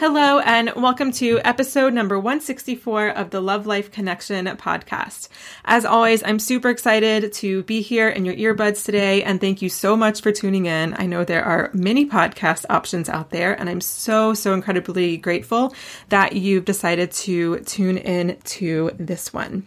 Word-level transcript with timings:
Hello, 0.00 0.38
and 0.38 0.72
welcome 0.76 1.12
to 1.12 1.40
episode 1.44 1.92
number 1.92 2.18
164 2.18 3.10
of 3.10 3.28
the 3.28 3.42
Love 3.42 3.66
Life 3.66 3.90
Connection 3.90 4.46
podcast. 4.46 5.28
As 5.66 5.84
always, 5.84 6.22
I'm 6.22 6.38
super 6.38 6.70
excited 6.70 7.34
to 7.34 7.64
be 7.64 7.82
here 7.82 8.08
in 8.08 8.24
your 8.24 8.34
earbuds 8.34 8.82
today, 8.82 9.22
and 9.22 9.42
thank 9.42 9.60
you 9.60 9.68
so 9.68 9.98
much 9.98 10.22
for 10.22 10.32
tuning 10.32 10.64
in. 10.64 10.94
I 10.98 11.04
know 11.04 11.22
there 11.22 11.44
are 11.44 11.70
many 11.74 12.06
podcast 12.06 12.64
options 12.70 13.10
out 13.10 13.28
there, 13.28 13.52
and 13.52 13.68
I'm 13.68 13.82
so, 13.82 14.32
so 14.32 14.54
incredibly 14.54 15.18
grateful 15.18 15.74
that 16.08 16.34
you've 16.34 16.64
decided 16.64 17.10
to 17.10 17.58
tune 17.60 17.98
in 17.98 18.38
to 18.42 18.92
this 18.98 19.34
one. 19.34 19.66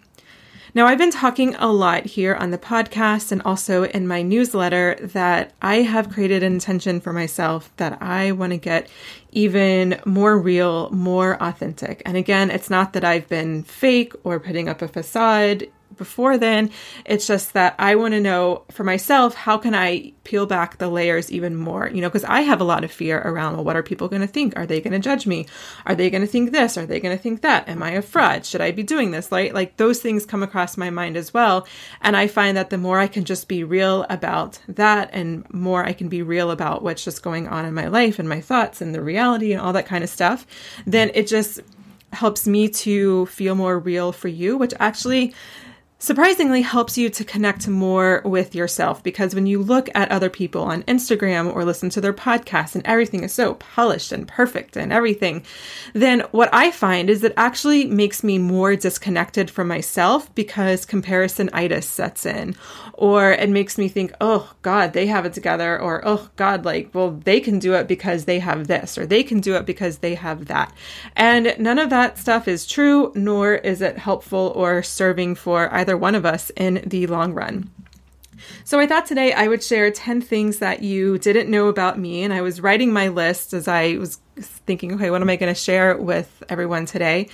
Now, 0.75 0.87
I've 0.87 0.97
been 0.97 1.11
talking 1.11 1.53
a 1.55 1.67
lot 1.67 2.05
here 2.05 2.33
on 2.33 2.49
the 2.49 2.57
podcast 2.57 3.31
and 3.31 3.43
also 3.43 3.83
in 3.83 4.07
my 4.07 4.23
newsletter 4.23 4.97
that 4.99 5.53
I 5.61 5.83
have 5.83 6.09
created 6.09 6.41
an 6.41 6.53
intention 6.53 6.99
for 6.99 7.13
myself 7.13 7.71
that 7.77 8.01
I 8.01 8.31
want 8.31 8.53
to 8.53 8.57
get 8.57 8.89
even 9.33 9.99
more 10.05 10.37
real, 10.37 10.89
more 10.91 11.41
authentic. 11.41 12.01
And 12.05 12.17
again, 12.17 12.51
it's 12.51 12.69
not 12.69 12.93
that 12.93 13.03
I've 13.03 13.27
been 13.27 13.63
fake 13.63 14.13
or 14.23 14.39
putting 14.39 14.69
up 14.69 14.81
a 14.81 14.87
facade 14.87 15.67
before 15.97 16.37
then. 16.37 16.69
It's 17.05 17.27
just 17.27 17.53
that 17.53 17.75
I 17.79 17.95
want 17.95 18.13
to 18.13 18.19
know 18.19 18.63
for 18.71 18.83
myself, 18.83 19.35
how 19.35 19.57
can 19.57 19.75
I 19.75 20.13
peel 20.23 20.45
back 20.45 20.77
the 20.77 20.87
layers 20.87 21.31
even 21.31 21.55
more? 21.55 21.89
You 21.89 22.01
know, 22.01 22.09
because 22.09 22.23
I 22.23 22.41
have 22.41 22.61
a 22.61 22.65
lot 22.65 22.83
of 22.83 22.91
fear 22.91 23.19
around, 23.19 23.55
well, 23.55 23.63
what 23.63 23.75
are 23.75 23.83
people 23.83 24.07
going 24.07 24.21
to 24.21 24.27
think? 24.27 24.57
Are 24.57 24.65
they 24.65 24.81
going 24.81 24.93
to 24.93 24.99
judge 24.99 25.27
me? 25.27 25.45
Are 25.85 25.95
they 25.95 26.09
going 26.09 26.21
to 26.21 26.27
think 26.27 26.51
this? 26.51 26.77
Are 26.77 26.85
they 26.85 26.99
going 26.99 27.15
to 27.15 27.21
think 27.21 27.41
that? 27.41 27.67
Am 27.67 27.83
I 27.83 27.91
a 27.91 28.01
fraud? 28.01 28.45
Should 28.45 28.61
I 28.61 28.71
be 28.71 28.83
doing 28.83 29.11
this? 29.11 29.31
Like, 29.31 29.53
like 29.53 29.77
those 29.77 30.01
things 30.01 30.25
come 30.25 30.43
across 30.43 30.77
my 30.77 30.89
mind 30.89 31.17
as 31.17 31.33
well. 31.33 31.67
And 32.01 32.15
I 32.15 32.27
find 32.27 32.57
that 32.57 32.69
the 32.69 32.77
more 32.77 32.99
I 32.99 33.07
can 33.07 33.25
just 33.25 33.47
be 33.47 33.63
real 33.63 34.05
about 34.09 34.59
that 34.67 35.09
and 35.13 35.51
more 35.53 35.83
I 35.83 35.93
can 35.93 36.09
be 36.09 36.21
real 36.21 36.51
about 36.51 36.83
what's 36.83 37.03
just 37.03 37.23
going 37.23 37.47
on 37.47 37.65
in 37.65 37.73
my 37.73 37.87
life 37.87 38.19
and 38.19 38.27
my 38.27 38.41
thoughts 38.41 38.81
and 38.81 38.93
the 38.93 39.01
reality 39.01 39.51
and 39.51 39.61
all 39.61 39.73
that 39.73 39.85
kind 39.85 40.03
of 40.03 40.09
stuff, 40.09 40.45
then 40.85 41.11
it 41.13 41.27
just 41.27 41.61
helps 42.11 42.47
me 42.47 42.69
to 42.69 43.25
feel 43.25 43.55
more 43.55 43.79
real 43.79 44.11
for 44.11 44.27
you, 44.27 44.55
which 44.57 44.73
actually 44.79 45.33
surprisingly 46.03 46.61
helps 46.61 46.97
you 46.97 47.09
to 47.09 47.23
connect 47.23 47.65
more 47.65 48.21
with 48.25 48.53
yourself 48.53 49.01
because 49.03 49.33
when 49.33 49.45
you 49.45 49.57
look 49.57 49.89
at 49.95 50.11
other 50.11 50.29
people 50.29 50.61
on 50.61 50.83
Instagram 50.83 51.55
or 51.55 51.63
listen 51.63 51.89
to 51.89 52.01
their 52.01 52.11
podcasts 52.11 52.75
and 52.75 52.85
everything 52.85 53.23
is 53.23 53.33
so 53.33 53.53
polished 53.53 54.11
and 54.11 54.27
perfect 54.27 54.75
and 54.75 54.91
everything, 54.91 55.41
then 55.93 56.19
what 56.31 56.49
I 56.51 56.71
find 56.71 57.09
is 57.09 57.23
it 57.23 57.33
actually 57.37 57.85
makes 57.85 58.21
me 58.21 58.37
more 58.37 58.75
disconnected 58.75 59.49
from 59.49 59.69
myself 59.69 60.33
because 60.35 60.85
comparison-itis 60.85 61.87
sets 61.87 62.25
in. 62.25 62.57
Or 62.95 63.31
it 63.31 63.49
makes 63.49 63.77
me 63.77 63.87
think, 63.87 64.13
oh 64.19 64.53
God, 64.61 64.91
they 64.91 65.07
have 65.07 65.25
it 65.25 65.33
together. 65.33 65.79
Or 65.79 66.01
oh 66.03 66.29
God, 66.35 66.65
like, 66.65 66.89
well, 66.93 67.11
they 67.11 67.39
can 67.39 67.59
do 67.59 67.75
it 67.75 67.87
because 67.87 68.25
they 68.25 68.39
have 68.39 68.67
this, 68.67 68.97
or 68.97 69.05
they 69.05 69.23
can 69.23 69.39
do 69.39 69.55
it 69.55 69.65
because 69.65 69.99
they 69.99 70.15
have 70.15 70.47
that. 70.47 70.73
And 71.15 71.55
none 71.57 71.79
of 71.79 71.89
that 71.91 72.17
stuff 72.17 72.49
is 72.49 72.67
true, 72.67 73.13
nor 73.15 73.55
is 73.55 73.81
it 73.81 73.97
helpful 73.97 74.51
or 74.53 74.83
serving 74.83 75.35
for 75.35 75.73
either 75.73 75.92
either 75.93 75.97
one 75.97 76.15
of 76.15 76.25
us 76.25 76.51
in 76.55 76.83
the 76.87 77.05
long 77.07 77.33
run. 77.33 77.69
So 78.65 78.79
I 78.79 78.87
thought 78.87 79.05
today 79.05 79.31
I 79.31 79.47
would 79.47 79.63
share 79.63 79.91
10 79.91 80.21
things 80.21 80.57
that 80.59 80.81
you 80.81 81.17
didn't 81.19 81.49
know 81.49 81.67
about 81.67 81.99
me. 81.99 82.23
And 82.23 82.33
I 82.33 82.41
was 82.41 82.59
writing 82.59 82.91
my 82.91 83.09
list 83.09 83.53
as 83.53 83.67
I 83.67 83.97
was 83.97 84.19
thinking, 84.65 84.93
okay, 84.95 85.11
what 85.11 85.21
am 85.21 85.29
I 85.29 85.35
going 85.35 85.53
to 85.53 85.59
share 85.59 85.95
with 85.95 86.43
everyone 86.49 86.85
today? 86.85 87.29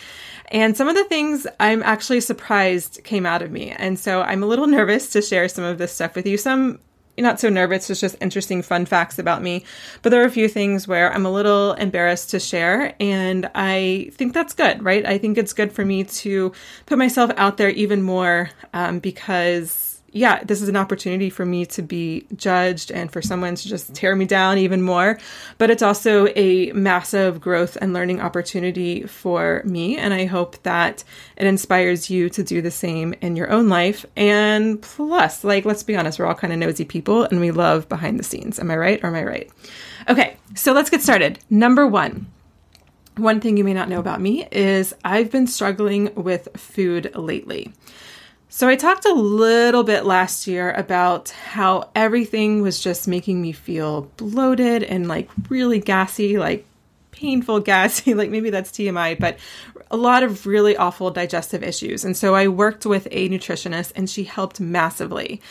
And 0.51 0.75
some 0.75 0.87
of 0.89 0.95
the 0.95 1.05
things 1.05 1.47
I'm 1.59 1.81
actually 1.83 2.21
surprised 2.21 3.03
came 3.03 3.25
out 3.25 3.41
of 3.41 3.49
me. 3.49 3.71
And 3.71 3.97
so 3.97 4.21
I'm 4.21 4.43
a 4.43 4.45
little 4.45 4.67
nervous 4.67 5.11
to 5.11 5.21
share 5.21 5.47
some 5.47 5.63
of 5.63 5.77
this 5.77 5.93
stuff 5.93 6.15
with 6.15 6.27
you. 6.27 6.37
Some 6.37 6.79
not 7.21 7.39
so 7.39 7.49
nervous, 7.49 7.89
it's 7.89 7.99
just 7.99 8.15
interesting, 8.21 8.61
fun 8.61 8.85
facts 8.85 9.19
about 9.19 9.41
me. 9.41 9.63
But 10.01 10.09
there 10.09 10.21
are 10.21 10.25
a 10.25 10.31
few 10.31 10.47
things 10.47 10.87
where 10.87 11.13
I'm 11.13 11.25
a 11.25 11.31
little 11.31 11.73
embarrassed 11.73 12.29
to 12.31 12.39
share, 12.39 12.95
and 12.99 13.49
I 13.55 14.11
think 14.13 14.33
that's 14.33 14.53
good, 14.53 14.83
right? 14.83 15.05
I 15.05 15.17
think 15.17 15.37
it's 15.37 15.53
good 15.53 15.71
for 15.71 15.85
me 15.85 16.03
to 16.03 16.51
put 16.85 16.97
myself 16.97 17.31
out 17.37 17.57
there 17.57 17.69
even 17.69 18.01
more 18.01 18.49
um, 18.73 18.99
because 18.99 19.98
yeah, 20.11 20.43
this 20.43 20.61
is 20.61 20.69
an 20.69 20.75
opportunity 20.75 21.29
for 21.29 21.45
me 21.45 21.65
to 21.67 21.81
be 21.81 22.25
judged 22.35 22.91
and 22.91 23.11
for 23.11 23.21
someone 23.21 23.55
to 23.55 23.67
just 23.67 23.93
tear 23.93 24.15
me 24.15 24.25
down 24.25 24.57
even 24.57 24.81
more. 24.81 25.19
But 25.57 25.69
it's 25.69 25.83
also 25.83 26.27
a 26.35 26.71
massive 26.71 27.41
growth 27.41 27.77
and 27.81 27.93
learning 27.93 28.21
opportunity 28.21 29.03
for 29.03 29.61
me. 29.65 29.97
And 29.97 30.13
I 30.13 30.25
hope 30.25 30.61
that 30.63 31.03
it 31.37 31.47
inspires 31.47 32.09
you 32.09 32.29
to 32.31 32.43
do 32.43 32.61
the 32.61 32.71
same 32.71 33.13
in 33.21 33.35
your 33.35 33.51
own 33.51 33.69
life. 33.69 34.05
And 34.15 34.81
plus, 34.81 35.43
like, 35.43 35.65
let's 35.65 35.83
be 35.83 35.95
honest, 35.95 36.19
we're 36.19 36.25
all 36.25 36.35
kind 36.35 36.53
of 36.53 36.59
nosy 36.59 36.85
people 36.85 37.23
and 37.23 37.39
we 37.39 37.51
love 37.51 37.89
behind 37.89 38.19
the 38.19 38.23
scenes. 38.23 38.59
Am 38.59 38.71
I 38.71 38.77
right 38.77 39.03
or 39.03 39.07
am 39.07 39.15
I 39.15 39.23
right? 39.23 39.51
Okay, 40.07 40.37
so 40.55 40.73
let's 40.73 40.89
get 40.89 41.01
started. 41.01 41.39
Number 41.49 41.85
one. 41.85 42.27
One 43.17 43.41
thing 43.41 43.57
you 43.57 43.65
may 43.65 43.73
not 43.73 43.89
know 43.89 43.99
about 43.99 44.21
me 44.21 44.47
is 44.49 44.93
I've 45.03 45.29
been 45.29 45.45
struggling 45.45 46.13
with 46.15 46.47
food 46.55 47.13
lately. 47.15 47.73
So, 48.51 48.67
I 48.67 48.75
talked 48.75 49.05
a 49.05 49.13
little 49.13 49.83
bit 49.83 50.05
last 50.05 50.47
year 50.47 50.71
about 50.71 51.29
how 51.29 51.91
everything 51.93 52.63
was 52.63 52.79
just 52.79 53.07
making 53.07 53.39
me 53.39 53.51
feel 53.51 54.09
bloated 54.17 54.83
and 54.83 55.07
like 55.07 55.29
really 55.49 55.79
gassy, 55.79 56.39
like 56.39 56.65
painful 57.11 57.59
gassy, 57.71 58.15
like 58.15 58.31
maybe 58.31 58.49
that's 58.49 58.71
TMI, 58.71 59.19
but 59.19 59.37
a 59.91 59.97
lot 59.97 60.23
of 60.23 60.47
really 60.47 60.75
awful 60.75 61.11
digestive 61.11 61.61
issues. 61.61 62.03
And 62.03 62.17
so 62.17 62.33
I 62.33 62.47
worked 62.47 62.87
with 62.87 63.07
a 63.11 63.29
nutritionist 63.29 63.91
and 63.95 64.09
she 64.09 64.23
helped 64.23 64.59
massively. 64.59 65.41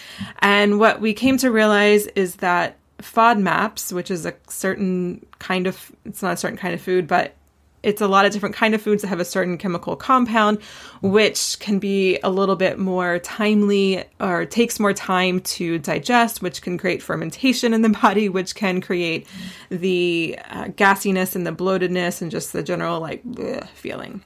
And 0.40 0.80
what 0.80 1.00
we 1.00 1.14
came 1.14 1.38
to 1.38 1.52
realize 1.52 2.06
is 2.08 2.36
that 2.36 2.78
FODMAPs, 3.00 3.92
which 3.92 4.10
is 4.10 4.26
a 4.26 4.34
certain 4.48 5.24
kind 5.38 5.68
of, 5.68 5.92
it's 6.04 6.20
not 6.20 6.34
a 6.34 6.36
certain 6.36 6.58
kind 6.58 6.74
of 6.74 6.80
food, 6.80 7.06
but 7.06 7.34
it's 7.82 8.00
a 8.00 8.08
lot 8.08 8.26
of 8.26 8.32
different 8.32 8.54
kind 8.54 8.74
of 8.74 8.82
foods 8.82 9.02
that 9.02 9.08
have 9.08 9.20
a 9.20 9.24
certain 9.24 9.56
chemical 9.56 9.96
compound 9.96 10.60
which 11.00 11.58
can 11.60 11.78
be 11.78 12.18
a 12.22 12.30
little 12.30 12.56
bit 12.56 12.78
more 12.78 13.18
timely 13.20 14.04
or 14.20 14.44
takes 14.44 14.80
more 14.80 14.92
time 14.92 15.40
to 15.40 15.78
digest 15.78 16.42
which 16.42 16.62
can 16.62 16.76
create 16.76 17.02
fermentation 17.02 17.72
in 17.72 17.82
the 17.82 17.88
body 18.02 18.28
which 18.28 18.54
can 18.54 18.80
create 18.80 19.26
the 19.70 20.38
uh, 20.50 20.64
gassiness 20.64 21.36
and 21.36 21.46
the 21.46 21.52
bloatedness 21.52 22.20
and 22.20 22.30
just 22.30 22.52
the 22.52 22.62
general 22.62 23.00
like 23.00 23.24
bleh, 23.24 23.66
feeling. 23.68 24.22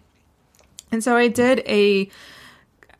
And 0.91 1.03
so 1.03 1.17
i 1.17 1.29
did 1.29 1.61
a 1.67 2.09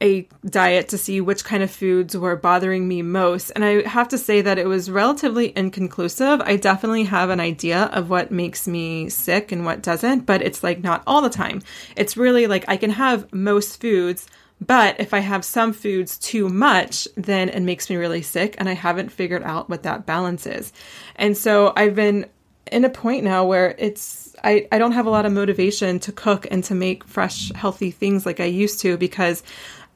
a 0.03 0.29
diet 0.45 0.89
to 0.89 0.99
see 0.99 1.21
which 1.21 1.45
kind 1.45 1.63
of 1.63 1.71
foods 1.71 2.17
were 2.17 2.37
bothering 2.37 2.89
me 2.89 3.01
most. 3.01 3.51
And 3.51 3.65
I 3.65 3.87
have 3.89 4.09
to 4.09 4.19
say 4.19 4.43
that 4.43 4.59
it 4.59 4.67
was 4.67 4.91
relatively 4.91 5.57
inconclusive. 5.57 6.41
I 6.41 6.57
definitely 6.57 7.05
have 7.05 7.31
an 7.31 7.41
idea 7.41 7.85
of 7.85 8.11
what 8.11 8.33
makes 8.33 8.67
me 8.67 9.09
sick 9.09 9.53
and 9.53 9.65
what 9.65 9.81
doesn't, 9.81 10.27
but 10.27 10.43
it's 10.43 10.65
like 10.65 10.83
not 10.83 11.05
all 11.07 11.23
the 11.23 11.31
time. 11.31 11.63
It's 11.97 12.17
really 12.17 12.49
like 12.49 12.65
I 12.67 12.77
can 12.77 12.91
have 12.91 13.33
most 13.33 13.81
foods. 13.81 14.27
But 14.61 15.01
if 15.01 15.13
I 15.13 15.19
have 15.19 15.45
some 15.45 15.73
foods 15.73 16.19
too 16.19 16.49
much, 16.49 17.09
then 17.17 17.49
it 17.49 17.61
makes 17.61 17.91
me 17.91 17.97
really 17.97 18.23
sick, 18.23 18.55
and 18.59 18.69
I 18.69 18.75
haven't 18.75 19.11
figured 19.11 19.43
out 19.43 19.69
what 19.69 19.83
that 19.83 20.07
balance 20.07 20.47
is. 20.47 20.73
And 21.17 21.37
so 21.37 21.73
I've 21.75 21.97
been 21.97 22.27
in 22.71 22.85
a 22.85 22.91
point 22.91 23.25
now 23.25 23.45
where 23.45 23.75
it's 23.79 24.35
I, 24.45 24.67
I 24.73 24.79
don't 24.79 24.93
have 24.93 25.07
a 25.07 25.11
lot 25.11 25.27
of 25.27 25.33
motivation 25.33 25.99
to 26.01 26.13
cook 26.13 26.47
and 26.51 26.65
to 26.65 26.75
make 26.75 27.05
fresh, 27.05 27.53
healthy 27.55 27.91
things 27.91 28.27
like 28.27 28.41
I 28.41 28.47
used 28.47 28.81
to 28.81 28.97
because 28.97 29.43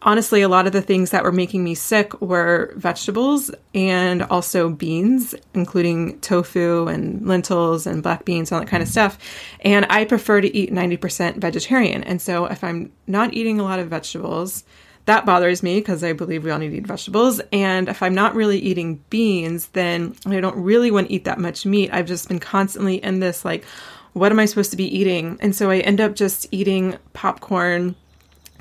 honestly, 0.02 0.42
a 0.42 0.48
lot 0.48 0.66
of 0.66 0.72
the 0.72 0.82
things 0.82 1.10
that 1.10 1.24
were 1.24 1.32
making 1.32 1.64
me 1.64 1.74
sick 1.74 2.20
were 2.20 2.72
vegetables 2.76 3.50
and 3.74 4.22
also 4.24 4.68
beans, 4.68 5.34
including 5.54 6.18
tofu 6.20 6.86
and 6.86 7.26
lentils 7.26 7.86
and 7.86 8.02
black 8.02 8.24
beans, 8.24 8.52
all 8.52 8.60
that 8.60 8.68
kind 8.68 8.82
of 8.82 8.88
stuff. 8.88 9.18
And 9.60 9.86
I 9.90 10.04
prefer 10.04 10.40
to 10.40 10.56
eat 10.56 10.72
90% 10.72 11.36
vegetarian. 11.36 12.04
And 12.04 12.20
so 12.20 12.46
if 12.46 12.62
I'm 12.62 12.92
not 13.06 13.34
eating 13.34 13.58
a 13.58 13.64
lot 13.64 13.78
of 13.78 13.88
vegetables, 13.88 14.64
that 15.06 15.24
bothers 15.24 15.62
me 15.62 15.78
because 15.78 16.02
I 16.02 16.12
believe 16.12 16.44
we 16.44 16.50
all 16.50 16.58
need 16.58 16.70
to 16.70 16.76
eat 16.76 16.86
vegetables. 16.86 17.40
And 17.52 17.88
if 17.88 18.02
I'm 18.02 18.14
not 18.14 18.34
really 18.34 18.58
eating 18.58 19.02
beans, 19.08 19.68
then 19.68 20.14
I 20.26 20.40
don't 20.40 20.56
really 20.56 20.90
want 20.90 21.08
to 21.08 21.12
eat 21.12 21.24
that 21.24 21.38
much 21.38 21.64
meat. 21.64 21.90
I've 21.92 22.06
just 22.06 22.28
been 22.28 22.40
constantly 22.40 23.02
in 23.02 23.20
this 23.20 23.44
like, 23.44 23.64
what 24.12 24.32
am 24.32 24.40
I 24.40 24.46
supposed 24.46 24.72
to 24.72 24.76
be 24.76 24.96
eating? 24.96 25.38
And 25.40 25.54
so 25.54 25.70
I 25.70 25.78
end 25.78 26.00
up 26.00 26.14
just 26.14 26.46
eating 26.50 26.96
popcorn 27.12 27.94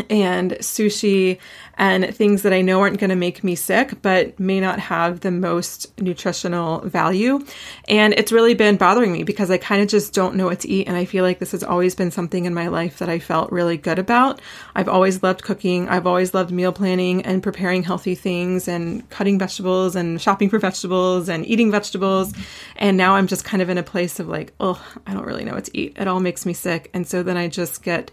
and 0.09 0.51
sushi 0.53 1.39
and 1.77 2.13
things 2.15 2.43
that 2.43 2.53
I 2.53 2.61
know 2.61 2.81
aren't 2.81 2.99
going 2.99 3.09
to 3.09 3.15
make 3.15 3.43
me 3.43 3.55
sick, 3.55 4.01
but 4.01 4.39
may 4.39 4.59
not 4.59 4.79
have 4.79 5.21
the 5.21 5.31
most 5.31 5.99
nutritional 5.99 6.79
value. 6.81 7.43
And 7.87 8.13
it's 8.13 8.31
really 8.31 8.53
been 8.53 8.77
bothering 8.77 9.11
me 9.11 9.23
because 9.23 9.51
I 9.51 9.57
kind 9.57 9.81
of 9.81 9.87
just 9.87 10.13
don't 10.13 10.35
know 10.35 10.45
what 10.45 10.61
to 10.61 10.69
eat. 10.69 10.87
And 10.87 10.95
I 10.95 11.05
feel 11.05 11.23
like 11.23 11.39
this 11.39 11.51
has 11.51 11.63
always 11.63 11.95
been 11.95 12.11
something 12.11 12.45
in 12.45 12.53
my 12.53 12.67
life 12.67 12.99
that 12.99 13.09
I 13.09 13.19
felt 13.19 13.51
really 13.51 13.77
good 13.77 13.99
about. 13.99 14.41
I've 14.75 14.89
always 14.89 15.21
loved 15.21 15.43
cooking. 15.43 15.89
I've 15.89 16.07
always 16.07 16.33
loved 16.33 16.51
meal 16.51 16.71
planning 16.71 17.23
and 17.23 17.43
preparing 17.43 17.83
healthy 17.83 18.15
things 18.15 18.67
and 18.67 19.07
cutting 19.09 19.37
vegetables 19.37 19.95
and 19.95 20.21
shopping 20.21 20.49
for 20.49 20.59
vegetables 20.59 21.29
and 21.29 21.45
eating 21.45 21.71
vegetables. 21.71 22.33
And 22.77 22.97
now 22.97 23.15
I'm 23.15 23.27
just 23.27 23.43
kind 23.43 23.61
of 23.61 23.69
in 23.69 23.77
a 23.77 23.83
place 23.83 24.19
of 24.19 24.27
like, 24.27 24.53
oh, 24.59 24.81
I 25.05 25.13
don't 25.13 25.25
really 25.25 25.43
know 25.43 25.53
what 25.53 25.65
to 25.65 25.77
eat. 25.77 25.97
It 25.97 26.07
all 26.07 26.19
makes 26.19 26.45
me 26.45 26.53
sick. 26.53 26.89
And 26.93 27.07
so 27.07 27.23
then 27.23 27.37
I 27.37 27.47
just 27.47 27.83
get 27.83 28.11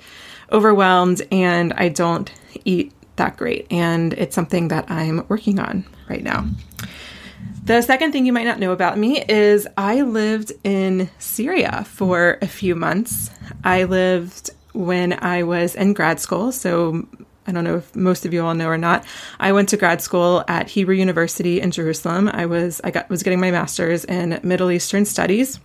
overwhelmed 0.50 1.22
and 1.30 1.72
I 1.72 1.88
don't 1.88 2.30
eat 2.64 2.92
that 3.16 3.36
great. 3.36 3.66
And 3.70 4.12
it's 4.14 4.34
something 4.34 4.68
that 4.68 4.90
I'm 4.90 5.24
working 5.28 5.58
on 5.58 5.84
right 6.08 6.22
now. 6.22 6.46
The 7.64 7.80
second 7.82 8.12
thing 8.12 8.26
you 8.26 8.32
might 8.32 8.44
not 8.44 8.58
know 8.58 8.72
about 8.72 8.98
me 8.98 9.22
is 9.22 9.68
I 9.76 10.02
lived 10.02 10.52
in 10.64 11.08
Syria 11.18 11.84
for 11.86 12.38
a 12.42 12.48
few 12.48 12.74
months. 12.74 13.30
I 13.62 13.84
lived 13.84 14.50
when 14.72 15.12
I 15.12 15.44
was 15.44 15.74
in 15.74 15.92
grad 15.92 16.18
school. 16.18 16.50
So 16.50 17.06
I 17.46 17.52
don't 17.52 17.64
know 17.64 17.76
if 17.76 17.94
most 17.94 18.24
of 18.24 18.32
you 18.32 18.44
all 18.44 18.54
know 18.54 18.68
or 18.68 18.78
not. 18.78 19.04
I 19.38 19.52
went 19.52 19.68
to 19.70 19.76
grad 19.76 20.00
school 20.00 20.44
at 20.48 20.68
Hebrew 20.70 20.94
University 20.94 21.60
in 21.60 21.70
Jerusalem. 21.70 22.28
I 22.28 22.46
was 22.46 22.80
I 22.84 22.90
got 22.90 23.08
was 23.08 23.22
getting 23.22 23.40
my 23.40 23.50
master's 23.50 24.04
in 24.04 24.40
Middle 24.42 24.70
Eastern 24.70 25.04
Studies. 25.04 25.60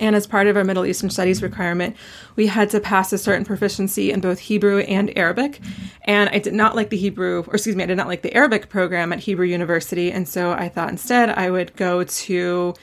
And 0.00 0.16
as 0.16 0.26
part 0.26 0.46
of 0.46 0.56
our 0.56 0.64
Middle 0.64 0.86
Eastern 0.86 1.10
Studies 1.10 1.42
requirement, 1.42 1.96
we 2.36 2.46
had 2.46 2.70
to 2.70 2.80
pass 2.80 3.12
a 3.12 3.18
certain 3.18 3.44
proficiency 3.44 4.10
in 4.10 4.20
both 4.20 4.38
Hebrew 4.38 4.80
and 4.80 5.16
Arabic. 5.16 5.60
And 6.04 6.30
I 6.30 6.38
did 6.38 6.54
not 6.54 6.76
like 6.76 6.90
the 6.90 6.96
Hebrew, 6.96 7.44
or 7.46 7.54
excuse 7.54 7.76
me, 7.76 7.84
I 7.84 7.86
did 7.86 7.96
not 7.96 8.08
like 8.08 8.22
the 8.22 8.34
Arabic 8.34 8.68
program 8.68 9.12
at 9.12 9.20
Hebrew 9.20 9.46
University. 9.46 10.10
And 10.10 10.28
so 10.28 10.52
I 10.52 10.68
thought 10.68 10.88
instead 10.88 11.30
I 11.30 11.50
would 11.50 11.74
go 11.76 12.04
to 12.04 12.74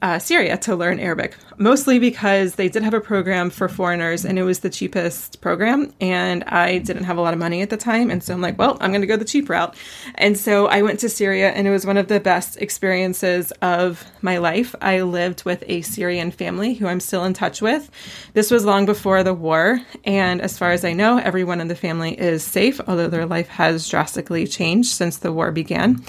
uh, 0.00 0.18
Syria 0.18 0.56
to 0.58 0.76
learn 0.76 1.00
Arabic, 1.00 1.36
mostly 1.56 1.98
because 1.98 2.54
they 2.54 2.68
did 2.68 2.84
have 2.84 2.94
a 2.94 3.00
program 3.00 3.50
for 3.50 3.68
foreigners 3.68 4.24
and 4.24 4.38
it 4.38 4.44
was 4.44 4.60
the 4.60 4.70
cheapest 4.70 5.40
program. 5.40 5.92
And 6.00 6.44
I 6.44 6.78
didn't 6.78 7.04
have 7.04 7.16
a 7.16 7.20
lot 7.20 7.32
of 7.32 7.40
money 7.40 7.62
at 7.62 7.70
the 7.70 7.76
time. 7.76 8.08
And 8.08 8.22
so 8.22 8.32
I'm 8.32 8.40
like, 8.40 8.58
well, 8.58 8.78
I'm 8.80 8.92
going 8.92 9.00
to 9.00 9.08
go 9.08 9.16
the 9.16 9.24
cheap 9.24 9.48
route. 9.48 9.74
And 10.14 10.38
so 10.38 10.68
I 10.68 10.82
went 10.82 11.00
to 11.00 11.08
Syria 11.08 11.50
and 11.50 11.66
it 11.66 11.70
was 11.70 11.84
one 11.84 11.96
of 11.96 12.06
the 12.06 12.20
best 12.20 12.58
experiences 12.58 13.50
of 13.60 14.04
my 14.22 14.38
life. 14.38 14.72
I 14.80 15.02
lived 15.02 15.44
with 15.44 15.64
a 15.66 15.82
Syrian 15.82 16.30
family 16.30 16.74
who 16.74 16.86
I'm 16.86 17.00
still 17.00 17.24
in 17.24 17.34
touch 17.34 17.60
with. 17.60 17.90
This 18.34 18.52
was 18.52 18.64
long 18.64 18.86
before 18.86 19.24
the 19.24 19.34
war. 19.34 19.80
And 20.04 20.40
as 20.40 20.56
far 20.56 20.70
as 20.70 20.84
I 20.84 20.92
know, 20.92 21.18
everyone 21.18 21.60
in 21.60 21.66
the 21.66 21.74
family 21.74 22.18
is 22.18 22.44
safe, 22.44 22.80
although 22.86 23.08
their 23.08 23.26
life 23.26 23.48
has 23.48 23.88
drastically 23.88 24.46
changed 24.46 24.90
since 24.90 25.18
the 25.18 25.32
war 25.32 25.50
began. 25.50 26.04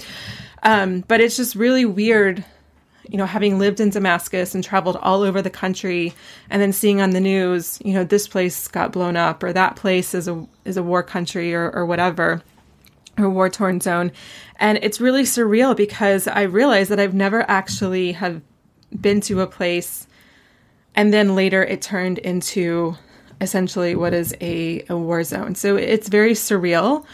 Um, 0.62 1.00
but 1.08 1.20
it's 1.20 1.36
just 1.36 1.56
really 1.56 1.84
weird 1.84 2.44
you 3.10 3.18
know, 3.18 3.26
having 3.26 3.58
lived 3.58 3.80
in 3.80 3.90
Damascus 3.90 4.54
and 4.54 4.62
traveled 4.62 4.96
all 5.02 5.22
over 5.22 5.42
the 5.42 5.50
country 5.50 6.14
and 6.48 6.62
then 6.62 6.72
seeing 6.72 7.00
on 7.00 7.10
the 7.10 7.20
news, 7.20 7.80
you 7.84 7.92
know, 7.92 8.04
this 8.04 8.28
place 8.28 8.68
got 8.68 8.92
blown 8.92 9.16
up 9.16 9.42
or 9.42 9.52
that 9.52 9.74
place 9.74 10.14
is 10.14 10.28
a 10.28 10.46
is 10.64 10.76
a 10.76 10.82
war 10.82 11.02
country 11.02 11.52
or, 11.52 11.70
or 11.72 11.84
whatever 11.84 12.40
or 13.18 13.28
war 13.28 13.50
torn 13.50 13.80
zone. 13.80 14.12
And 14.60 14.78
it's 14.82 15.00
really 15.00 15.24
surreal 15.24 15.76
because 15.76 16.28
I 16.28 16.42
realized 16.42 16.90
that 16.90 17.00
I've 17.00 17.14
never 17.14 17.48
actually 17.50 18.12
have 18.12 18.40
been 19.00 19.20
to 19.22 19.40
a 19.40 19.46
place 19.46 20.06
and 20.94 21.12
then 21.12 21.34
later 21.34 21.64
it 21.64 21.82
turned 21.82 22.18
into 22.18 22.96
essentially 23.40 23.96
what 23.96 24.14
is 24.14 24.34
a, 24.40 24.84
a 24.88 24.96
war 24.96 25.24
zone. 25.24 25.54
So 25.54 25.76
it's 25.76 26.08
very 26.08 26.32
surreal. 26.32 27.04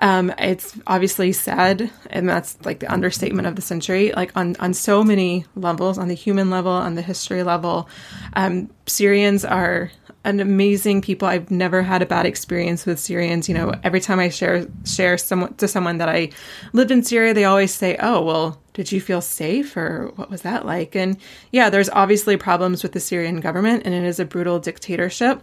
Um, 0.00 0.32
it's 0.38 0.78
obviously 0.86 1.32
sad, 1.32 1.90
and 2.08 2.28
that's 2.28 2.56
like 2.64 2.80
the 2.80 2.90
understatement 2.90 3.46
of 3.46 3.56
the 3.56 3.62
century. 3.62 4.12
Like 4.12 4.34
on 4.34 4.56
on 4.58 4.72
so 4.72 5.04
many 5.04 5.44
levels, 5.54 5.98
on 5.98 6.08
the 6.08 6.14
human 6.14 6.48
level, 6.48 6.72
on 6.72 6.94
the 6.94 7.02
history 7.02 7.42
level, 7.42 7.88
um, 8.32 8.70
Syrians 8.86 9.44
are 9.44 9.90
an 10.24 10.40
amazing 10.40 11.02
people. 11.02 11.28
I've 11.28 11.50
never 11.50 11.82
had 11.82 12.02
a 12.02 12.06
bad 12.06 12.26
experience 12.26 12.84
with 12.86 12.98
Syrians. 12.98 13.48
You 13.48 13.54
know, 13.54 13.74
every 13.84 14.00
time 14.00 14.18
I 14.18 14.30
share 14.30 14.66
share 14.84 15.18
someone 15.18 15.54
to 15.54 15.68
someone 15.68 15.98
that 15.98 16.08
I 16.08 16.30
lived 16.72 16.90
in 16.90 17.02
Syria, 17.02 17.34
they 17.34 17.44
always 17.44 17.74
say, 17.74 17.96
"Oh, 18.00 18.22
well, 18.22 18.60
did 18.72 18.92
you 18.92 19.00
feel 19.00 19.20
safe 19.20 19.76
or 19.76 20.12
what 20.16 20.30
was 20.30 20.42
that 20.42 20.64
like?" 20.64 20.96
And 20.96 21.18
yeah, 21.52 21.68
there's 21.68 21.90
obviously 21.90 22.38
problems 22.38 22.82
with 22.82 22.92
the 22.92 23.00
Syrian 23.00 23.40
government 23.40 23.82
and 23.84 23.94
it 23.94 24.04
is 24.04 24.18
a 24.18 24.24
brutal 24.24 24.58
dictatorship. 24.58 25.42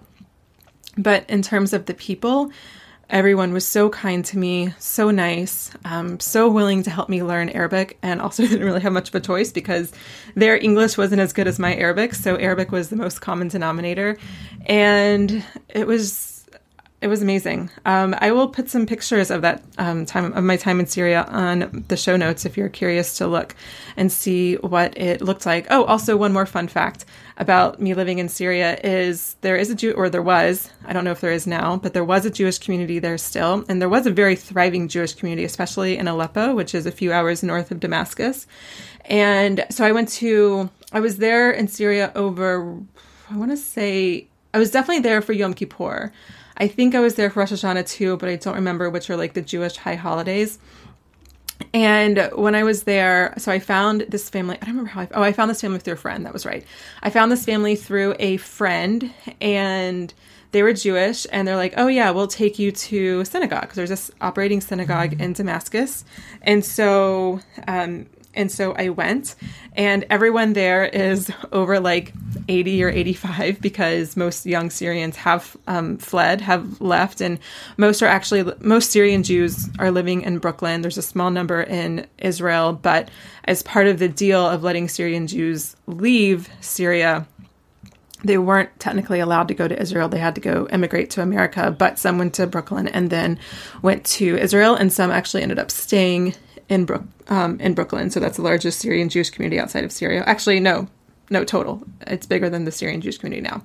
But 0.98 1.30
in 1.30 1.44
terms 1.44 1.74
of 1.74 1.86
the 1.86 1.94
people, 1.94 2.52
Everyone 3.10 3.54
was 3.54 3.66
so 3.66 3.90
kind 3.90 4.26
to 4.26 4.38
me, 4.38 4.74
so 4.80 5.12
nice, 5.12 5.72
um, 5.86 6.20
so 6.20 6.50
willing 6.50 6.84
to 6.84 6.90
help 6.90 7.08
me 7.08 7.24
learn 7.24 7.50
Arabic, 7.50 7.98
and 8.02 8.20
also 8.20 8.44
didn't 8.48 8.66
really 8.66 8.82
have 8.82 8.92
much 8.92 9.08
of 9.10 9.16
a 9.16 9.22
choice 9.22 9.52
because 9.52 9.94
their 10.36 10.58
English 10.58 10.98
wasn't 10.98 11.22
as 11.22 11.32
good 11.32 11.48
as 11.48 11.58
my 11.58 11.74
Arabic, 11.76 12.14
so 12.14 12.36
Arabic 12.36 12.72
was 12.72 12.90
the 12.90 12.98
most 12.98 13.22
common 13.22 13.48
denominator. 13.48 14.18
And 14.66 15.44
it 15.70 15.88
was 15.88 16.27
it 17.00 17.08
was 17.08 17.22
amazing. 17.22 17.70
Um, 17.86 18.16
I 18.18 18.32
will 18.32 18.48
put 18.48 18.70
some 18.70 18.88
pictures 18.88 19.30
of 19.30 19.44
that 19.44 19.64
um, 19.78 20.08
time 20.08 20.34
of 20.34 20.44
my 20.44 20.58
time 20.58 20.80
in 20.80 20.88
Syria 20.88 21.26
on 21.30 21.86
the 21.90 21.98
show 21.98 22.18
notes 22.18 22.44
if 22.44 22.58
you're 22.58 22.70
curious 22.70 23.18
to 23.20 23.28
look 23.28 23.56
and 23.96 24.12
see 24.12 24.56
what 24.56 24.98
it 24.98 25.22
looked 25.22 25.46
like. 25.46 25.68
Oh, 25.70 25.84
also 25.84 26.18
one 26.18 26.34
more 26.34 26.48
fun 26.48 26.68
fact 26.68 27.06
about 27.38 27.80
me 27.80 27.94
living 27.94 28.18
in 28.18 28.30
Syria 28.30 28.80
is 28.84 29.36
there 29.42 29.56
is 29.58 29.70
a 29.70 29.76
Jew 29.76 29.92
or 29.92 30.10
there 30.10 30.24
was 30.24 30.72
I 30.86 30.94
don't 30.94 31.04
know 31.04 31.12
if 31.12 31.22
there 31.22 31.32
is 31.32 31.46
now, 31.46 31.78
but 31.78 31.94
there 31.94 32.04
was 32.04 32.26
a 32.26 32.32
Jewish 32.32 32.58
community 32.58 32.98
there 32.98 33.20
still, 33.20 33.64
and 33.70 33.80
there 33.80 33.90
was 33.90 34.08
a 34.08 34.12
very 34.12 34.36
thriving 34.36 34.88
Jewish 34.88 35.14
community, 35.14 35.44
especially 35.44 36.00
in 36.00 36.08
Aleppo, 36.08 36.56
which 36.56 36.74
is 36.74 36.88
a 36.88 36.92
few 36.92 37.14
hours 37.14 37.44
north 37.44 37.70
of 37.70 37.80
Damascus. 37.80 38.48
And 39.06 39.66
so 39.70 39.86
I 39.86 39.92
went 39.92 40.10
to 40.14 40.72
I 40.92 41.00
was 41.00 41.18
there 41.18 41.52
in 41.52 41.68
Syria 41.68 42.12
over 42.16 42.76
I 43.30 43.38
want 43.38 43.52
to 43.52 43.58
say 43.58 44.30
I 44.52 44.58
was 44.58 44.72
definitely 44.72 45.04
there 45.04 45.22
for 45.22 45.34
Yom 45.34 45.54
Kippur. 45.54 46.12
I 46.58 46.68
think 46.68 46.96
I 46.96 47.00
was 47.00 47.16
there 47.16 47.30
for 47.30 47.42
Rosh 47.42 47.52
Hashanah 47.52 47.88
too, 47.88 48.18
but 48.18 48.30
I 48.30 48.36
don't 48.36 48.56
remember 48.56 48.90
which 48.90 49.10
are 49.10 49.18
like 49.18 49.34
the 49.34 49.42
Jewish 49.42 49.78
high 49.78 49.96
holidays. 49.96 50.58
And 51.74 52.30
when 52.36 52.56
I 52.56 52.64
was 52.64 52.84
there, 52.84 53.34
so 53.38 53.52
I 53.52 53.60
found 53.60 54.02
this 54.10 54.30
family. 54.30 54.58
I 54.62 54.66
don't 54.66 54.76
remember 54.76 54.92
how 54.92 55.02
I. 55.02 55.08
Oh, 55.14 55.24
I 55.24 55.34
found 55.34 55.50
this 55.50 55.62
family 55.62 55.80
through 55.80 55.94
a 55.94 55.98
friend. 55.98 56.26
That 56.26 56.34
was 56.34 56.46
right. 56.46 56.66
I 57.02 57.10
found 57.10 57.32
this 57.32 57.46
family 57.46 57.76
through 57.76 58.16
a 58.20 58.38
friend, 58.38 59.12
and 59.42 60.14
they 60.52 60.62
were 60.64 60.74
Jewish. 60.74 61.26
And 61.32 61.48
they're 61.48 61.56
like, 61.56 61.74
"Oh 61.78 61.88
yeah, 61.88 62.12
we'll 62.12 62.28
take 62.28 62.60
you 62.60 62.72
to 62.72 63.26
synagogue 63.26 63.62
because 63.62 63.76
there's 63.76 63.90
this 63.90 64.12
operating 64.22 64.62
synagogue 64.62 65.20
in 65.20 65.34
Damascus." 65.34 66.06
And 66.44 66.64
so 66.64 67.40
um, 67.68 68.08
And 68.38 68.52
so 68.52 68.74
I 68.74 68.90
went, 68.90 69.36
and 69.76 70.06
everyone 70.12 70.54
there 70.54 70.86
is 70.86 71.32
over 71.52 71.80
like 71.80 72.14
80 72.48 72.84
or 72.84 72.90
85 72.90 73.60
because 73.60 74.16
most 74.16 74.46
young 74.46 74.70
Syrians 74.70 75.18
have 75.18 75.58
um, 75.66 75.98
fled, 75.98 76.40
have 76.42 76.80
left, 76.80 77.20
and 77.20 77.40
most 77.78 78.02
are 78.04 78.08
actually, 78.08 78.50
most 78.60 78.92
Syrian 78.92 79.24
Jews 79.24 79.68
are 79.80 79.92
living 79.92 80.22
in 80.22 80.38
Brooklyn. 80.38 80.82
There's 80.82 81.00
a 81.00 81.02
small 81.02 81.32
number 81.32 81.62
in 81.64 82.06
Israel, 82.20 82.74
but 82.74 83.10
as 83.46 83.64
part 83.64 83.88
of 83.88 83.98
the 83.98 84.08
deal 84.08 84.48
of 84.48 84.64
letting 84.64 84.88
Syrian 84.88 85.26
Jews 85.26 85.76
leave 85.88 86.48
Syria, 86.62 87.26
they 88.24 88.38
weren't 88.38 88.80
technically 88.80 89.20
allowed 89.20 89.48
to 89.48 89.56
go 89.56 89.68
to 89.68 89.80
Israel. 89.82 90.10
They 90.10 90.20
had 90.20 90.36
to 90.36 90.42
go 90.42 90.68
immigrate 90.72 91.10
to 91.12 91.22
America, 91.24 91.72
but 91.72 91.98
some 91.98 92.20
went 92.20 92.36
to 92.36 92.46
Brooklyn 92.46 92.88
and 92.88 93.10
then 93.10 93.40
went 93.82 94.06
to 94.06 94.38
Israel, 94.38 94.76
and 94.76 94.94
some 94.94 95.10
actually 95.10 95.42
ended 95.42 95.58
up 95.58 95.72
staying 95.72 96.36
in 96.70 96.86
Brook 96.86 97.04
um, 97.30 97.60
in 97.60 97.74
Brooklyn. 97.74 98.10
So 98.10 98.20
that's 98.20 98.38
the 98.38 98.44
largest 98.44 98.80
Syrian 98.80 99.10
Jewish 99.10 99.30
community 99.30 99.60
outside 99.60 99.84
of 99.84 99.92
Syria. 99.92 100.24
Actually, 100.26 100.60
no, 100.60 100.88
no 101.30 101.44
total. 101.44 101.84
It's 102.02 102.26
bigger 102.26 102.50
than 102.50 102.66
the 102.66 102.72
Syrian 102.72 103.02
Jewish 103.02 103.18
community 103.18 103.42
now. 103.42 103.62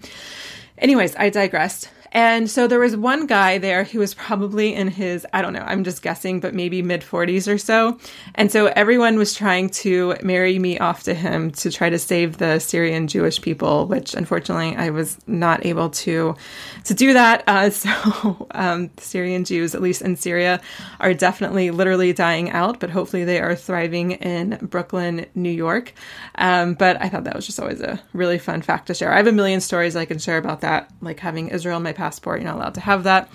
Anyways, 0.79 1.15
I 1.17 1.31
digressed. 1.31 1.91
And 2.13 2.51
so 2.51 2.67
there 2.67 2.79
was 2.79 2.97
one 2.97 3.27
guy 3.27 3.59
there 3.59 3.85
who 3.85 3.99
was 3.99 4.15
probably 4.15 4.75
in 4.75 4.89
his, 4.89 5.27
I 5.33 5.43
don't 5.43 5.55
know, 5.55 5.65
I'm 5.67 5.83
just 5.83 6.03
guessing, 6.03 6.41
but 6.41 6.55
maybe 6.55 6.83
mid 6.83 7.01
40s 7.01 7.53
or 7.53 7.59
so. 7.59 7.99
And 8.35 8.53
so 8.53 8.67
everyone 8.67 9.17
was 9.17 9.35
trying 9.35 9.71
to 9.71 10.17
marry 10.23 10.59
me 10.59 10.79
off 10.79 11.03
to 11.05 11.15
him 11.15 11.51
to 11.53 11.71
try 11.71 11.89
to 11.89 11.99
save 11.99 12.37
the 12.37 12.59
Syrian 12.59 13.09
Jewish 13.09 13.41
people, 13.41 13.87
which 13.87 14.15
unfortunately 14.15 14.77
I 14.77 14.91
was 14.91 15.19
not 15.27 15.65
able 15.65 15.91
to 15.91 16.37
to 16.85 16.95
do 16.95 17.15
that. 17.15 17.45
Uh, 17.47 17.71
so 17.83 18.47
um, 18.53 18.91
Syrian 18.99 19.45
Jews, 19.45 19.75
at 19.75 19.81
least 19.83 20.03
in 20.03 20.17
Syria, 20.17 20.61
are 21.01 21.15
definitely 21.15 21.71
literally 21.71 22.13
dying 22.13 22.51
out, 22.51 22.79
but 22.79 22.91
hopefully 22.91 23.25
they 23.25 23.41
are 23.41 23.55
thriving 23.55 24.13
in 24.13 24.59
Brooklyn, 24.61 25.27
New 25.35 25.51
York. 25.51 25.95
Um, 26.35 26.75
but 26.75 27.01
I 27.01 27.09
thought 27.09 27.25
that 27.25 27.37
was 27.37 27.47
just 27.47 27.61
always 27.61 27.81
a 27.81 28.03
really 28.13 28.39
fun 28.39 28.63
fact 28.63 28.89
to 28.89 28.95
share. 28.95 29.13
I 29.13 29.17
have 29.17 29.27
a 29.27 29.33
million 29.33 29.61
stories 29.61 29.97
I 29.97 30.05
can 30.05 30.19
share 30.19 30.39
about 30.39 30.61
that, 30.61 30.91
like 31.01 31.21
having 31.21 31.49
Israel 31.49 31.79
in 31.79 31.83
my 31.83 31.93
passport. 32.03 32.41
You're 32.41 32.51
not 32.51 32.57
allowed 32.57 32.75
to 32.75 32.81
have 32.81 33.05
that. 33.05 33.31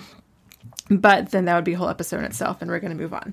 But 0.90 1.30
then 1.30 1.46
that 1.46 1.54
would 1.54 1.64
be 1.64 1.72
a 1.72 1.78
whole 1.78 1.88
episode 1.88 2.18
in 2.18 2.24
itself, 2.24 2.60
and 2.60 2.70
we're 2.70 2.80
going 2.80 2.96
to 2.96 3.02
move 3.02 3.14
on. 3.14 3.32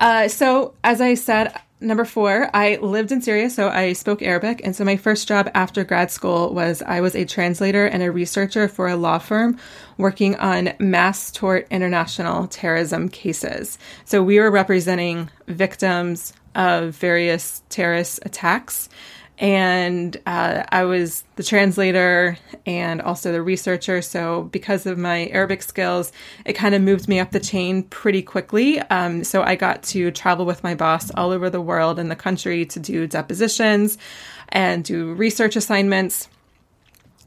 Uh, 0.00 0.28
so, 0.28 0.74
as 0.82 1.00
I 1.00 1.14
said, 1.14 1.54
number 1.80 2.04
four, 2.04 2.50
I 2.54 2.76
lived 2.76 3.12
in 3.12 3.22
Syria, 3.22 3.48
so 3.50 3.68
I 3.68 3.92
spoke 3.92 4.22
Arabic. 4.22 4.60
And 4.64 4.74
so, 4.74 4.84
my 4.84 4.96
first 4.96 5.28
job 5.28 5.50
after 5.54 5.84
grad 5.84 6.10
school 6.10 6.54
was 6.54 6.82
I 6.82 7.00
was 7.00 7.14
a 7.14 7.24
translator 7.24 7.86
and 7.86 8.02
a 8.02 8.10
researcher 8.10 8.68
for 8.68 8.88
a 8.88 8.96
law 8.96 9.18
firm 9.18 9.58
working 9.98 10.36
on 10.36 10.72
mass 10.78 11.30
tort 11.30 11.66
international 11.70 12.46
terrorism 12.48 13.08
cases. 13.08 13.78
So, 14.04 14.22
we 14.22 14.38
were 14.38 14.50
representing 14.50 15.30
victims 15.48 16.32
of 16.54 16.94
various 16.96 17.62
terrorist 17.70 18.20
attacks 18.24 18.88
and 19.42 20.16
uh, 20.24 20.62
I 20.68 20.84
was 20.84 21.24
the 21.34 21.42
translator 21.42 22.38
and 22.64 23.02
also 23.02 23.32
the 23.32 23.42
researcher. 23.42 24.00
So, 24.00 24.44
because 24.44 24.86
of 24.86 24.96
my 24.96 25.26
Arabic 25.26 25.62
skills, 25.62 26.12
it 26.46 26.52
kind 26.52 26.76
of 26.76 26.80
moved 26.80 27.08
me 27.08 27.18
up 27.18 27.32
the 27.32 27.40
chain 27.40 27.82
pretty 27.82 28.22
quickly. 28.22 28.78
Um, 28.82 29.24
so, 29.24 29.42
I 29.42 29.56
got 29.56 29.82
to 29.84 30.12
travel 30.12 30.46
with 30.46 30.62
my 30.62 30.76
boss 30.76 31.10
all 31.16 31.32
over 31.32 31.50
the 31.50 31.60
world 31.60 31.98
and 31.98 32.08
the 32.08 32.16
country 32.16 32.64
to 32.66 32.78
do 32.78 33.08
depositions 33.08 33.98
and 34.50 34.84
do 34.84 35.12
research 35.14 35.56
assignments 35.56 36.28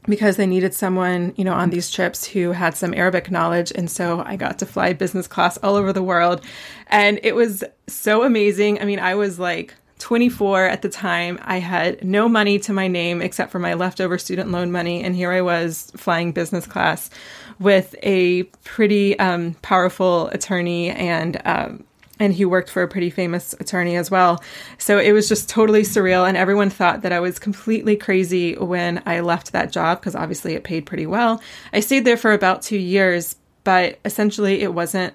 because 0.06 0.36
they 0.36 0.46
needed 0.46 0.72
someone, 0.72 1.34
you 1.36 1.44
know, 1.44 1.52
on 1.52 1.68
these 1.68 1.90
trips 1.90 2.24
who 2.24 2.52
had 2.52 2.74
some 2.74 2.94
Arabic 2.94 3.30
knowledge. 3.30 3.72
And 3.74 3.90
so 3.90 4.22
I 4.24 4.36
got 4.36 4.58
to 4.60 4.66
fly 4.66 4.94
business 4.94 5.26
class 5.26 5.58
all 5.58 5.74
over 5.74 5.92
the 5.92 6.02
world. 6.02 6.40
And 6.86 7.20
it 7.22 7.34
was 7.34 7.62
so 7.88 8.22
amazing. 8.22 8.80
I 8.80 8.86
mean, 8.86 9.00
I 9.00 9.16
was 9.16 9.38
like, 9.38 9.74
24 9.98 10.64
at 10.66 10.82
the 10.82 10.88
time. 10.88 11.38
I 11.42 11.58
had 11.58 12.04
no 12.04 12.28
money 12.28 12.58
to 12.60 12.72
my 12.72 12.88
name 12.88 13.22
except 13.22 13.50
for 13.50 13.58
my 13.58 13.74
leftover 13.74 14.18
student 14.18 14.50
loan 14.50 14.70
money. 14.70 15.02
And 15.02 15.14
here 15.14 15.32
I 15.32 15.40
was 15.40 15.90
flying 15.96 16.32
business 16.32 16.66
class 16.66 17.10
with 17.58 17.94
a 18.02 18.44
pretty 18.64 19.18
um, 19.18 19.54
powerful 19.62 20.28
attorney 20.28 20.90
and, 20.90 21.40
um, 21.44 21.84
and 22.18 22.32
he 22.32 22.44
worked 22.44 22.70
for 22.70 22.82
a 22.82 22.88
pretty 22.88 23.10
famous 23.10 23.54
attorney 23.54 23.96
as 23.96 24.10
well. 24.10 24.42
So 24.78 24.98
it 24.98 25.12
was 25.12 25.28
just 25.28 25.48
totally 25.48 25.82
surreal. 25.82 26.26
And 26.26 26.36
everyone 26.36 26.70
thought 26.70 27.02
that 27.02 27.12
I 27.12 27.20
was 27.20 27.38
completely 27.38 27.96
crazy 27.96 28.54
when 28.56 29.02
I 29.06 29.20
left 29.20 29.52
that 29.52 29.72
job 29.72 30.00
because 30.00 30.14
obviously 30.14 30.54
it 30.54 30.64
paid 30.64 30.86
pretty 30.86 31.06
well. 31.06 31.42
I 31.72 31.80
stayed 31.80 32.04
there 32.04 32.16
for 32.16 32.32
about 32.32 32.62
two 32.62 32.78
years, 32.78 33.36
but 33.64 33.98
essentially 34.04 34.62
it 34.62 34.72
wasn't 34.72 35.14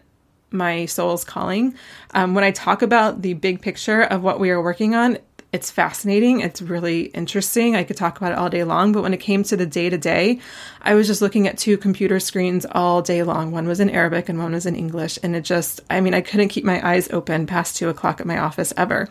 my 0.52 0.86
soul's 0.86 1.24
calling. 1.24 1.74
Um, 2.14 2.34
when 2.36 2.44
I 2.44 2.52
talk 2.52 2.82
about 2.82 3.22
the 3.22 3.34
big 3.34 3.62
picture 3.62 4.02
of 4.02 4.22
what 4.22 4.40
we 4.40 4.50
are 4.50 4.62
working 4.62 4.96
on, 4.96 5.18
it's 5.54 5.70
fascinating. 5.70 6.40
It's 6.40 6.62
really 6.62 7.04
interesting. 7.08 7.76
I 7.76 7.84
could 7.84 7.98
talk 7.98 8.18
about 8.18 8.32
it 8.32 8.38
all 8.38 8.50
day 8.50 8.64
long. 8.64 8.94
But 8.94 9.04
when 9.04 9.14
it 9.14 9.20
came 9.20 9.44
to 9.44 9.58
the 9.58 9.66
day 9.66 9.90
to 9.90 9.98
day, 9.98 10.40
I 10.82 10.94
was 10.94 11.08
just 11.08 11.22
looking 11.22 11.46
at 11.46 11.58
two 11.58 11.78
computer 11.78 12.22
screens 12.22 12.66
all 12.72 13.02
day 13.02 13.24
long. 13.24 13.52
One 13.52 13.68
was 13.68 13.82
in 13.82 13.90
Arabic 13.90 14.30
and 14.30 14.40
one 14.40 14.54
was 14.54 14.66
in 14.66 14.76
English. 14.76 15.20
And 15.22 15.36
it 15.36 15.42
just, 15.42 15.82
I 15.90 16.00
mean, 16.00 16.14
I 16.14 16.22
couldn't 16.22 16.50
keep 16.50 16.64
my 16.64 16.86
eyes 16.88 17.10
open 17.12 17.48
past 17.48 17.76
two 17.76 17.90
o'clock 17.90 18.22
at 18.22 18.28
my 18.28 18.38
office 18.38 18.72
ever. 18.78 19.10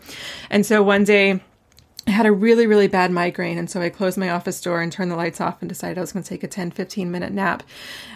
And 0.49 0.65
so 0.65 0.81
one 0.81 1.03
day, 1.03 1.41
I 2.07 2.11
had 2.11 2.25
a 2.25 2.31
really, 2.31 2.65
really 2.65 2.87
bad 2.87 3.11
migraine. 3.11 3.57
And 3.57 3.69
so 3.69 3.79
I 3.79 3.89
closed 3.89 4.17
my 4.17 4.29
office 4.29 4.59
door 4.59 4.81
and 4.81 4.91
turned 4.91 5.11
the 5.11 5.15
lights 5.15 5.39
off 5.39 5.61
and 5.61 5.69
decided 5.69 5.97
I 5.97 6.01
was 6.01 6.11
going 6.11 6.23
to 6.23 6.29
take 6.29 6.43
a 6.43 6.47
10, 6.47 6.71
15 6.71 7.11
minute 7.11 7.31
nap. 7.31 7.63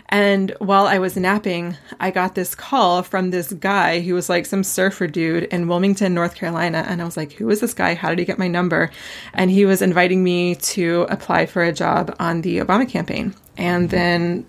And 0.09 0.55
while 0.59 0.87
I 0.87 0.97
was 0.97 1.15
napping, 1.15 1.77
I 1.99 2.09
got 2.11 2.35
this 2.35 2.55
call 2.55 3.03
from 3.03 3.29
this 3.29 3.53
guy 3.53 4.01
who 4.01 4.13
was 4.15 4.27
like 4.27 4.45
some 4.45 4.63
surfer 4.63 5.07
dude 5.07 5.43
in 5.45 5.67
Wilmington, 5.67 6.13
North 6.13 6.35
Carolina. 6.35 6.85
And 6.87 7.01
I 7.01 7.05
was 7.05 7.15
like, 7.15 7.33
who 7.33 7.49
is 7.49 7.59
this 7.59 7.73
guy? 7.73 7.93
How 7.93 8.09
did 8.09 8.19
he 8.19 8.25
get 8.25 8.39
my 8.39 8.47
number? 8.47 8.89
And 9.33 9.51
he 9.51 9.65
was 9.65 9.81
inviting 9.81 10.23
me 10.23 10.55
to 10.55 11.05
apply 11.09 11.45
for 11.45 11.63
a 11.63 11.73
job 11.73 12.15
on 12.19 12.41
the 12.41 12.59
Obama 12.59 12.89
campaign. 12.89 13.35
And 13.57 13.89
then 13.89 14.45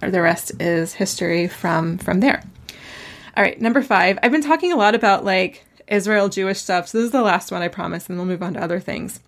the 0.00 0.20
rest 0.20 0.52
is 0.60 0.92
history 0.94 1.48
from 1.48 1.98
from 1.98 2.20
there. 2.20 2.42
All 3.36 3.42
right, 3.42 3.60
number 3.60 3.82
5. 3.82 4.18
I've 4.22 4.30
been 4.30 4.42
talking 4.42 4.72
a 4.72 4.76
lot 4.76 4.94
about 4.94 5.24
like 5.24 5.66
Israel 5.88 6.28
Jewish 6.28 6.60
stuff. 6.60 6.88
So 6.88 6.98
this 6.98 7.06
is 7.06 7.12
the 7.12 7.22
last 7.22 7.50
one 7.50 7.62
I 7.62 7.68
promise 7.68 8.08
and 8.08 8.18
we'll 8.18 8.26
move 8.26 8.42
on 8.42 8.54
to 8.54 8.62
other 8.62 8.80
things. 8.80 9.20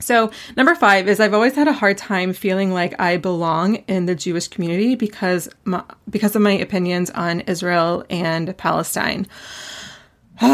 So, 0.00 0.30
number 0.56 0.76
five 0.76 1.08
is 1.08 1.18
I've 1.18 1.34
always 1.34 1.56
had 1.56 1.66
a 1.66 1.72
hard 1.72 1.98
time 1.98 2.32
feeling 2.32 2.72
like 2.72 3.00
I 3.00 3.16
belong 3.16 3.76
in 3.88 4.06
the 4.06 4.14
Jewish 4.14 4.46
community 4.46 4.94
because 4.94 5.48
my, 5.64 5.82
because 6.08 6.36
of 6.36 6.42
my 6.42 6.52
opinions 6.52 7.10
on 7.10 7.40
Israel 7.40 8.04
and 8.08 8.56
Palestine. 8.56 9.26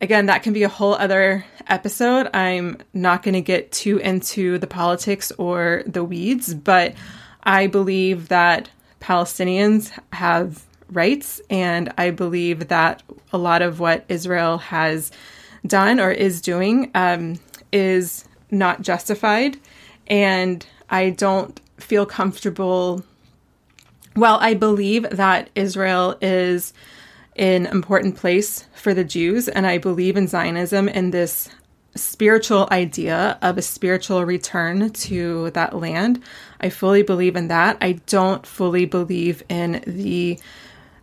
Again, 0.00 0.26
that 0.26 0.44
can 0.44 0.52
be 0.52 0.62
a 0.62 0.68
whole 0.68 0.94
other 0.94 1.44
episode. 1.66 2.28
I'm 2.32 2.78
not 2.92 3.22
going 3.22 3.34
to 3.34 3.40
get 3.40 3.72
too 3.72 3.98
into 3.98 4.58
the 4.58 4.66
politics 4.66 5.32
or 5.32 5.82
the 5.86 6.04
weeds, 6.04 6.54
but 6.54 6.94
I 7.42 7.66
believe 7.66 8.28
that 8.28 8.68
Palestinians 9.00 9.90
have 10.12 10.64
rights, 10.90 11.40
and 11.50 11.92
I 11.98 12.10
believe 12.10 12.68
that 12.68 13.02
a 13.32 13.38
lot 13.38 13.62
of 13.62 13.80
what 13.80 14.04
Israel 14.08 14.58
has 14.58 15.10
done 15.66 16.00
or 16.00 16.10
is 16.10 16.40
doing 16.40 16.90
um, 16.94 17.40
is 17.72 18.24
not 18.50 18.82
justified. 18.82 19.58
And 20.06 20.64
I 20.88 21.10
don't 21.10 21.60
feel 21.78 22.06
comfortable. 22.06 23.04
Well, 24.14 24.38
I 24.40 24.54
believe 24.54 25.08
that 25.10 25.50
Israel 25.54 26.16
is 26.20 26.72
an 27.36 27.66
important 27.66 28.16
place 28.16 28.66
for 28.74 28.94
the 28.94 29.04
Jews, 29.04 29.48
and 29.48 29.66
I 29.66 29.78
believe 29.78 30.16
in 30.16 30.26
Zionism 30.26 30.88
and 30.88 31.12
this 31.12 31.50
spiritual 31.94 32.68
idea 32.70 33.38
of 33.42 33.58
a 33.58 33.62
spiritual 33.62 34.24
return 34.24 34.90
to 34.90 35.50
that 35.50 35.74
land. 35.74 36.22
I 36.60 36.70
fully 36.70 37.02
believe 37.02 37.36
in 37.36 37.48
that. 37.48 37.78
I 37.80 37.92
don't 38.06 38.46
fully 38.46 38.84
believe 38.84 39.42
in 39.48 39.82
the 39.86 40.38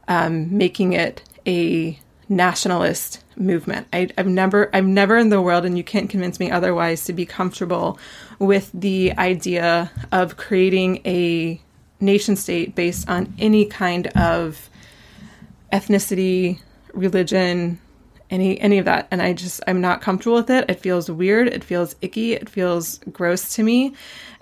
um, 0.07 0.55
making 0.55 0.93
it 0.93 1.23
a 1.45 1.99
nationalist 2.29 3.23
movement. 3.35 3.87
I, 3.93 4.09
have 4.17 4.27
never, 4.27 4.69
I've 4.73 4.85
never 4.85 5.17
in 5.17 5.29
the 5.29 5.41
world, 5.41 5.65
and 5.65 5.77
you 5.77 5.83
can't 5.83 6.09
convince 6.09 6.39
me 6.39 6.51
otherwise, 6.51 7.05
to 7.05 7.13
be 7.13 7.25
comfortable 7.25 7.97
with 8.39 8.69
the 8.73 9.13
idea 9.17 9.91
of 10.11 10.37
creating 10.37 11.01
a 11.05 11.59
nation 11.99 12.35
state 12.35 12.75
based 12.75 13.09
on 13.09 13.33
any 13.39 13.65
kind 13.65 14.07
of 14.07 14.69
ethnicity, 15.71 16.59
religion, 16.93 17.79
any 18.29 18.59
any 18.59 18.77
of 18.77 18.85
that. 18.85 19.07
And 19.11 19.21
I 19.21 19.33
just, 19.33 19.61
I'm 19.67 19.81
not 19.81 20.01
comfortable 20.01 20.37
with 20.37 20.49
it. 20.49 20.69
It 20.69 20.79
feels 20.79 21.09
weird. 21.09 21.47
It 21.47 21.63
feels 21.63 21.95
icky. 22.01 22.33
It 22.33 22.49
feels 22.49 22.99
gross 23.11 23.55
to 23.55 23.63
me 23.63 23.93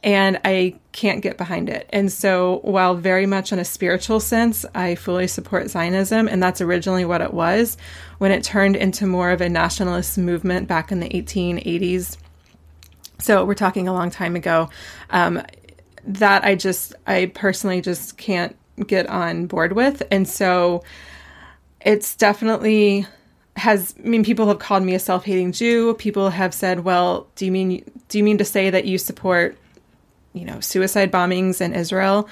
and 0.03 0.39
I 0.43 0.75
can't 0.93 1.21
get 1.21 1.38
behind 1.38 1.69
it. 1.69 1.88
And 1.91 2.11
so, 2.11 2.59
while 2.63 2.95
very 2.95 3.25
much 3.25 3.51
in 3.51 3.59
a 3.59 3.65
spiritual 3.65 4.19
sense, 4.19 4.65
I 4.73 4.95
fully 4.95 5.27
support 5.27 5.69
Zionism, 5.69 6.27
and 6.27 6.41
that's 6.41 6.61
originally 6.61 7.05
what 7.05 7.21
it 7.21 7.33
was 7.33 7.77
when 8.17 8.31
it 8.31 8.43
turned 8.43 8.75
into 8.75 9.05
more 9.05 9.31
of 9.31 9.41
a 9.41 9.50
nationalist 9.50 10.17
movement 10.17 10.67
back 10.67 10.91
in 10.91 11.00
the 11.00 11.09
1880s. 11.09 12.17
So, 13.19 13.45
we're 13.45 13.53
talking 13.53 13.88
a 13.88 13.93
long 13.93 14.09
time 14.09 14.35
ago. 14.35 14.69
Um, 15.11 15.43
that 16.03 16.43
I 16.43 16.55
just, 16.55 16.95
I 17.05 17.27
personally 17.27 17.79
just 17.79 18.17
can't 18.17 18.57
get 18.88 19.07
on 19.07 19.45
board 19.45 19.73
with. 19.73 20.01
And 20.09 20.27
so, 20.27 20.83
it's 21.79 22.15
definitely 22.15 23.05
has 23.55 23.93
I 24.03 24.08
mean 24.08 24.24
people 24.24 24.48
have 24.48 24.60
called 24.60 24.84
me 24.84 24.96
a 24.96 25.00
self-hating 25.00 25.51
Jew. 25.51 25.93
People 25.96 26.29
have 26.29 26.53
said, 26.53 26.81
"Well, 26.81 27.27
do 27.36 27.46
you 27.46 27.51
mean 27.51 27.84
do 28.08 28.17
you 28.17 28.24
mean 28.24 28.38
to 28.38 28.46
say 28.46 28.70
that 28.70 28.86
you 28.86 28.98
support 28.98 29.58
you 30.34 30.46
know, 30.46 30.62
suicide 30.62 31.12
bombings 31.12 31.62
in 31.62 31.74
Israel?" 31.74 32.29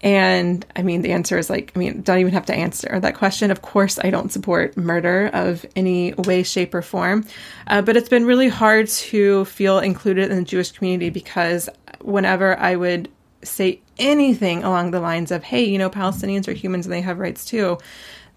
And 0.00 0.64
I 0.76 0.82
mean, 0.82 1.02
the 1.02 1.12
answer 1.12 1.38
is 1.38 1.50
like, 1.50 1.72
I 1.74 1.78
mean, 1.78 2.02
don't 2.02 2.20
even 2.20 2.32
have 2.32 2.46
to 2.46 2.54
answer 2.54 3.00
that 3.00 3.16
question. 3.16 3.50
Of 3.50 3.62
course, 3.62 3.98
I 3.98 4.10
don't 4.10 4.30
support 4.30 4.76
murder 4.76 5.28
of 5.32 5.66
any 5.74 6.14
way, 6.14 6.44
shape, 6.44 6.72
or 6.74 6.82
form. 6.82 7.26
Uh, 7.66 7.82
but 7.82 7.96
it's 7.96 8.08
been 8.08 8.24
really 8.24 8.48
hard 8.48 8.86
to 8.88 9.44
feel 9.46 9.80
included 9.80 10.30
in 10.30 10.36
the 10.36 10.44
Jewish 10.44 10.70
community 10.70 11.10
because 11.10 11.68
whenever 12.00 12.56
I 12.58 12.76
would 12.76 13.10
say 13.42 13.80
anything 13.98 14.62
along 14.62 14.92
the 14.92 15.00
lines 15.00 15.32
of, 15.32 15.42
hey, 15.42 15.64
you 15.64 15.78
know, 15.78 15.90
Palestinians 15.90 16.46
are 16.46 16.52
humans 16.52 16.86
and 16.86 16.92
they 16.92 17.00
have 17.00 17.18
rights 17.18 17.44
too, 17.44 17.78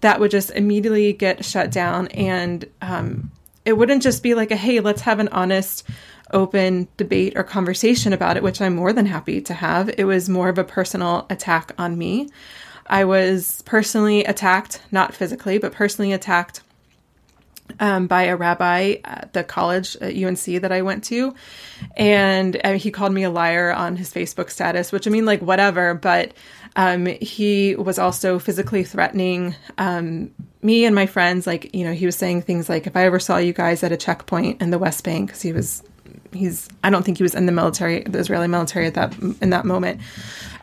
that 0.02 0.20
would 0.20 0.30
just 0.30 0.50
immediately 0.50 1.12
get 1.12 1.44
shut 1.44 1.72
down. 1.72 2.08
And 2.08 2.68
um, 2.82 3.32
it 3.64 3.72
wouldn't 3.72 4.02
just 4.02 4.22
be 4.22 4.34
like 4.34 4.50
a, 4.50 4.56
hey, 4.56 4.80
let's 4.80 5.00
have 5.02 5.18
an 5.18 5.28
honest, 5.28 5.84
open 6.32 6.88
debate 6.96 7.34
or 7.36 7.44
conversation 7.44 8.12
about 8.12 8.36
it, 8.36 8.42
which 8.42 8.60
I'm 8.60 8.74
more 8.74 8.92
than 8.92 9.06
happy 9.06 9.40
to 9.42 9.54
have. 9.54 9.90
It 9.98 10.04
was 10.04 10.28
more 10.28 10.48
of 10.48 10.58
a 10.58 10.64
personal 10.64 11.26
attack 11.30 11.72
on 11.78 11.96
me. 11.96 12.28
I 12.86 13.04
was 13.04 13.62
personally 13.62 14.24
attacked, 14.24 14.80
not 14.90 15.14
physically, 15.14 15.58
but 15.58 15.72
personally 15.72 16.12
attacked 16.12 16.62
um, 17.80 18.06
by 18.06 18.24
a 18.24 18.36
rabbi 18.36 18.96
at 19.04 19.32
the 19.32 19.44
college 19.44 19.96
at 19.96 20.16
UNC 20.16 20.44
that 20.62 20.72
I 20.72 20.82
went 20.82 21.04
to. 21.04 21.34
And 21.96 22.60
uh, 22.64 22.72
he 22.72 22.90
called 22.90 23.12
me 23.12 23.22
a 23.22 23.30
liar 23.30 23.72
on 23.72 23.96
his 23.96 24.12
Facebook 24.12 24.50
status, 24.50 24.90
which 24.90 25.06
I 25.06 25.10
mean, 25.10 25.24
like, 25.24 25.40
whatever. 25.42 25.94
But 25.94 26.32
um, 26.76 27.06
he 27.06 27.76
was 27.76 27.98
also 27.98 28.38
physically 28.38 28.84
threatening 28.84 29.54
um, 29.78 30.30
me 30.62 30.84
and 30.84 30.94
my 30.94 31.06
friends. 31.06 31.46
Like, 31.46 31.74
you 31.74 31.84
know, 31.84 31.92
he 31.92 32.06
was 32.06 32.16
saying 32.16 32.42
things 32.42 32.68
like, 32.68 32.86
if 32.86 32.96
I 32.96 33.04
ever 33.04 33.18
saw 33.18 33.36
you 33.36 33.52
guys 33.52 33.82
at 33.82 33.92
a 33.92 33.96
checkpoint 33.96 34.62
in 34.62 34.70
the 34.70 34.78
West 34.78 35.04
Bank, 35.04 35.28
because 35.28 35.42
he 35.42 35.52
was 35.52 35.82
he's 36.32 36.68
I 36.82 36.90
don't 36.90 37.04
think 37.04 37.18
he 37.18 37.22
was 37.22 37.34
in 37.34 37.46
the 37.46 37.52
military, 37.52 38.02
the 38.02 38.18
Israeli 38.18 38.48
military 38.48 38.86
at 38.86 38.94
that 38.94 39.18
in 39.40 39.50
that 39.50 39.64
moment. 39.64 40.00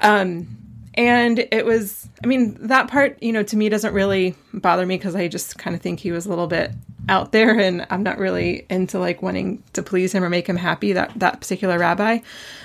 Um, 0.01 0.48
and 0.96 1.39
it 1.51 1.66
was, 1.66 2.10
I 2.24 2.28
mean, 2.28 2.58
that 2.68 2.89
part, 2.89 3.22
you 3.22 3.32
know, 3.32 3.44
to 3.44 3.56
me 3.56 3.70
doesn't 3.70 3.94
really 3.94 4.36
bother 4.54 4.86
me 4.86 4.98
because 4.98 5.16
I 5.16 5.28
just 5.28 5.58
kind 5.58 5.75
of 5.75 5.82
think 5.82 6.00
he 6.00 6.12
was 6.12 6.25
a 6.25 6.30
little 6.30 6.48
bit 6.48 6.72
out 7.10 7.32
there, 7.32 7.60
and 7.60 7.86
I'm 7.89 8.04
not 8.04 8.20
really 8.20 8.66
into 8.70 9.00
like 9.00 9.22
wanting 9.22 9.63
to 9.74 9.84
please 9.84 10.13
him 10.13 10.24
or 10.24 10.30
make 10.30 10.48
him 10.48 10.56
happy. 10.56 10.94
That 10.94 11.12
that 11.18 11.42
particular 11.42 11.78
rabbi, 11.78 12.20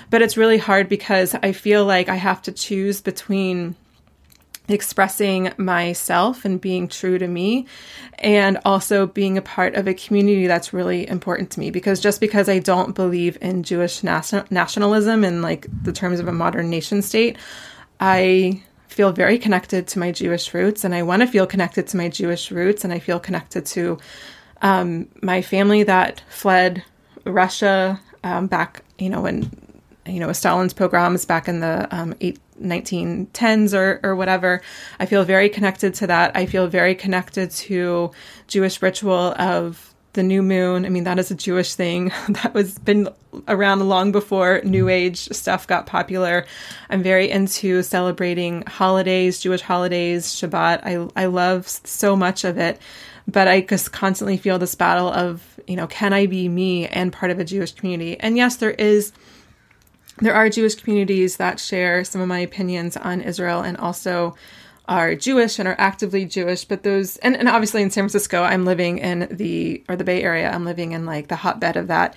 but 0.09 0.21
it's 0.21 0.37
really 0.37 0.57
hard 0.57 0.87
because 0.87 1.35
I 1.35 1.51
feel 1.51 1.85
like 1.85 2.07
I 2.07 2.15
have 2.15 2.41
to 2.43 2.51
choose 2.51 3.01
between 3.01 3.75
expressing 4.67 5.53
myself 5.57 6.43
and 6.45 6.59
being 6.59 6.87
true 6.87 7.17
to 7.19 7.27
me 7.27 7.67
and 8.17 8.57
also 8.65 9.05
being 9.05 9.37
a 9.37 9.41
part 9.41 9.75
of 9.75 9.87
a 9.87 9.93
community 9.93 10.47
that's 10.47 10.73
really 10.73 11.07
important 11.07 11.51
to 11.51 11.59
me 11.59 11.69
because 11.69 11.99
just 11.99 12.19
because 12.19 12.49
I 12.49 12.59
don't 12.59 12.95
believe 12.95 13.37
in 13.41 13.61
Jewish 13.63 14.03
nationalism 14.03 15.23
in 15.23 15.41
like 15.41 15.67
the 15.83 15.91
terms 15.91 16.19
of 16.19 16.27
a 16.27 16.31
modern 16.31 16.69
nation 16.69 17.03
state 17.03 17.37
I 17.99 18.63
feel 18.87 19.11
very 19.11 19.37
connected 19.37 19.87
to 19.89 19.99
my 19.99 20.11
Jewish 20.11 20.53
roots 20.53 20.83
and 20.83 20.95
I 20.95 21.03
want 21.03 21.21
to 21.21 21.27
feel 21.27 21.45
connected 21.45 21.87
to 21.87 21.97
my 21.97 22.09
Jewish 22.09 22.49
roots 22.49 22.83
and 22.83 22.91
I 22.91 22.99
feel 22.99 23.19
connected 23.19 23.65
to 23.67 23.99
um, 24.61 25.07
my 25.21 25.41
family 25.41 25.83
that 25.83 26.21
fled 26.29 26.83
Russia 27.25 27.99
um, 28.23 28.47
back 28.47 28.83
you 28.97 29.09
know 29.09 29.21
when 29.21 29.49
you 30.05 30.19
know 30.19 30.31
Stalin's 30.31 30.73
pogroms 30.73 31.25
back 31.25 31.47
in 31.47 31.59
the 31.59 31.87
um, 31.95 32.13
eight, 32.21 32.39
1910s 32.61 33.77
or, 33.77 33.99
or 34.03 34.15
whatever. 34.15 34.61
I 34.99 35.05
feel 35.05 35.23
very 35.23 35.49
connected 35.49 35.93
to 35.95 36.07
that. 36.07 36.35
I 36.35 36.45
feel 36.45 36.67
very 36.67 36.95
connected 36.95 37.51
to 37.51 38.11
Jewish 38.47 38.81
ritual 38.81 39.33
of 39.37 39.93
the 40.13 40.23
new 40.23 40.41
moon. 40.41 40.85
I 40.85 40.89
mean, 40.89 41.03
that 41.03 41.19
is 41.19 41.29
a 41.29 41.35
Jewish 41.35 41.75
thing 41.75 42.11
that 42.29 42.53
was 42.53 42.79
been 42.79 43.09
around 43.47 43.87
long 43.87 44.11
before 44.11 44.61
New 44.63 44.87
Age 44.87 45.27
stuff 45.29 45.67
got 45.67 45.85
popular. 45.85 46.45
I'm 46.89 47.03
very 47.03 47.29
into 47.29 47.83
celebrating 47.83 48.63
holidays, 48.63 49.39
Jewish 49.39 49.61
holidays, 49.61 50.27
Shabbat. 50.27 50.81
I 50.83 51.21
I 51.21 51.25
love 51.25 51.67
so 51.67 52.15
much 52.15 52.43
of 52.45 52.57
it, 52.57 52.79
but 53.27 53.47
I 53.47 53.61
just 53.61 53.91
constantly 53.91 54.37
feel 54.37 54.59
this 54.59 54.75
battle 54.75 55.07
of 55.09 55.59
you 55.67 55.75
know, 55.75 55.87
can 55.87 56.13
I 56.13 56.25
be 56.25 56.47
me 56.47 56.87
and 56.87 57.11
part 57.11 57.31
of 57.31 57.39
a 57.39 57.43
Jewish 57.43 57.73
community? 57.73 58.19
And 58.19 58.37
yes, 58.37 58.57
there 58.57 58.71
is 58.71 59.11
there 60.17 60.33
are 60.33 60.49
Jewish 60.49 60.75
communities 60.75 61.37
that 61.37 61.59
share 61.59 62.03
some 62.03 62.21
of 62.21 62.27
my 62.27 62.39
opinions 62.39 62.95
on 62.95 63.21
Israel 63.21 63.61
and 63.61 63.75
also 63.77 64.35
are 64.87 65.15
Jewish 65.15 65.59
and 65.59 65.67
are 65.67 65.75
actively 65.77 66.25
Jewish, 66.25 66.63
but 66.63 66.83
those 66.83 67.17
and, 67.17 67.35
and 67.35 67.49
obviously 67.49 67.81
in 67.81 67.89
San 67.89 68.03
Francisco, 68.03 68.43
I'm 68.43 68.65
living 68.65 68.99
in 68.99 69.27
the 69.31 69.83
or 69.89 69.95
the 69.95 70.03
Bay 70.03 70.21
Area, 70.21 70.49
I'm 70.49 70.63
living 70.63 70.91
in 70.91 71.05
like 71.05 71.27
the 71.27 71.35
hotbed 71.35 71.75
of 71.75 71.87
that. 71.87 72.15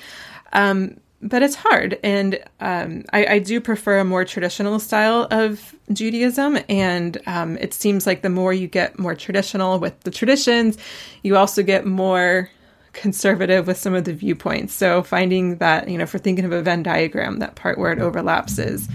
Um, 0.52 0.98
but 1.20 1.42
it's 1.42 1.56
hard, 1.56 1.98
and 2.04 2.38
um, 2.60 3.04
I, 3.12 3.26
I, 3.26 3.38
do 3.40 3.60
prefer 3.60 3.98
a 3.98 4.04
more 4.04 4.24
traditional 4.24 4.78
style 4.78 5.26
of 5.32 5.74
Judaism. 5.92 6.58
And 6.68 7.18
um, 7.26 7.58
it 7.58 7.74
seems 7.74 8.06
like 8.06 8.22
the 8.22 8.30
more 8.30 8.52
you 8.52 8.68
get 8.68 8.98
more 8.98 9.16
traditional 9.16 9.80
with 9.80 9.98
the 10.00 10.12
traditions, 10.12 10.78
you 11.22 11.36
also 11.36 11.62
get 11.64 11.84
more 11.86 12.50
conservative 12.92 13.66
with 13.66 13.78
some 13.78 13.94
of 13.94 14.04
the 14.04 14.12
viewpoints. 14.12 14.74
So 14.74 15.02
finding 15.02 15.56
that, 15.56 15.88
you 15.88 15.98
know, 15.98 16.06
for 16.06 16.18
thinking 16.18 16.44
of 16.44 16.52
a 16.52 16.62
Venn 16.62 16.82
diagram, 16.82 17.38
that 17.38 17.54
part 17.54 17.78
where 17.78 17.92
it 17.92 17.98
overlaps 17.98 18.58
is 18.58 18.88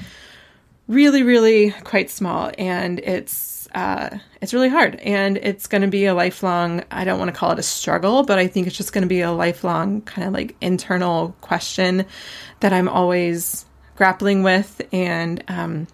really, 0.88 1.24
really 1.24 1.72
quite 1.84 2.10
small. 2.10 2.52
And 2.58 3.00
it's 3.00 3.53
uh, 3.74 4.18
it's 4.42 4.54
really 4.54 4.70
hard. 4.70 4.96
And 4.98 5.38
it's 5.38 5.68
going 5.68 5.82
to 5.82 5.88
be 5.88 6.06
a 6.06 6.14
lifelong, 6.14 6.84
I 6.92 7.04
don't 7.04 7.20
want 7.20 7.30
to 7.30 7.38
call 7.38 7.52
it 7.52 7.60
a 7.60 7.64
struggle, 7.64 8.24
but 8.24 8.38
I 8.38 8.48
think 8.48 8.68
it's 8.68 8.78
just 8.78 8.94
going 8.94 9.02
to 9.04 9.08
be 9.08 9.22
a 9.22 9.32
lifelong 9.32 10.02
kind 10.02 10.28
of 10.28 10.34
like 10.34 10.56
internal 10.62 11.36
question 11.42 12.06
that 12.60 12.74
I'm 12.74 12.88
always 12.88 13.66
grappling 13.96 14.44
with. 14.44 14.82
And 14.92 15.44
um, 15.48 15.88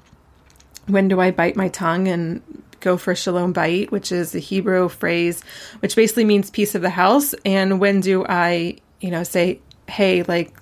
when 0.88 1.08
do 1.08 1.20
I 1.20 1.32
bite 1.32 1.56
my 1.56 1.70
tongue 1.70 2.08
and 2.08 2.42
go 2.80 2.98
for 2.98 3.16
shalom 3.16 3.54
bayit, 3.54 3.92
which 3.92 4.12
is 4.12 4.32
the 4.32 4.40
Hebrew 4.40 4.90
phrase, 4.90 5.44
which 5.80 5.96
basically 5.96 6.26
means 6.26 6.50
peace 6.50 6.76
of 6.76 6.82
the 6.82 6.90
house. 6.90 7.34
And 7.46 7.80
when 7.80 8.02
do 8.02 8.26
I, 8.28 8.78
you 9.02 9.12
know, 9.12 9.24
say, 9.24 9.60
hey, 9.88 10.24
like, 10.24 10.56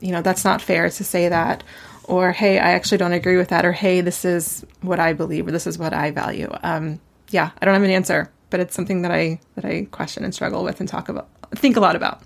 you 0.00 0.12
know, 0.12 0.22
that's 0.22 0.44
not 0.44 0.60
fair 0.60 0.90
to 0.90 1.04
say 1.04 1.28
that, 1.28 1.62
or 2.12 2.30
hey, 2.30 2.58
I 2.58 2.72
actually 2.72 2.98
don't 2.98 3.14
agree 3.14 3.38
with 3.38 3.48
that, 3.48 3.64
or 3.64 3.72
hey, 3.72 4.02
this 4.02 4.24
is 4.26 4.66
what 4.82 5.00
I 5.00 5.14
believe, 5.14 5.48
or 5.48 5.50
this 5.50 5.66
is 5.66 5.78
what 5.78 5.94
I 5.94 6.10
value. 6.10 6.52
Um, 6.62 7.00
yeah, 7.30 7.50
I 7.60 7.64
don't 7.64 7.72
have 7.72 7.82
an 7.82 7.90
answer, 7.90 8.30
but 8.50 8.60
it's 8.60 8.74
something 8.74 9.00
that 9.02 9.10
I 9.10 9.40
that 9.54 9.64
I 9.64 9.88
question 9.90 10.22
and 10.22 10.34
struggle 10.34 10.62
with 10.62 10.78
and 10.78 10.88
talk 10.88 11.08
about, 11.08 11.28
think 11.54 11.76
a 11.76 11.80
lot 11.80 11.96
about. 11.96 12.22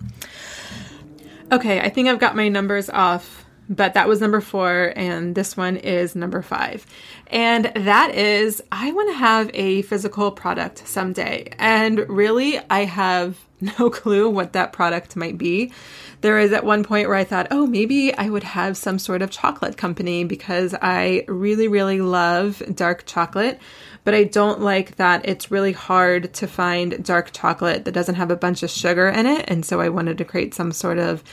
Okay, 1.52 1.78
I 1.78 1.88
think 1.88 2.08
I've 2.08 2.18
got 2.18 2.34
my 2.34 2.48
numbers 2.48 2.90
off 2.90 3.45
but 3.68 3.94
that 3.94 4.08
was 4.08 4.20
number 4.20 4.40
four, 4.40 4.92
and 4.96 5.34
this 5.34 5.56
one 5.56 5.76
is 5.76 6.14
number 6.14 6.42
five. 6.42 6.86
And 7.28 7.66
that 7.74 8.14
is, 8.14 8.62
I 8.70 8.92
want 8.92 9.10
to 9.10 9.18
have 9.18 9.50
a 9.54 9.82
physical 9.82 10.30
product 10.30 10.86
someday. 10.86 11.52
And 11.58 12.08
really, 12.08 12.60
I 12.70 12.84
have 12.84 13.38
no 13.78 13.90
clue 13.90 14.28
what 14.28 14.52
that 14.52 14.72
product 14.72 15.16
might 15.16 15.38
be. 15.38 15.72
There 16.20 16.38
is 16.38 16.52
at 16.52 16.64
one 16.64 16.84
point 16.84 17.08
where 17.08 17.16
I 17.16 17.24
thought, 17.24 17.48
oh, 17.50 17.66
maybe 17.66 18.14
I 18.14 18.28
would 18.28 18.42
have 18.42 18.76
some 18.76 18.98
sort 18.98 19.22
of 19.22 19.30
chocolate 19.30 19.76
company 19.76 20.24
because 20.24 20.74
I 20.80 21.24
really, 21.28 21.68
really 21.68 22.00
love 22.00 22.62
dark 22.74 23.04
chocolate. 23.06 23.60
But 24.04 24.14
I 24.14 24.24
don't 24.24 24.60
like 24.60 24.96
that 24.96 25.28
it's 25.28 25.50
really 25.50 25.72
hard 25.72 26.32
to 26.34 26.46
find 26.46 27.04
dark 27.04 27.32
chocolate 27.32 27.84
that 27.84 27.92
doesn't 27.92 28.14
have 28.14 28.30
a 28.30 28.36
bunch 28.36 28.62
of 28.62 28.70
sugar 28.70 29.08
in 29.08 29.26
it. 29.26 29.44
And 29.48 29.64
so 29.64 29.80
I 29.80 29.88
wanted 29.88 30.18
to 30.18 30.24
create 30.24 30.54
some 30.54 30.70
sort 30.70 30.98
of 30.98 31.24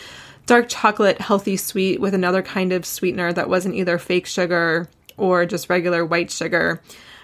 dark 0.46 0.68
chocolate 0.70 1.22
healthy 1.22 1.58
sweet 1.58 2.00
with 2.00 2.14
another 2.14 2.42
kind 2.42 2.74
of 2.74 2.86
sweetener 2.86 3.34
that 3.34 3.50
wasn't 3.50 3.76
either 3.76 3.98
fake 3.98 4.26
sugar 4.26 4.90
or 5.18 5.46
just 5.46 5.70
regular 5.70 6.06
white 6.06 6.32
sugar. 6.32 6.82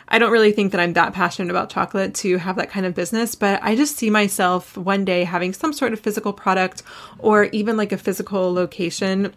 I 0.08 0.18
don't 0.18 0.32
really 0.32 0.52
think 0.52 0.72
that 0.72 0.82
I'm 0.82 0.94
that 0.94 1.14
passionate 1.14 1.52
about 1.52 1.70
chocolate 1.70 2.16
to 2.16 2.38
have 2.38 2.56
that 2.56 2.72
kind 2.72 2.86
of 2.86 2.96
business, 2.96 3.36
but 3.36 3.62
I 3.62 3.76
just 3.76 3.96
see 3.96 4.10
myself 4.10 4.76
one 4.76 5.06
day 5.06 5.24
having 5.24 5.54
some 5.54 5.72
sort 5.72 5.94
of 5.94 6.00
physical 6.00 6.34
product 6.34 6.82
or 7.20 7.46
even 7.46 7.78
like 7.78 7.92
a 7.92 7.98
physical 7.98 8.52
location 8.52 9.34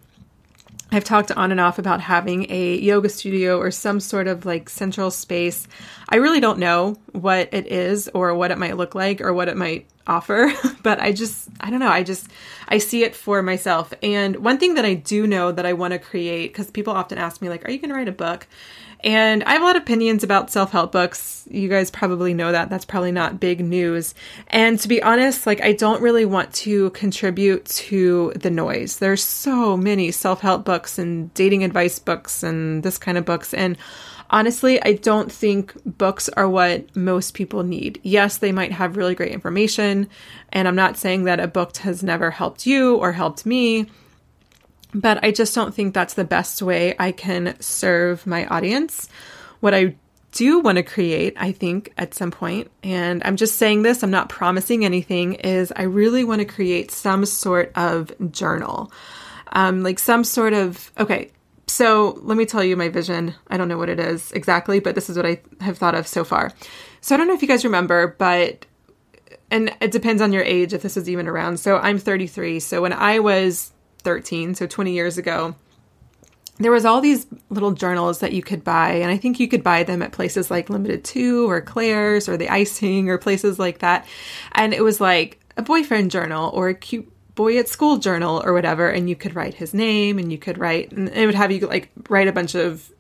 I've 0.93 1.05
talked 1.05 1.33
on 1.33 1.51
and 1.51 1.61
off 1.61 1.79
about 1.79 2.03
having 2.03 2.47
a 2.51 2.79
yoga 2.79 3.09
studio 3.09 3.59
or 3.59 3.71
some 3.71 3.99
sort 3.99 4.29
of 4.29 4.45
like 4.45 4.69
central 4.69 5.11
space. 5.11 5.67
I 6.11 6.17
really 6.17 6.39
don't 6.39 6.59
know 6.59 6.99
what 7.13 7.49
it 7.53 7.67
is 7.67 8.11
or 8.13 8.35
what 8.35 8.51
it 8.51 8.59
might 8.59 8.77
look 8.77 8.95
like 8.95 9.23
or 9.23 9.33
what 9.33 9.49
it 9.49 9.57
might 9.57 9.87
offer, 10.07 10.53
but 10.83 11.01
I 11.01 11.13
just, 11.13 11.49
I 11.61 11.71
don't 11.71 11.81
know. 11.81 11.89
I 11.89 12.03
just, 12.03 12.29
I 12.69 12.77
see 12.77 13.05
it 13.05 13.17
for 13.17 13.43
myself. 13.43 13.95
And 14.03 14.37
one 14.37 14.59
thing 14.59 14.75
that 14.75 14.85
I 14.85 14.93
do 14.93 15.27
know 15.27 15.51
that 15.51 15.65
I 15.65 15.73
want 15.73 15.93
to 15.93 15.99
create, 15.99 16.49
because 16.49 16.71
people 16.71 16.93
often 16.93 17.17
ask 17.17 17.41
me, 17.41 17.49
like, 17.49 17.67
are 17.67 17.71
you 17.71 17.79
going 17.79 17.91
to 17.91 17.97
write 17.97 18.09
a 18.09 18.13
book? 18.13 18.47
And 19.05 19.43
I 19.45 19.55
have 19.55 19.63
a 19.63 19.65
lot 19.65 19.77
of 19.77 19.83
opinions 19.83 20.23
about 20.23 20.51
self 20.51 20.71
help 20.71 20.93
books. 20.93 21.47
You 21.51 21.69
guys 21.69 21.91
probably 21.91 22.35
know 22.35 22.53
that. 22.53 22.71
That's 22.71 22.85
probably 22.85 23.13
not 23.13 23.41
big 23.41 23.61
news. 23.61 24.15
And 24.49 24.79
to 24.79 24.89
be 24.89 25.03
honest, 25.03 25.47
like, 25.47 25.61
I 25.61 25.73
don't 25.73 26.03
really 26.03 26.25
want 26.25 26.53
to 26.55 26.91
contribute 26.91 27.65
to 27.65 28.33
the 28.37 28.51
noise. 28.51 28.99
There's 28.99 29.23
so 29.23 29.77
many 29.77 30.11
self 30.13 30.41
help 30.41 30.65
books 30.65 30.99
and 30.99 31.33
dating 31.35 31.65
advice 31.65 31.99
books 31.99 32.43
and 32.43 32.83
this 32.83 32.99
kind 32.99 33.19
of 33.19 33.25
books. 33.25 33.53
And 33.53 33.77
honestly, 34.31 34.83
I 34.83 34.95
don't 34.95 35.31
think 35.31 35.75
books 35.85 36.29
are 36.31 36.49
what 36.49 36.95
most 36.97 37.35
people 37.35 37.63
need. 37.65 38.01
Yes, 38.03 38.39
they 38.39 38.53
might 38.53 38.73
have 38.73 38.97
really 38.97 39.15
great 39.15 39.33
information. 39.33 40.09
And 40.51 40.69
I'm 40.69 40.77
not 40.77 40.97
saying 40.97 41.25
that 41.25 41.41
a 41.41 41.49
book 41.49 41.77
has 41.79 42.03
never 42.03 42.31
helped 42.31 42.67
you 42.67 42.97
or 42.97 43.13
helped 43.13 43.45
me, 43.47 43.87
but 44.95 45.23
I 45.25 45.31
just 45.31 45.55
don't 45.55 45.75
think 45.75 45.95
that's 45.95 46.15
the 46.15 46.25
best 46.25 46.63
way 46.63 46.95
I 46.99 47.13
can 47.13 47.57
serve 47.61 48.27
my 48.27 48.47
audience. 48.47 49.09
What 49.61 49.75
I 49.75 49.97
do 50.33 50.61
want 50.61 50.77
to 50.77 50.83
create, 50.83 51.35
I 51.37 51.53
think, 51.53 51.93
at 51.99 52.15
some 52.15 52.31
point, 52.31 52.71
and 52.83 53.23
I'm 53.25 53.37
just 53.37 53.57
saying 53.57 53.83
this, 53.83 54.03
I'm 54.03 54.11
not 54.11 54.29
promising 54.29 54.85
anything, 54.85 55.35
is 55.35 55.73
I 55.77 55.83
really 55.83 56.25
want 56.25 56.41
to 56.41 56.47
create 56.47 56.91
some 56.91 57.25
sort 57.27 57.71
of 57.77 58.13
journal. 58.33 58.91
Um, 59.53 59.83
like 59.83 59.99
some 59.99 60.25
sort 60.25 60.55
of, 60.55 60.91
okay, 60.99 61.31
so 61.67 62.19
let 62.23 62.37
me 62.37 62.47
tell 62.47 62.65
you 62.65 62.77
my 62.77 62.89
vision. 62.89 63.35
I 63.49 63.57
don't 63.57 63.69
know 63.69 63.79
what 63.79 63.91
it 63.91 64.01
is 64.01 64.33
exactly, 64.33 64.81
but 64.81 64.95
this 64.95 65.09
is 65.09 65.17
what 65.17 65.27
I 65.27 65.41
have 65.61 65.79
thought 65.79 65.95
of 65.95 66.07
so 66.07 66.25
far. 66.25 66.51
So 67.01 67.15
I 67.15 67.19
don't 67.19 67.29
know 67.29 67.35
if 67.35 67.43
you 67.43 67.49
guys 67.49 67.65
remember, 67.65 68.09
but, 68.19 68.67
and 69.51 69.75
it 69.81 69.91
depends 69.91 70.23
on 70.23 70.33
your 70.33 70.43
age 70.43 70.73
if 70.73 70.83
this 70.83 70.97
is 70.97 71.09
even 71.09 71.29
around. 71.29 71.61
So 71.61 71.77
I'm 71.77 71.99
33. 71.99 72.61
So 72.61 72.83
when 72.83 72.93
I 72.93 73.19
was 73.19 73.73
13, 74.03 74.55
so 74.55 74.67
20 74.67 74.93
years 74.93 75.19
ago, 75.19 75.55
there 76.59 76.73
was 76.73 76.85
all 76.85 77.01
these 77.01 77.27
little 77.51 77.73
journals 77.73 78.21
that 78.21 78.33
you 78.33 78.43
could 78.43 78.63
buy 78.63 78.93
and 78.93 79.11
i 79.11 79.17
think 79.17 79.41
you 79.41 79.49
could 79.49 79.63
buy 79.63 79.83
them 79.83 80.03
at 80.03 80.13
places 80.13 80.51
like 80.51 80.71
Limited 80.71 81.05
Too 81.05 81.49
or 81.49 81.61
claire's 81.61 82.29
or 82.29 82.37
the 82.37 82.49
icing 82.49 83.09
or 83.09 83.19
places 83.19 83.59
like 83.59 83.79
that. 83.79 84.07
And 84.53 84.73
it 84.75 84.85
was 84.85 85.01
like 85.01 85.41
a 85.57 85.63
boyfriend 85.63 86.11
journal 86.11 86.51
or 86.55 86.69
a 86.69 86.75
cute 86.75 87.11
boy 87.35 87.59
at 87.59 87.69
school 87.69 87.97
journal 87.97 88.43
or 88.45 88.53
whatever 88.53 88.89
and 88.89 89.09
you 89.09 89.17
could 89.17 89.35
write 89.35 89.55
his 89.55 89.73
name 89.73 90.19
and 90.19 90.31
you 90.31 90.39
could 90.39 90.59
write 90.59 90.93
and 90.93 91.09
it 91.09 91.27
would 91.27 91.35
have 91.35 91.51
you 91.51 91.67
like 91.67 91.91
write 92.09 92.29
a 92.29 92.33
bunch 92.33 92.55
of 92.55 92.91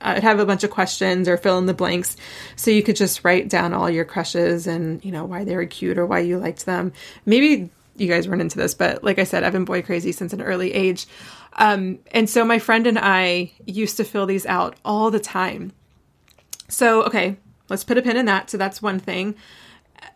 uh, 0.00 0.14
I'd 0.16 0.24
have 0.24 0.40
a 0.40 0.46
bunch 0.46 0.64
of 0.64 0.70
questions 0.70 1.28
or 1.28 1.36
fill 1.36 1.58
in 1.58 1.66
the 1.66 1.74
blanks. 1.74 2.16
So 2.56 2.70
you 2.70 2.82
could 2.82 2.96
just 2.96 3.24
write 3.24 3.48
down 3.48 3.72
all 3.72 3.88
your 3.88 4.04
crushes 4.04 4.66
and 4.66 5.02
you 5.04 5.12
know 5.12 5.24
why 5.24 5.44
they 5.44 5.56
were 5.56 5.66
cute 5.66 5.96
or 5.96 6.06
why 6.06 6.20
you 6.20 6.38
liked 6.38 6.66
them. 6.66 6.92
Maybe 7.24 7.70
you 7.98 8.08
guys 8.08 8.28
weren't 8.28 8.42
into 8.42 8.58
this 8.58 8.74
but 8.74 9.02
like 9.02 9.18
i 9.18 9.24
said 9.24 9.42
i've 9.42 9.52
been 9.52 9.64
boy 9.64 9.82
crazy 9.82 10.12
since 10.12 10.32
an 10.32 10.42
early 10.42 10.72
age 10.72 11.06
um, 11.56 11.98
and 12.12 12.28
so 12.28 12.44
my 12.44 12.58
friend 12.58 12.86
and 12.86 12.98
I 12.98 13.52
used 13.64 13.96
to 13.96 14.04
fill 14.04 14.26
these 14.26 14.46
out 14.46 14.76
all 14.84 15.10
the 15.10 15.20
time. 15.20 15.72
So, 16.68 17.02
okay, 17.04 17.36
let's 17.68 17.84
put 17.84 17.98
a 17.98 18.02
pin 18.02 18.16
in 18.16 18.26
that. 18.26 18.50
So 18.50 18.58
that's 18.58 18.82
one 18.82 19.00
thing. 19.00 19.34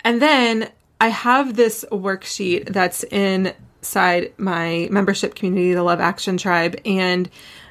And 0.04 0.20
then 0.20 0.70
I 1.00 1.08
have 1.08 1.56
this 1.56 1.84
worksheet 1.90 2.72
that's 2.72 3.04
inside 3.04 4.34
my 4.36 4.88
membership 4.90 5.34
community, 5.34 5.72
the 5.72 5.82
Love 5.82 6.00
Action 6.00 6.36
Tribe. 6.36 6.78
And 6.84 7.30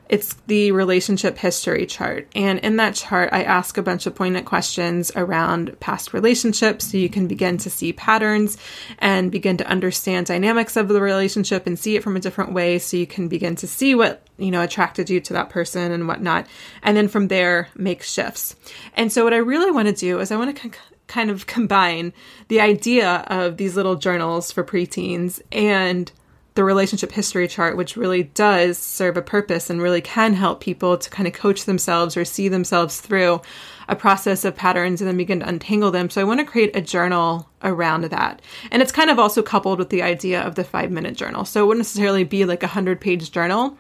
it's 0.10 0.34
the 0.48 0.72
relationship 0.72 1.38
history 1.38 1.86
chart. 1.86 2.28
And 2.36 2.60
in 2.60 2.78
that 2.78 2.96
chart, 2.96 3.30
I 3.32 3.44
ask 3.44 3.78
a 3.78 3.84
bunch 3.84 4.08
of 4.08 4.16
poignant 4.16 4.48
questions 4.48 5.12
around 5.16 5.80
past 5.80 6.14
relationships 6.14 6.92
so 6.92 6.98
you 6.98 7.10
can 7.10 7.28
begin 7.28 7.58
to 7.60 7.70
see 7.70 7.94
patterns 7.94 8.58
and 8.98 9.32
begin 9.32 9.58
to 9.58 9.68
understand 9.68 10.26
dynamics 10.26 10.76
of 10.76 10.88
the 10.88 11.00
relationship 11.00 11.68
and 11.68 11.78
see 11.78 11.96
it 11.96 12.04
from 12.04 12.16
a 12.16 12.20
different 12.20 12.54
way 12.54 12.80
so 12.80 12.98
you 12.98 13.06
can 13.06 13.28
begin 13.28 13.56
to 13.58 13.68
see 13.68 13.94
what, 13.94 14.24
you 14.38 14.50
know, 14.50 14.64
attracted 14.64 15.12
you 15.12 15.20
to 15.22 15.34
that 15.34 15.52
person 15.52 15.92
and 15.92 16.08
whatnot. 16.08 16.48
And 16.82 16.98
then 16.98 17.08
from 17.08 17.28
there, 17.28 17.70
make 17.76 18.02
shifts. 18.02 18.56
And 18.96 19.14
so 19.14 19.24
what 19.24 19.34
I 19.34 19.38
really 19.38 19.70
want 19.70 19.90
to 19.90 19.94
do 19.94 20.20
is 20.20 20.32
I 20.32 20.38
want 20.38 20.58
to 20.58 20.72
kind 21.06 21.30
of 21.30 21.46
combine 21.46 22.14
the 22.48 22.62
idea 22.62 23.26
of 23.28 23.58
these 23.58 23.76
little 23.76 23.96
journals 23.96 24.52
for 24.52 24.64
preteens 24.64 25.40
and 25.52 26.12
the 26.56 26.64
relationship 26.64 27.12
history 27.12 27.48
chart, 27.48 27.78
which 27.78 27.96
really 27.96 28.24
does 28.24 28.78
serve 28.78 29.18
a 29.18 29.22
purpose 29.22 29.70
and 29.70 29.82
really 29.82 30.02
can 30.02 30.34
help 30.34 30.62
people 30.62 30.98
to 30.98 31.10
kind 31.10 31.28
of 31.28 31.34
coach 31.34 31.66
themselves 31.66 32.18
or 32.18 32.26
see 32.26 32.48
themselves 32.48 33.00
through 33.00 33.42
a 33.88 33.96
process 33.96 34.46
of 34.46 34.56
patterns 34.56 35.02
and 35.02 35.08
then 35.08 35.18
begin 35.18 35.40
to 35.40 35.48
untangle 35.48 35.92
them. 35.92 36.10
So 36.10 36.22
I 36.22 36.26
want 36.26 36.40
to 36.40 36.46
create 36.46 36.76
a 36.76 36.82
journal 36.82 37.50
around 37.64 38.04
that. 38.06 38.42
And 38.72 38.82
it's 38.82 38.92
kind 38.92 39.10
of 39.10 39.20
also 39.20 39.42
coupled 39.42 39.80
with 39.80 39.90
the 39.90 40.02
idea 40.02 40.42
of 40.42 40.56
the 40.56 40.64
five 40.64 40.92
minute 40.92 41.16
journal. 41.16 41.46
So 41.46 41.64
it 41.64 41.68
wouldn't 41.68 41.86
necessarily 41.86 42.24
be 42.24 42.46
like 42.46 42.64
a 42.64 42.68
hundred 42.68 43.02
page 43.02 43.32
journal. 43.32 43.78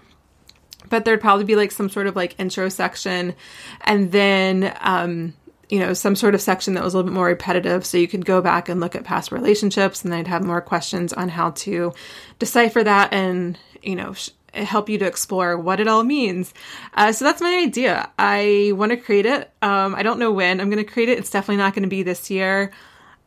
But 0.89 1.05
there'd 1.05 1.21
probably 1.21 1.45
be 1.45 1.55
like 1.55 1.71
some 1.71 1.89
sort 1.89 2.08
of 2.08 2.15
like 2.15 2.39
intro 2.39 2.69
section 2.69 3.36
and 3.82 4.12
then 4.12 4.75
um, 4.82 5.34
you 5.69 5.79
know, 5.79 5.93
some 5.93 6.15
sort 6.15 6.34
of 6.36 6.41
section 6.41 6.73
that 6.73 6.84
was 6.84 6.93
a 6.93 6.97
little 6.97 7.10
bit 7.10 7.15
more 7.15 7.27
repetitive. 7.27 7.86
So 7.86 7.97
you 7.97 8.08
could 8.08 8.25
go 8.25 8.41
back 8.41 8.69
and 8.69 8.79
look 8.79 8.95
at 8.95 9.03
past 9.03 9.32
relationships 9.32 10.03
and 10.03 10.13
I'd 10.13 10.27
have 10.27 10.43
more 10.43 10.62
questions 10.62 11.13
on 11.13 11.29
how 11.29 11.51
to 11.51 11.93
decipher 12.39 12.84
that 12.84 13.13
and, 13.13 13.58
you 13.84 13.95
know, 13.95 14.13
sh- 14.13 14.32
help 14.53 14.89
you 14.89 14.97
to 14.97 15.05
explore 15.05 15.58
what 15.58 15.79
it 15.79 15.88
all 15.88 16.03
means. 16.03 16.53
Uh, 16.95 17.12
so 17.12 17.23
that's 17.23 17.41
my 17.41 17.60
idea. 17.60 18.10
I 18.17 18.71
want 18.75 18.91
to 18.91 18.97
create 18.97 19.27
it. 19.27 19.51
Um, 19.62 19.93
I 19.93 20.01
don't 20.01 20.17
know 20.17 20.32
when 20.32 20.60
I'm 20.60 20.71
going 20.71 20.84
to 20.84 20.91
create 20.91 21.10
it. 21.10 21.19
It's 21.19 21.29
definitely 21.29 21.58
not 21.58 21.75
going 21.75 21.84
to 21.84 21.89
be 21.89 22.01
this 22.01 22.32
year. 22.32 22.71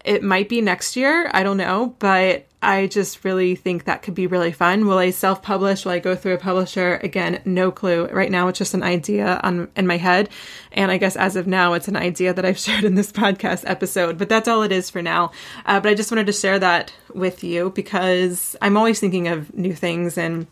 It 0.05 0.23
might 0.23 0.49
be 0.49 0.61
next 0.61 0.97
year. 0.97 1.31
I 1.33 1.43
don't 1.43 1.57
know, 1.57 1.95
but 1.99 2.47
I 2.63 2.87
just 2.87 3.25
really 3.25 3.57
think 3.57 3.85
that 3.85 4.03
could 4.03 4.15
be 4.15 4.29
really 4.29 4.53
fun. 4.53 4.87
Will 4.87 4.99
I 4.99 5.11
self 5.11 5.43
publish? 5.43 5.85
Will 5.85 5.93
I 5.93 5.99
go 5.99 6.15
through 6.15 6.35
a 6.35 6.39
publisher? 6.39 7.01
Again, 7.03 7.41
no 7.45 7.73
clue. 7.73 8.07
Right 8.07 8.31
now, 8.31 8.49
it's 8.49 8.59
just 8.59 8.75
an 8.75 8.85
idea 8.85 9.41
on, 9.43 9.69
in 9.77 9.87
my 9.87 9.97
head. 9.97 10.29
And 10.71 10.91
I 10.91 10.97
guess 10.97 11.17
as 11.17 11.35
of 11.35 11.49
now, 11.49 11.73
it's 11.73 11.89
an 11.89 11.97
idea 11.97 12.33
that 12.33 12.45
I've 12.45 12.59
shared 12.67 12.85
in 12.85 12.95
this 12.95 13.11
podcast 13.11 13.65
episode, 13.67 14.17
but 14.17 14.29
that's 14.29 14.49
all 14.49 14.63
it 14.63 14.73
is 14.73 14.91
for 14.91 15.03
now. 15.03 15.33
Uh, 15.67 15.81
but 15.81 15.91
I 15.91 15.95
just 15.95 16.13
wanted 16.13 16.27
to 16.27 16.33
share 16.33 16.59
that 16.61 16.93
with 17.13 17.43
you 17.43 17.71
because 17.71 18.55
I'm 18.63 18.77
always 18.77 19.01
thinking 19.01 19.27
of 19.27 19.53
new 19.55 19.75
things 19.75 20.17
and 20.17 20.47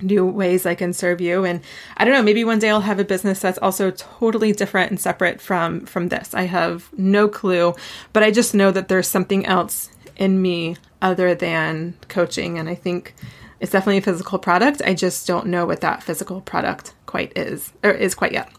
new 0.00 0.26
ways 0.26 0.66
I 0.66 0.74
can 0.74 0.92
serve 0.92 1.20
you. 1.20 1.44
And 1.44 1.60
I 1.96 2.04
don't 2.04 2.14
know, 2.14 2.22
maybe 2.22 2.44
one 2.44 2.58
day 2.58 2.70
I'll 2.70 2.80
have 2.80 2.98
a 2.98 3.04
business 3.04 3.40
that's 3.40 3.58
also 3.58 3.90
totally 3.90 4.52
different 4.52 4.90
and 4.90 5.00
separate 5.00 5.40
from 5.40 5.86
from 5.86 6.08
this. 6.08 6.34
I 6.34 6.42
have 6.42 6.88
no 6.96 7.28
clue, 7.28 7.74
but 8.12 8.22
I 8.22 8.30
just 8.30 8.54
know 8.54 8.70
that 8.70 8.88
there's 8.88 9.08
something 9.08 9.46
else 9.46 9.90
in 10.16 10.40
me 10.42 10.76
other 11.00 11.34
than 11.34 11.94
coaching 12.08 12.58
and 12.58 12.68
I 12.68 12.74
think 12.74 13.14
it's 13.60 13.72
definitely 13.72 13.98
a 13.98 14.02
physical 14.02 14.38
product. 14.38 14.82
I 14.84 14.94
just 14.94 15.26
don't 15.26 15.46
know 15.46 15.66
what 15.66 15.80
that 15.80 16.02
physical 16.02 16.40
product 16.40 16.94
quite 17.06 17.36
is 17.36 17.72
or 17.82 17.90
is 17.90 18.14
quite 18.14 18.32
yet. 18.32 18.50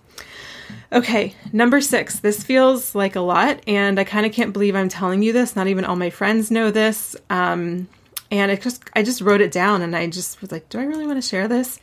Okay, 0.91 1.35
number 1.53 1.81
six. 1.81 2.19
This 2.19 2.43
feels 2.43 2.95
like 2.95 3.15
a 3.15 3.21
lot, 3.21 3.59
and 3.67 3.99
I 3.99 4.03
kind 4.03 4.25
of 4.25 4.31
can't 4.31 4.53
believe 4.53 4.75
I'm 4.75 4.89
telling 4.89 5.21
you 5.21 5.31
this. 5.31 5.55
Not 5.55 5.67
even 5.67 5.85
all 5.85 5.95
my 5.95 6.09
friends 6.09 6.49
know 6.49 6.71
this. 6.71 7.15
Um, 7.29 7.87
and 8.31 8.51
it 8.51 8.61
just 8.61 8.83
I 8.95 9.03
just 9.03 9.21
wrote 9.21 9.41
it 9.41 9.51
down 9.51 9.81
and 9.81 9.95
I 9.95 10.07
just 10.07 10.41
was 10.41 10.51
like, 10.51 10.69
do 10.69 10.79
I 10.79 10.83
really 10.83 11.07
want 11.07 11.21
to 11.21 11.27
share 11.27 11.47
this? 11.47 11.79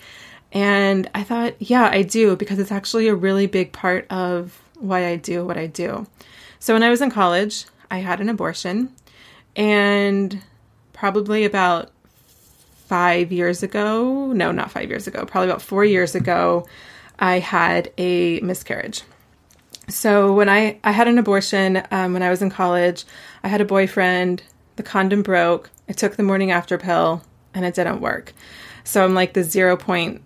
And 0.53 1.11
I 1.15 1.23
thought, 1.23 1.55
yeah, 1.59 1.89
I 1.91 2.03
do 2.03 2.37
because 2.37 2.59
it's 2.59 2.73
actually 2.73 3.09
a 3.09 3.15
really 3.15 3.47
big 3.47 3.73
part 3.73 4.07
of 4.11 4.61
why 4.79 5.07
I 5.07 5.17
do 5.17 5.45
what 5.45 5.57
I 5.57 5.67
do. 5.67 6.07
So 6.59 6.75
when 6.75 6.83
I 6.83 6.91
was 6.91 7.01
in 7.01 7.11
college, 7.11 7.67
I 7.91 7.99
had 7.99 8.21
an 8.21 8.29
abortion 8.29 8.93
and 9.55 10.43
probably 10.93 11.45
about 11.45 11.91
5 12.87 13.33
years 13.33 13.63
ago, 13.63 14.33
no, 14.33 14.53
not 14.53 14.71
5 14.71 14.89
years 14.89 15.07
ago, 15.07 15.25
probably 15.27 15.51
about 15.51 15.63
4 15.63 15.85
years 15.85 16.15
ago, 16.15 16.67
I 17.19 17.39
had 17.39 17.93
a 17.99 18.41
miscarriage. 18.41 19.03
So 19.89 20.33
when 20.33 20.49
I 20.49 20.79
I 20.83 20.93
had 20.93 21.09
an 21.09 21.19
abortion 21.19 21.83
um, 21.91 22.13
when 22.13 22.23
I 22.23 22.31
was 22.31 22.43
in 22.43 22.51
college, 22.51 23.05
I 23.43 23.49
had 23.49 23.61
a 23.61 23.65
boyfriend. 23.65 24.43
The 24.77 24.83
condom 24.83 25.23
broke. 25.23 25.71
I 25.89 25.93
took 25.93 26.17
the 26.17 26.23
morning 26.23 26.51
after 26.51 26.79
pill 26.79 27.23
and 27.55 27.65
it 27.65 27.75
didn't 27.75 28.01
work. 28.01 28.33
So 28.85 29.05
I'm 29.05 29.15
like 29.15 29.33
the 29.33 29.43
zero 29.43 29.77
point, 29.77 30.23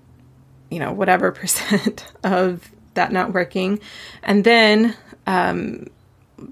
you 0.71 0.79
know, 0.79 0.93
whatever 0.93 1.33
percent 1.33 2.07
of 2.25 2.71
that 2.95 3.13
not 3.13 3.33
working. 3.33 3.81
And 4.23 4.45
then, 4.45 4.97
um, 5.27 5.87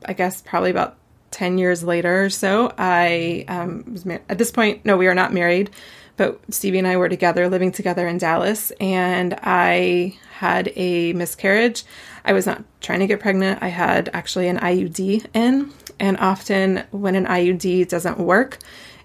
I 0.04 0.12
guess 0.12 0.42
probably 0.42 0.70
about 0.70 0.96
10 1.30 1.58
years 1.58 1.82
later 1.82 2.24
or 2.24 2.30
so, 2.30 2.72
I 2.78 3.44
um, 3.48 3.84
was 3.92 4.06
married. 4.06 4.22
At 4.28 4.38
this 4.38 4.50
point, 4.50 4.84
no, 4.84 4.96
we 4.96 5.06
are 5.06 5.14
not 5.14 5.32
married, 5.32 5.70
but 6.16 6.40
Stevie 6.50 6.78
and 6.78 6.86
I 6.86 6.96
were 6.96 7.08
together, 7.08 7.48
living 7.48 7.72
together 7.72 8.06
in 8.08 8.18
Dallas, 8.18 8.72
and 8.80 9.38
I 9.42 10.16
had 10.32 10.72
a 10.74 11.12
miscarriage. 11.12 11.84
I 12.24 12.32
was 12.32 12.46
not 12.46 12.64
trying 12.80 13.00
to 13.00 13.06
get 13.06 13.20
pregnant. 13.20 13.62
I 13.62 13.68
had 13.68 14.10
actually 14.12 14.48
an 14.48 14.58
IUD 14.58 15.26
in, 15.34 15.72
and 16.00 16.16
often 16.18 16.84
when 16.90 17.14
an 17.14 17.26
IUD 17.26 17.88
doesn't 17.88 18.18
work, 18.18 18.58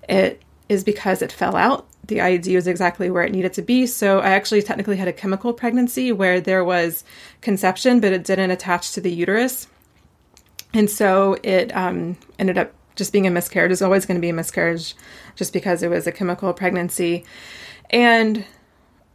it 0.10 0.42
is 0.70 0.84
because 0.84 1.22
it 1.22 1.32
fell 1.32 1.56
out. 1.56 1.88
The 2.08 2.18
IUD 2.18 2.56
was 2.56 2.68
exactly 2.68 3.10
where 3.10 3.24
it 3.24 3.32
needed 3.32 3.54
to 3.54 3.62
be. 3.62 3.86
So 3.86 4.20
I 4.20 4.32
actually 4.32 4.62
technically 4.62 4.98
had 4.98 5.08
a 5.08 5.14
chemical 5.14 5.54
pregnancy 5.54 6.12
where 6.12 6.42
there 6.42 6.64
was 6.64 7.04
conception, 7.42 8.00
but 8.00 8.12
it 8.12 8.26
didn't 8.26 8.52
attach 8.52 8.92
to 8.94 9.02
the 9.02 9.12
uterus. 9.12 9.68
And 10.74 10.90
so 10.90 11.38
it 11.44 11.76
um, 11.76 12.18
ended 12.40 12.58
up 12.58 12.74
just 12.96 13.14
being 13.14 13.28
a 13.28 13.32
miscarriage. 13.32 13.72
It's 13.72 13.82
always 13.82 14.06
going 14.06 14.18
to 14.18 14.22
be 14.22 14.30
a 14.30 14.34
miscarriage 14.34 14.96
just 15.36 15.54
because 15.54 15.82
it 15.82 15.90
was 15.90 16.08
a 16.08 16.12
chemical 16.12 16.54
pregnancy. 16.54 17.26
And 17.90 18.46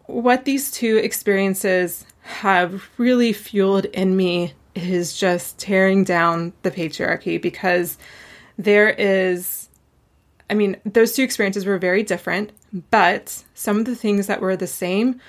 what 0.07 0.45
these 0.45 0.71
two 0.71 0.97
experiences 0.97 2.07
have 2.23 2.89
really 2.97 3.33
fueled 3.33 3.87
in 3.87 4.17
me 4.17 4.55
is 4.75 5.17
just 5.17 5.59
tearing 5.59 6.05
down 6.05 6.53
the 6.63 6.71
patriarchy 6.71 7.41
because 7.41 7.99
there 8.57 8.91
is 8.91 9.68
I 10.51 10.55
mean, 10.55 10.77
those 10.85 11.13
two 11.13 11.23
experiences 11.23 11.67
were 11.67 11.79
very 11.79 12.03
different, 12.03 12.53
but 12.91 13.43
some 13.55 13.79
of 13.79 13.85
the 13.85 13.97
things 13.97 14.27
that 14.27 14.41
were 14.41 14.57
the 14.57 14.67
same 14.67 15.21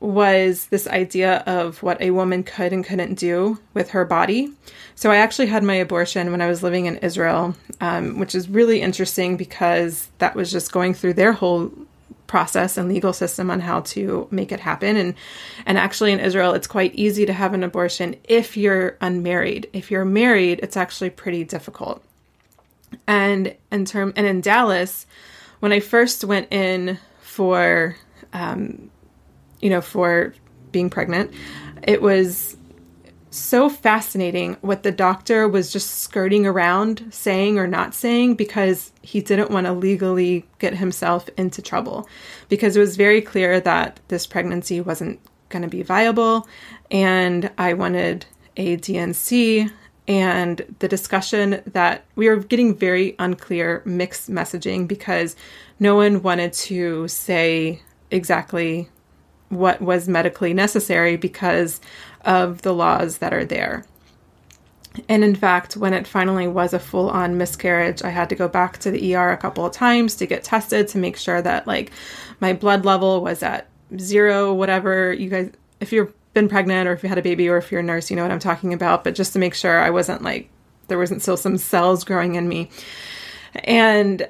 was 0.00 0.66
this 0.66 0.86
idea 0.86 1.38
of 1.46 1.82
what 1.82 2.00
a 2.00 2.12
woman 2.12 2.44
could 2.44 2.72
and 2.72 2.84
couldn't 2.84 3.14
do 3.14 3.58
with 3.74 3.90
her 3.90 4.04
body. 4.04 4.52
So 4.94 5.10
I 5.10 5.16
actually 5.16 5.48
had 5.48 5.64
my 5.64 5.74
abortion 5.74 6.30
when 6.30 6.40
I 6.40 6.46
was 6.46 6.62
living 6.62 6.86
in 6.86 6.98
Israel, 6.98 7.56
um, 7.80 8.18
which 8.18 8.34
is 8.34 8.48
really 8.48 8.80
interesting 8.80 9.36
because 9.36 10.08
that 10.18 10.36
was 10.36 10.52
just 10.52 10.70
going 10.70 10.94
through 10.94 11.14
their 11.14 11.32
whole 11.32 11.72
process 12.28 12.76
and 12.76 12.88
legal 12.88 13.12
system 13.12 13.50
on 13.50 13.58
how 13.58 13.80
to 13.80 14.28
make 14.30 14.52
it 14.52 14.60
happen. 14.60 14.96
And 14.96 15.14
and 15.66 15.78
actually 15.78 16.12
in 16.12 16.20
Israel 16.20 16.52
it's 16.52 16.66
quite 16.66 16.94
easy 16.94 17.24
to 17.26 17.32
have 17.32 17.54
an 17.54 17.64
abortion 17.64 18.16
if 18.24 18.56
you're 18.56 18.96
unmarried. 19.00 19.68
If 19.72 19.90
you're 19.90 20.04
married 20.04 20.60
it's 20.62 20.76
actually 20.76 21.10
pretty 21.10 21.42
difficult 21.42 22.04
and 23.06 23.54
in 23.70 23.84
term 23.84 24.12
and 24.16 24.26
in 24.26 24.40
Dallas 24.40 25.06
when 25.60 25.72
I 25.72 25.80
first 25.80 26.24
went 26.24 26.52
in 26.52 26.98
for 27.20 27.96
um, 28.32 28.90
you 29.60 29.70
know, 29.70 29.80
for 29.80 30.34
being 30.72 30.90
pregnant. 30.90 31.32
It 31.82 32.02
was 32.02 32.56
so 33.30 33.68
fascinating 33.68 34.56
what 34.62 34.82
the 34.82 34.90
doctor 34.90 35.46
was 35.46 35.72
just 35.72 36.00
skirting 36.00 36.46
around 36.46 37.06
saying 37.10 37.58
or 37.58 37.66
not 37.66 37.94
saying 37.94 38.34
because 38.34 38.90
he 39.02 39.20
didn't 39.20 39.50
want 39.50 39.66
to 39.66 39.72
legally 39.72 40.46
get 40.58 40.74
himself 40.74 41.28
into 41.36 41.60
trouble 41.60 42.08
because 42.48 42.74
it 42.74 42.80
was 42.80 42.96
very 42.96 43.20
clear 43.20 43.60
that 43.60 44.00
this 44.08 44.26
pregnancy 44.26 44.80
wasn't 44.80 45.20
going 45.50 45.62
to 45.62 45.68
be 45.68 45.82
viable 45.82 46.48
and 46.90 47.50
I 47.58 47.74
wanted 47.74 48.24
a 48.56 48.76
D&C 48.76 49.68
and 50.08 50.64
the 50.78 50.88
discussion 50.88 51.62
that 51.66 52.04
we 52.16 52.28
were 52.28 52.36
getting 52.36 52.74
very 52.74 53.14
unclear 53.18 53.82
mixed 53.84 54.30
messaging 54.30 54.88
because 54.88 55.36
no 55.78 55.94
one 55.94 56.22
wanted 56.22 56.54
to 56.54 57.06
say 57.06 57.80
exactly 58.10 58.88
what 59.50 59.80
was 59.82 60.08
medically 60.08 60.54
necessary 60.54 61.16
because 61.16 61.80
of 62.22 62.62
the 62.62 62.72
laws 62.72 63.18
that 63.18 63.34
are 63.34 63.44
there. 63.44 63.84
And 65.08 65.22
in 65.22 65.34
fact, 65.34 65.76
when 65.76 65.92
it 65.92 66.06
finally 66.06 66.48
was 66.48 66.72
a 66.72 66.78
full 66.78 67.10
on 67.10 67.36
miscarriage, 67.36 68.02
I 68.02 68.08
had 68.08 68.30
to 68.30 68.34
go 68.34 68.48
back 68.48 68.78
to 68.78 68.90
the 68.90 69.14
ER 69.14 69.30
a 69.30 69.36
couple 69.36 69.64
of 69.64 69.72
times 69.72 70.16
to 70.16 70.26
get 70.26 70.42
tested 70.42 70.88
to 70.88 70.98
make 70.98 71.16
sure 71.16 71.40
that 71.42 71.66
like 71.66 71.92
my 72.40 72.54
blood 72.54 72.84
level 72.84 73.22
was 73.22 73.42
at 73.42 73.68
zero, 73.98 74.52
whatever 74.54 75.12
you 75.12 75.28
guys, 75.28 75.52
if 75.80 75.92
you've 75.92 76.12
been 76.38 76.48
pregnant 76.48 76.88
or 76.88 76.92
if 76.92 77.02
you 77.02 77.08
had 77.08 77.18
a 77.18 77.22
baby 77.22 77.48
or 77.48 77.56
if 77.56 77.72
you're 77.72 77.80
a 77.80 77.84
nurse, 77.84 78.10
you 78.10 78.16
know 78.16 78.22
what 78.22 78.30
I'm 78.30 78.38
talking 78.38 78.72
about, 78.72 79.02
but 79.02 79.14
just 79.14 79.32
to 79.32 79.38
make 79.38 79.54
sure 79.54 79.80
I 79.80 79.90
wasn't 79.90 80.22
like, 80.22 80.48
there 80.86 80.98
wasn't 80.98 81.22
still 81.22 81.36
some 81.36 81.58
cells 81.58 82.04
growing 82.04 82.36
in 82.36 82.48
me. 82.48 82.70
And 83.64 84.28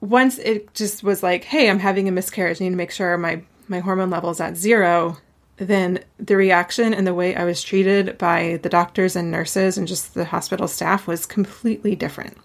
once 0.00 0.38
it 0.38 0.72
just 0.74 1.04
was 1.04 1.22
like, 1.22 1.44
hey, 1.44 1.68
I'm 1.68 1.78
having 1.78 2.08
a 2.08 2.12
miscarriage, 2.12 2.60
I 2.60 2.64
need 2.64 2.70
to 2.70 2.76
make 2.76 2.90
sure 2.90 3.16
my 3.18 3.42
my 3.68 3.78
hormone 3.78 4.10
levels 4.10 4.40
at 4.40 4.56
zero, 4.56 5.16
then 5.56 6.00
the 6.18 6.36
reaction 6.36 6.92
and 6.92 7.06
the 7.06 7.14
way 7.14 7.34
I 7.34 7.44
was 7.44 7.62
treated 7.62 8.18
by 8.18 8.58
the 8.62 8.68
doctors 8.68 9.16
and 9.16 9.30
nurses 9.30 9.78
and 9.78 9.86
just 9.86 10.14
the 10.14 10.24
hospital 10.24 10.68
staff 10.68 11.06
was 11.06 11.26
completely 11.26 11.94
different. 11.94 12.36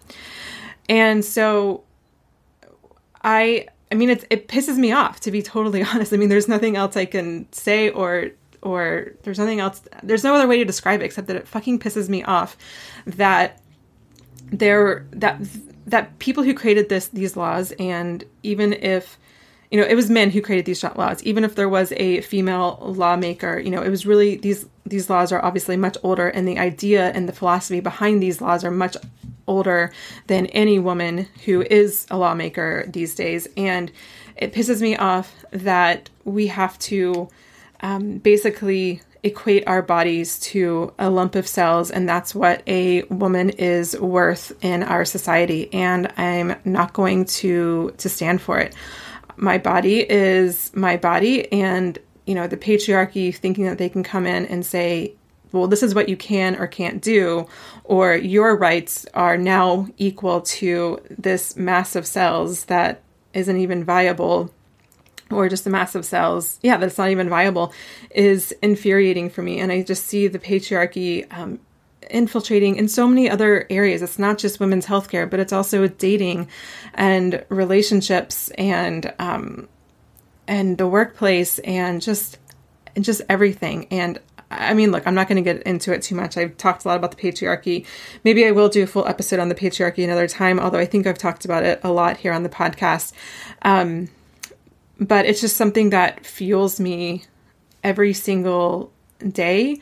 And 0.89 1.25
so 1.25 1.83
I 3.23 3.67
I 3.91 3.95
mean 3.95 4.09
it 4.09 4.25
it 4.29 4.47
pisses 4.47 4.77
me 4.77 4.91
off 4.91 5.19
to 5.21 5.31
be 5.31 5.41
totally 5.41 5.83
honest. 5.93 6.13
I 6.13 6.17
mean 6.17 6.29
there's 6.29 6.47
nothing 6.47 6.75
else 6.75 6.95
I 6.95 7.05
can 7.05 7.51
say 7.51 7.89
or 7.89 8.31
or 8.61 9.11
there's 9.23 9.39
nothing 9.39 9.59
else 9.59 9.81
there's 10.03 10.23
no 10.23 10.35
other 10.35 10.47
way 10.47 10.57
to 10.57 10.65
describe 10.65 11.01
it 11.01 11.05
except 11.05 11.27
that 11.27 11.35
it 11.35 11.47
fucking 11.47 11.79
pisses 11.79 12.09
me 12.09 12.23
off 12.23 12.57
that 13.05 13.61
there 14.51 15.05
that 15.11 15.39
that 15.85 16.17
people 16.19 16.43
who 16.43 16.53
created 16.53 16.89
this 16.89 17.07
these 17.09 17.37
laws 17.37 17.71
and 17.79 18.23
even 18.43 18.73
if 18.73 19.17
you 19.71 19.79
know, 19.79 19.85
it 19.85 19.95
was 19.95 20.09
men 20.09 20.29
who 20.29 20.41
created 20.41 20.65
these 20.65 20.83
laws. 20.83 21.21
Even 21.23 21.43
if 21.43 21.55
there 21.55 21.67
was 21.67 21.91
a 21.97 22.21
female 22.21 22.79
lawmaker, 22.81 23.59
you 23.59 23.69
know, 23.69 23.81
it 23.81 23.89
was 23.89 24.05
really 24.05 24.37
these 24.37 24.65
these 24.85 25.09
laws 25.09 25.31
are 25.33 25.43
obviously 25.43 25.75
much 25.75 25.97
older, 26.03 26.29
and 26.29 26.47
the 26.47 26.57
idea 26.57 27.11
and 27.11 27.27
the 27.27 27.33
philosophy 27.33 27.81
behind 27.81 28.23
these 28.23 28.39
laws 28.39 28.63
are 28.63 28.71
much 28.71 28.95
older 29.45 29.91
than 30.27 30.45
any 30.47 30.79
woman 30.79 31.27
who 31.45 31.61
is 31.63 32.05
a 32.09 32.17
lawmaker 32.17 32.85
these 32.87 33.13
days. 33.15 33.47
And 33.57 33.91
it 34.37 34.53
pisses 34.53 34.81
me 34.81 34.95
off 34.95 35.45
that 35.51 36.09
we 36.23 36.47
have 36.47 36.77
to 36.79 37.27
um, 37.81 38.17
basically 38.17 39.01
equate 39.23 39.67
our 39.67 39.81
bodies 39.81 40.39
to 40.39 40.93
a 40.99 41.09
lump 41.09 41.35
of 41.35 41.47
cells, 41.47 41.91
and 41.91 42.07
that's 42.07 42.33
what 42.35 42.61
a 42.67 43.03
woman 43.03 43.49
is 43.49 43.99
worth 43.99 44.53
in 44.63 44.83
our 44.83 45.05
society. 45.05 45.73
And 45.73 46.11
I'm 46.17 46.55
not 46.65 46.93
going 46.93 47.25
to 47.25 47.93
to 47.97 48.09
stand 48.09 48.41
for 48.41 48.59
it 48.59 48.75
my 49.37 49.57
body 49.57 49.99
is 49.99 50.71
my 50.75 50.97
body 50.97 51.51
and 51.53 51.97
you 52.25 52.35
know 52.35 52.47
the 52.47 52.57
patriarchy 52.57 53.33
thinking 53.33 53.65
that 53.65 53.77
they 53.77 53.87
can 53.87 54.03
come 54.03 54.25
in 54.25 54.45
and 54.47 54.65
say 54.65 55.13
well 55.51 55.67
this 55.67 55.83
is 55.83 55.95
what 55.95 56.09
you 56.09 56.17
can 56.17 56.55
or 56.55 56.67
can't 56.67 57.01
do 57.01 57.47
or 57.83 58.15
your 58.15 58.57
rights 58.57 59.05
are 59.13 59.37
now 59.37 59.87
equal 59.97 60.41
to 60.41 60.99
this 61.09 61.55
mass 61.55 61.95
of 61.95 62.05
cells 62.05 62.65
that 62.65 63.01
isn't 63.33 63.57
even 63.57 63.83
viable 63.83 64.51
or 65.31 65.49
just 65.49 65.63
the 65.63 65.69
massive 65.69 66.05
cells 66.05 66.59
yeah 66.61 66.77
that's 66.77 66.97
not 66.97 67.09
even 67.09 67.29
viable 67.29 67.73
is 68.11 68.51
infuriating 68.61 69.29
for 69.29 69.41
me 69.41 69.59
and 69.59 69.71
i 69.71 69.81
just 69.81 70.05
see 70.05 70.27
the 70.27 70.39
patriarchy 70.39 71.31
um, 71.33 71.59
infiltrating 72.09 72.75
in 72.75 72.87
so 72.87 73.07
many 73.07 73.29
other 73.29 73.65
areas. 73.69 74.01
It's 74.01 74.19
not 74.19 74.37
just 74.37 74.59
women's 74.59 74.85
healthcare, 74.85 75.29
but 75.29 75.39
it's 75.39 75.53
also 75.53 75.87
dating 75.87 76.47
and 76.93 77.43
relationships 77.49 78.49
and 78.51 79.13
um, 79.19 79.67
and 80.47 80.77
the 80.77 80.87
workplace 80.87 81.59
and 81.59 82.01
just 82.01 82.37
just 82.99 83.21
everything. 83.29 83.87
And 83.91 84.19
I 84.49 84.73
mean, 84.73 84.91
look, 84.91 85.05
I'm 85.05 85.13
not 85.13 85.27
going 85.27 85.43
to 85.43 85.53
get 85.53 85.61
into 85.63 85.93
it 85.93 86.01
too 86.01 86.15
much. 86.15 86.37
I've 86.37 86.55
talked 86.57 86.85
a 86.85 86.87
lot 86.87 86.97
about 86.97 87.11
the 87.11 87.17
patriarchy. 87.17 87.85
Maybe 88.23 88.45
I 88.45 88.51
will 88.51 88.69
do 88.69 88.83
a 88.83 88.87
full 88.87 89.05
episode 89.05 89.39
on 89.39 89.49
the 89.49 89.55
patriarchy 89.55 90.03
another 90.03 90.27
time, 90.27 90.59
although 90.59 90.79
I 90.79 90.85
think 90.85 91.05
I've 91.05 91.17
talked 91.17 91.43
about 91.43 91.63
it 91.63 91.81
a 91.83 91.91
lot 91.91 92.17
here 92.17 92.31
on 92.31 92.43
the 92.43 92.49
podcast. 92.49 93.11
Um, 93.63 94.07
but 94.99 95.25
it's 95.25 95.41
just 95.41 95.57
something 95.57 95.89
that 95.91 96.25
fuels 96.25 96.79
me 96.79 97.23
every 97.83 98.13
single 98.13 98.91
day 99.27 99.79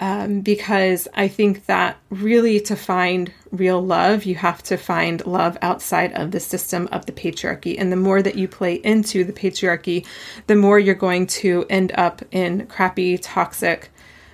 um, 0.00 0.40
because 0.40 1.06
I 1.14 1.28
think 1.28 1.66
that 1.66 1.96
really 2.10 2.60
to 2.60 2.76
find 2.76 3.32
real 3.52 3.80
love, 3.80 4.24
you 4.24 4.34
have 4.34 4.62
to 4.64 4.76
find 4.76 5.24
love 5.24 5.56
outside 5.62 6.12
of 6.14 6.32
the 6.32 6.40
system 6.40 6.88
of 6.90 7.06
the 7.06 7.12
patriarchy. 7.12 7.76
And 7.78 7.92
the 7.92 7.96
more 7.96 8.20
that 8.20 8.34
you 8.34 8.48
play 8.48 8.74
into 8.74 9.24
the 9.24 9.32
patriarchy, 9.32 10.04
the 10.46 10.56
more 10.56 10.78
you're 10.78 10.94
going 10.94 11.26
to 11.28 11.64
end 11.70 11.92
up 11.94 12.22
in 12.32 12.66
crappy, 12.66 13.18
toxic, 13.18 13.90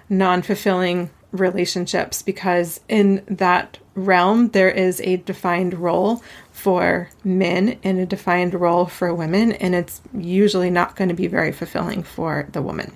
non 0.09 0.43
fulfilling 0.43 1.11
relationships 1.31 2.23
because 2.23 2.81
in 2.89 3.23
that 3.29 3.79
realm, 3.95 4.49
there 4.49 4.71
is 4.71 5.01
a 5.03 5.19
defined 5.19 5.75
role 5.75 6.23
for 6.61 7.09
men 7.25 7.79
and 7.83 7.99
a 7.99 8.05
defined 8.05 8.53
role 8.53 8.85
for 8.85 9.15
women, 9.15 9.53
and 9.53 9.75
it's 9.75 10.03
usually 10.15 10.69
not 10.69 10.95
going 10.95 11.09
to 11.09 11.15
be 11.15 11.27
very 11.27 11.53
fulfilling 11.53 12.03
for 12.03 12.49
the 12.53 12.61
woman. 12.61 12.93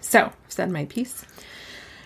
So, 0.00 0.32
said 0.48 0.68
my 0.70 0.84
piece. 0.86 1.24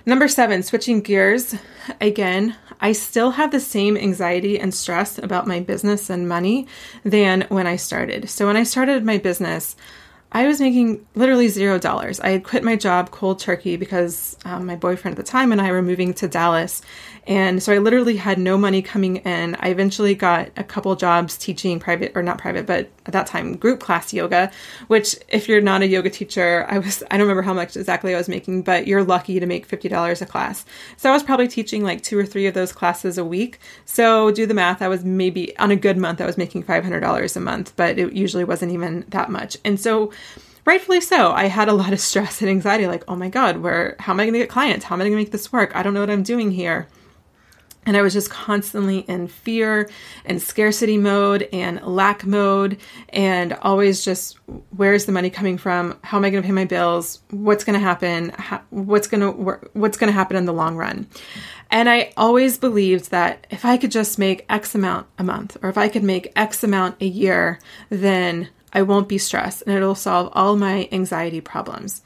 Number 0.05 0.29
seven, 0.29 0.63
switching 0.63 1.01
gears. 1.01 1.55
Again, 2.03 2.57
I 2.81 2.93
still 2.93 3.31
have 3.31 3.51
the 3.51 3.61
same 3.61 3.97
anxiety 3.97 4.61
and 4.61 4.75
stress 4.75 5.17
about 5.17 5.47
my 5.47 5.61
business 5.61 6.11
and 6.11 6.29
money 6.29 6.67
than 7.03 7.47
when 7.49 7.67
I 7.67 7.77
started. 7.77 8.29
So, 8.29 8.47
when 8.47 8.57
I 8.57 8.65
started 8.65 9.05
my 9.05 9.17
business, 9.17 9.75
I 10.35 10.47
was 10.47 10.61
making 10.61 11.07
literally 11.15 11.49
zero 11.49 11.79
dollars. 11.79 12.19
I 12.19 12.31
had 12.31 12.43
quit 12.43 12.65
my 12.65 12.75
job 12.75 13.11
cold 13.11 13.39
turkey 13.39 13.77
because 13.77 14.35
um, 14.47 14.65
my 14.65 14.77
boyfriend 14.77 15.19
at 15.19 15.25
the 15.25 15.31
time 15.31 15.53
and 15.53 15.61
I 15.61 15.71
were 15.71 15.83
moving 15.83 16.15
to 16.15 16.27
Dallas. 16.27 16.81
And 17.27 17.63
so 17.63 17.73
I 17.73 17.79
literally 17.79 18.17
had 18.17 18.39
no 18.39 18.59
money 18.59 18.83
coming 18.83 19.17
in. 19.19 19.55
I 19.61 19.69
eventually 19.69 20.15
got 20.15 20.51
a 20.57 20.65
couple 20.65 20.97
jobs 20.97 21.37
teaching 21.37 21.79
private, 21.79 22.13
or 22.17 22.23
not 22.23 22.39
private, 22.39 22.67
but 22.67 22.91
at 23.07 23.13
that 23.13 23.29
time, 23.29 23.57
group 23.57 23.79
class 23.79 24.13
yoga, 24.13 24.51
which 24.89 25.17
if 25.29 25.49
you're 25.49 25.61
not 25.61 25.83
a 25.83 25.87
yoga 25.87 26.11
teacher, 26.11 26.67
I 26.69 26.79
was, 26.79 27.05
I 27.11 27.19
don't 27.19 27.29
remember 27.29 27.43
how 27.43 27.55
much 27.55 27.77
exactly 27.77 28.15
I 28.15 28.19
was 28.19 28.29
making, 28.29 28.63
but 28.63 28.89
you're 28.89 29.05
lucky 29.05 29.39
to 29.39 29.47
make 29.47 29.69
$50 29.69 30.21
a 30.21 30.27
class. 30.27 30.65
So 30.97 31.11
I 31.11 31.13
was 31.13 31.23
probably 31.23 31.47
teaching 31.47 31.85
like 31.85 32.03
two 32.03 32.19
or 32.19 32.27
three 32.27 32.47
of 32.47 32.55
those 32.55 32.73
classes 32.73 33.19
a 33.19 33.25
week. 33.25 33.61
So 33.85 34.33
do 34.33 34.45
the 34.45 34.55
math. 34.55 34.83
I 34.83 34.89
was 34.89 35.05
maybe 35.05 35.57
on 35.59 35.71
a 35.71 35.77
good 35.77 35.99
month, 35.99 36.21
I 36.21 36.27
was 36.27 36.39
making 36.39 36.65
$500 36.65 37.37
a 37.37 37.41
month, 37.41 37.73
but 37.77 37.99
it 37.99 38.13
usually 38.15 38.45
wasn't 38.45 38.73
even 38.73 39.05
that 39.09 39.31
much. 39.31 39.57
And 39.65 39.79
so, 39.79 40.11
rightfully 40.65 41.01
so. 41.01 41.33
I 41.33 41.47
had 41.47 41.69
a 41.69 41.73
lot 41.73 41.93
of 41.93 42.01
stress 42.01 42.41
and 42.41 42.51
anxiety 42.51 42.87
like, 42.87 43.05
oh 43.09 43.17
my 43.17 43.29
God, 43.29 43.59
where, 43.59 43.97
how 43.99 44.13
am 44.13 44.21
I 44.21 44.25
going 44.25 44.35
to 44.35 44.41
get 44.41 44.49
clients? 44.49 44.85
How 44.85 44.95
am 44.95 45.01
I 45.01 45.05
going 45.05 45.13
to 45.13 45.17
make 45.17 45.33
this 45.33 45.53
work? 45.53 45.75
I 45.75 45.83
don't 45.83 45.95
know 45.95 46.01
what 46.01 46.11
I'm 46.11 46.23
doing 46.23 46.51
here. 46.51 46.89
And 47.85 47.97
I 47.97 48.03
was 48.03 48.13
just 48.13 48.31
constantly 48.31 48.99
in 48.99 49.27
fear 49.27 49.91
and 50.25 50.41
scarcity 50.41 50.99
mode 50.99 51.49
and 51.53 51.83
lack 51.83 52.25
mode 52.25 52.79
and 53.09 53.55
always 53.55 54.05
just 54.05 54.39
where's 54.77 55.07
the 55.07 55.11
money 55.11 55.31
coming 55.31 55.59
from? 55.59 55.99
How 56.03 56.17
am 56.17 56.25
I 56.25 56.31
going 56.31 56.43
to 56.43 56.47
pay 56.47 56.53
my 56.53 56.65
bills? 56.65 57.21
What's 57.31 57.65
going 57.65 57.75
to 57.75 57.85
happen? 57.85 58.31
How, 58.31 58.63
what's 58.71 59.09
going 59.09 59.21
to 59.21 59.69
what's 59.73 59.97
going 59.97 60.09
to 60.09 60.15
happen 60.15 60.37
in 60.37 60.45
the 60.45 60.53
long 60.53 60.77
run? 60.77 61.09
And 61.73 61.89
I 61.89 62.13
always 62.17 62.57
believed 62.57 63.11
that 63.11 63.49
if 63.51 63.65
I 63.65 63.77
could 63.77 63.91
just 63.91 64.17
make 64.17 64.47
X 64.49 64.77
amount 64.77 65.09
a 65.19 65.25
month 65.25 65.57
or 65.61 65.69
if 65.69 65.77
I 65.77 65.89
could 65.89 66.05
make 66.05 66.31
X 66.37 66.63
amount 66.63 67.03
a 67.03 67.07
year, 67.07 67.59
then 67.89 68.49
I 68.73 68.83
won't 68.83 69.09
be 69.09 69.19
stressed 69.19 69.63
and 69.67 69.75
it'll 69.75 69.95
solve 69.95 70.31
all 70.33 70.57
my 70.57 70.89
anxiety 70.93 71.41
problems. 71.41 72.03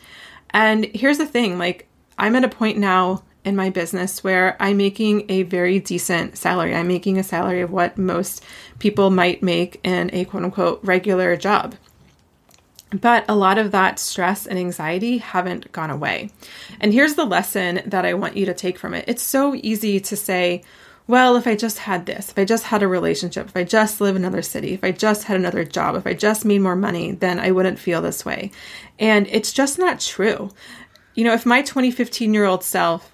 And 0.50 0.84
here's 0.86 1.18
the 1.18 1.26
thing 1.26 1.58
like, 1.58 1.86
I'm 2.18 2.34
at 2.36 2.44
a 2.44 2.48
point 2.48 2.78
now 2.78 3.22
in 3.44 3.54
my 3.54 3.70
business 3.70 4.24
where 4.24 4.56
I'm 4.58 4.76
making 4.76 5.30
a 5.30 5.44
very 5.44 5.78
decent 5.78 6.36
salary. 6.36 6.74
I'm 6.74 6.88
making 6.88 7.18
a 7.18 7.22
salary 7.22 7.60
of 7.60 7.70
what 7.70 7.96
most 7.96 8.44
people 8.80 9.10
might 9.10 9.42
make 9.42 9.80
in 9.84 10.10
a 10.12 10.24
quote 10.24 10.42
unquote 10.42 10.80
regular 10.82 11.36
job. 11.36 11.76
But 12.90 13.24
a 13.28 13.34
lot 13.34 13.58
of 13.58 13.72
that 13.72 13.98
stress 13.98 14.46
and 14.46 14.58
anxiety 14.58 15.18
haven't 15.18 15.70
gone 15.72 15.90
away. 15.90 16.30
And 16.80 16.92
here's 16.92 17.14
the 17.14 17.24
lesson 17.24 17.82
that 17.86 18.04
I 18.04 18.14
want 18.14 18.36
you 18.36 18.46
to 18.46 18.54
take 18.54 18.78
from 18.78 18.94
it 18.94 19.04
it's 19.08 19.22
so 19.22 19.54
easy 19.54 20.00
to 20.00 20.16
say, 20.16 20.62
well, 21.08 21.36
if 21.36 21.46
I 21.46 21.54
just 21.54 21.78
had 21.78 22.06
this, 22.06 22.30
if 22.30 22.38
I 22.38 22.44
just 22.44 22.64
had 22.64 22.82
a 22.82 22.88
relationship, 22.88 23.46
if 23.46 23.56
I 23.56 23.62
just 23.62 24.00
live 24.00 24.16
in 24.16 24.22
another 24.22 24.42
city, 24.42 24.72
if 24.74 24.82
I 24.82 24.90
just 24.90 25.24
had 25.24 25.36
another 25.36 25.64
job, 25.64 25.94
if 25.94 26.06
I 26.06 26.14
just 26.14 26.44
made 26.44 26.60
more 26.60 26.74
money, 26.74 27.12
then 27.12 27.38
I 27.38 27.52
wouldn't 27.52 27.78
feel 27.78 28.02
this 28.02 28.24
way. 28.24 28.50
And 28.98 29.28
it's 29.28 29.52
just 29.52 29.78
not 29.78 30.00
true. 30.00 30.50
You 31.14 31.24
know, 31.24 31.32
if 31.32 31.46
my 31.46 31.62
2015 31.62 32.34
year 32.34 32.44
old 32.44 32.64
self, 32.64 33.12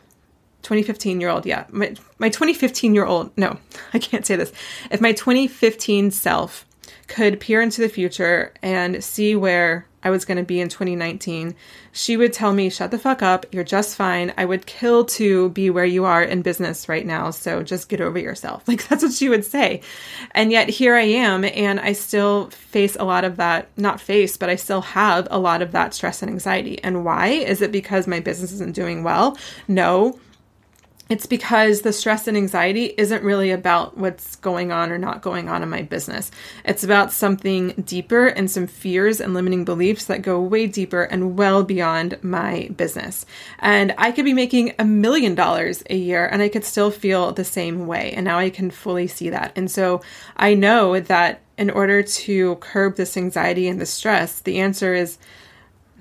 2015 0.62 1.20
year 1.20 1.28
old, 1.28 1.44
yeah, 1.44 1.66
my, 1.70 1.94
my 2.18 2.31
2015 2.31 2.94
year 2.94 3.05
old, 3.05 3.31
no, 3.37 3.59
I 3.92 3.98
can't 3.98 4.24
say 4.24 4.37
this. 4.37 4.52
If 4.90 5.00
my 5.00 5.12
2015 5.12 6.12
self 6.12 6.64
could 7.09 7.40
peer 7.40 7.61
into 7.61 7.83
the 7.83 7.90
future 7.90 8.55
and 8.62 9.05
see 9.05 9.37
where 9.37 9.87
I 10.05 10.11
was 10.11 10.25
going 10.25 10.38
to 10.38 10.45
be 10.45 10.61
in 10.61 10.69
2019, 10.69 11.55
she 11.93 12.17
would 12.17 12.33
tell 12.33 12.53
me, 12.53 12.71
Shut 12.71 12.91
the 12.91 12.99
fuck 12.99 13.23
up. 13.23 13.47
You're 13.53 13.65
just 13.65 13.97
fine. 13.97 14.33
I 14.37 14.45
would 14.45 14.67
kill 14.67 15.05
to 15.05 15.51
be 15.51 15.71
where 15.71 15.85
you 15.85 16.05
are 16.05 16.23
in 16.23 16.43
business 16.43 16.88
right 16.88 17.07
now. 17.07 17.31
So 17.31 17.62
just 17.62 17.88
get 17.88 18.01
over 18.01 18.19
yourself. 18.19 18.65
Like 18.73 18.88
that's 18.88 19.03
what 19.03 19.12
she 19.12 19.29
would 19.29 19.45
say. 19.45 19.83
And 20.31 20.51
yet 20.51 20.71
here 20.71 20.95
I 20.95 21.03
am, 21.03 21.45
and 21.45 21.79
I 21.79 21.93
still 21.93 22.49
face 22.49 22.97
a 22.97 23.05
lot 23.05 23.23
of 23.23 23.37
that, 23.37 23.69
not 23.77 24.01
face, 24.01 24.38
but 24.38 24.49
I 24.49 24.57
still 24.57 24.81
have 24.81 25.29
a 25.31 25.38
lot 25.38 25.61
of 25.61 25.73
that 25.73 25.93
stress 25.93 26.23
and 26.23 26.31
anxiety. 26.31 26.83
And 26.83 27.05
why? 27.05 27.29
Is 27.29 27.61
it 27.61 27.71
because 27.71 28.07
my 28.07 28.21
business 28.21 28.51
isn't 28.53 28.75
doing 28.75 29.05
well? 29.05 29.37
No 29.69 30.19
it's 31.09 31.27
because 31.27 31.83
the 31.83 31.93
stress 31.93 32.27
and 32.27 32.37
anxiety 32.37 32.95
isn't 32.97 33.23
really 33.23 33.51
about 33.51 33.99
what's 33.99 34.37
going 34.37 34.73
on 34.73 34.91
or 34.91 34.99
not 34.99 35.21
going 35.21 35.49
on 35.49 35.62
in 35.62 35.69
my 35.69 35.83
business. 35.83 36.31
It's 36.65 36.85
about 36.85 37.12
something 37.12 37.71
deeper 37.85 38.29
and 38.29 38.51
some 38.51 38.67
fears 38.67 39.21
and 39.21 39.35
limiting 39.35 39.65
beliefs 39.65 40.07
that 40.07 40.23
go 40.23 40.41
way 40.41 40.67
deeper 40.67 41.03
and 41.03 41.37
well 41.37 41.65
beyond 41.65 42.19
my 42.23 42.71
business. 42.77 43.27
And 43.59 43.95
I 43.99 44.12
could 44.12 44.25
be 44.25 44.33
making 44.33 44.75
a 44.79 44.85
million 44.85 45.35
dollars 45.35 45.83
a 45.91 45.97
year 45.97 46.27
and 46.27 46.41
I 46.41 46.49
could 46.49 46.65
still 46.65 46.91
feel 46.91 47.33
the 47.33 47.45
same 47.45 47.87
way. 47.87 48.12
And 48.12 48.25
now 48.25 48.38
I 48.38 48.49
can 48.49 48.71
fully 48.71 49.07
see 49.07 49.29
that. 49.31 49.53
And 49.57 49.71
so 49.71 50.03
I 50.37 50.55
know 50.55 50.99
that 50.99 51.41
in 51.59 51.69
order 51.69 52.03
to 52.03 52.57
curb 52.57 52.97
this 52.97 53.17
anxiety 53.17 53.69
and 53.69 53.81
the 53.81 53.87
stress, 53.87 54.41
the 54.41 54.61
answer 54.61 54.95
is 54.95 55.19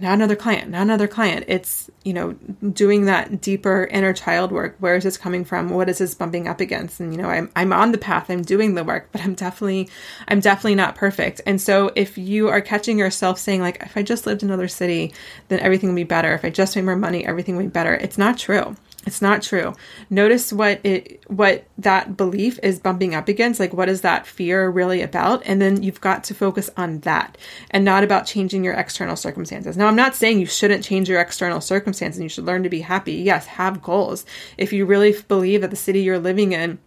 not 0.02 0.14
another 0.14 0.36
client, 0.36 0.70
not 0.72 0.82
another 0.82 1.08
client. 1.08 1.46
It's, 1.48 1.90
you 2.04 2.14
know, 2.14 2.34
doing 2.74 3.06
that 3.06 3.42
deeper 3.42 3.86
inner 3.86 4.14
child 4.14 4.52
work. 4.52 4.76
Where 4.80 4.96
is 4.96 5.04
this 5.04 5.18
coming 5.18 5.46
from? 5.46 5.70
What 5.70 5.90
is 5.90 6.00
this 6.00 6.16
bumping 6.16 6.48
up 6.48 6.60
against? 6.60 7.00
And, 7.00 7.14
you 7.14 7.22
know, 7.22 7.30
I'm, 7.30 7.52
I'm 7.56 7.72
on 7.74 7.92
the 7.92 7.98
path, 7.98 8.30
I'm 8.30 8.42
doing 8.42 8.76
the 8.76 8.84
work, 8.84 9.10
but 9.12 9.22
I'm 9.22 9.36
definitely, 9.36 9.90
I'm 10.28 10.40
definitely 10.40 10.76
not 10.76 10.96
perfect. 10.96 11.42
And 11.46 11.62
so 11.62 11.92
if 11.96 12.18
you 12.18 12.50
are 12.50 12.62
catching 12.62 12.98
yourself 12.98 13.40
saying, 13.40 13.62
like, 13.62 13.82
if 13.82 13.96
I 13.96 14.04
just 14.04 14.26
lived 14.26 14.44
in 14.44 14.50
another 14.50 14.68
city, 14.68 15.14
then 15.48 15.60
everything 15.60 15.90
would 15.90 15.96
be 15.96 16.04
better. 16.04 16.34
If 16.34 16.44
I 16.44 16.50
just 16.50 16.76
made 16.76 16.86
more 16.86 16.96
money, 16.96 17.26
everything 17.26 17.56
would 17.58 17.64
be 17.64 17.70
better. 17.70 17.94
It's 17.94 18.18
not 18.18 18.38
true. 18.38 18.76
It's 19.06 19.22
not 19.22 19.42
true. 19.42 19.74
Notice 20.12 20.54
what 20.54 20.80
it 20.86 21.24
what 21.28 21.66
that 21.80 22.16
belief 22.16 22.60
is 22.62 22.80
bumping 22.80 23.16
up 23.16 23.28
against, 23.28 23.60
like 23.60 23.74
what 23.74 23.90
is 23.90 24.02
that 24.02 24.28
fear 24.28 24.70
really 24.70 25.02
about? 25.02 25.42
And 25.46 25.60
then 25.60 25.82
you've 25.82 26.02
got 26.02 26.24
to 26.26 26.36
focus 26.36 26.70
on 26.78 27.00
that 27.00 27.36
and 27.72 27.84
not 27.84 28.04
about 28.04 28.28
changing 28.28 28.64
your 28.64 28.76
external 28.76 29.16
circumstances. 29.16 29.76
Now, 29.76 29.88
I'm 29.88 29.96
not 29.96 30.16
saying 30.16 30.40
you 30.40 30.46
shouldn't 30.46 30.84
change 30.84 31.10
your 31.10 31.20
external 31.20 31.62
circumstances 31.62 32.20
and 32.20 32.26
you 32.26 32.30
should 32.30 32.46
learn 32.46 32.62
to 32.62 32.70
be 32.70 32.82
happy. 32.82 33.14
Yes, 33.14 33.48
have 33.48 33.82
goals. 33.82 34.24
If 34.58 34.72
you 34.72 34.86
really 34.86 35.16
believe 35.28 35.62
that 35.62 35.72
the 35.72 35.76
city 35.76 36.02
you're 36.02 36.20
living 36.20 36.52
in 36.52 36.78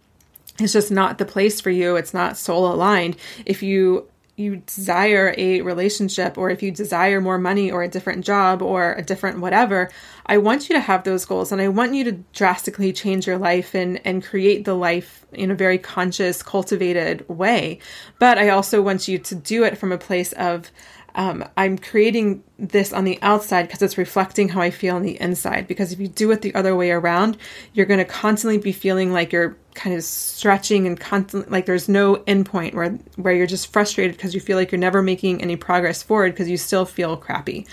is 0.59 0.71
just 0.71 0.91
not 0.91 1.17
the 1.17 1.25
place 1.25 1.59
for 1.59 1.69
you, 1.69 1.97
it's 1.97 2.13
not 2.13 2.37
soul 2.37 2.71
aligned. 2.71 3.17
If 3.45 3.61
you 3.61 4.07
you 4.37 4.57
desire 4.57 5.33
a 5.37 5.61
relationship 5.61 6.37
or 6.37 6.49
if 6.49 6.61
you 6.61 6.69
desire 6.69 7.21
more 7.21 7.37
money 7.37 7.71
or 7.71 7.83
a 7.83 7.87
different 7.87 8.25
job 8.25 8.61
or 8.61 8.93
a 8.93 9.01
different 9.01 9.39
whatever, 9.39 9.89
I 10.25 10.39
want 10.39 10.67
you 10.67 10.75
to 10.75 10.81
have 10.81 11.03
those 11.03 11.23
goals 11.23 11.51
and 11.51 11.61
I 11.61 11.69
want 11.69 11.93
you 11.93 12.03
to 12.05 12.11
drastically 12.33 12.91
change 12.91 13.27
your 13.27 13.37
life 13.37 13.73
and, 13.73 14.01
and 14.05 14.23
create 14.23 14.65
the 14.65 14.73
life 14.73 15.25
in 15.31 15.51
a 15.51 15.55
very 15.55 15.77
conscious, 15.77 16.43
cultivated 16.43 17.27
way. 17.29 17.79
But 18.19 18.37
I 18.37 18.49
also 18.49 18.81
want 18.81 19.07
you 19.07 19.17
to 19.19 19.35
do 19.35 19.63
it 19.63 19.77
from 19.77 19.93
a 19.93 19.97
place 19.97 20.33
of 20.33 20.69
um, 21.15 21.47
I'm 21.55 21.77
creating 21.77 22.43
this 22.59 22.91
on 22.91 23.05
the 23.05 23.17
outside 23.21 23.63
because 23.63 23.81
it's 23.81 23.97
reflecting 23.97 24.49
how 24.49 24.59
I 24.59 24.69
feel 24.69 24.97
on 24.97 25.01
the 25.01 25.19
inside. 25.21 25.65
Because 25.65 25.93
if 25.93 25.99
you 25.99 26.09
do 26.09 26.29
it 26.31 26.41
the 26.41 26.53
other 26.53 26.75
way 26.75 26.91
around, 26.91 27.37
you're 27.73 27.85
going 27.85 27.99
to 27.99 28.05
constantly 28.05 28.57
be 28.57 28.73
feeling 28.73 29.13
like 29.13 29.31
you're 29.31 29.55
kind 29.75 29.95
of 29.95 30.03
stretching 30.03 30.87
and 30.87 30.99
constantly 30.99 31.51
like 31.51 31.65
there's 31.65 31.87
no 31.87 32.15
endpoint 32.15 32.73
where 32.73 32.91
where 33.17 33.33
you're 33.33 33.45
just 33.45 33.71
frustrated 33.71 34.15
because 34.15 34.33
you 34.33 34.39
feel 34.39 34.57
like 34.57 34.71
you're 34.71 34.79
never 34.79 35.01
making 35.01 35.41
any 35.41 35.55
progress 35.55 36.01
forward 36.01 36.31
because 36.31 36.49
you 36.49 36.57
still 36.57 36.85
feel 36.85 37.17
crappy. 37.17 37.67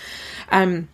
Um, 0.51 0.89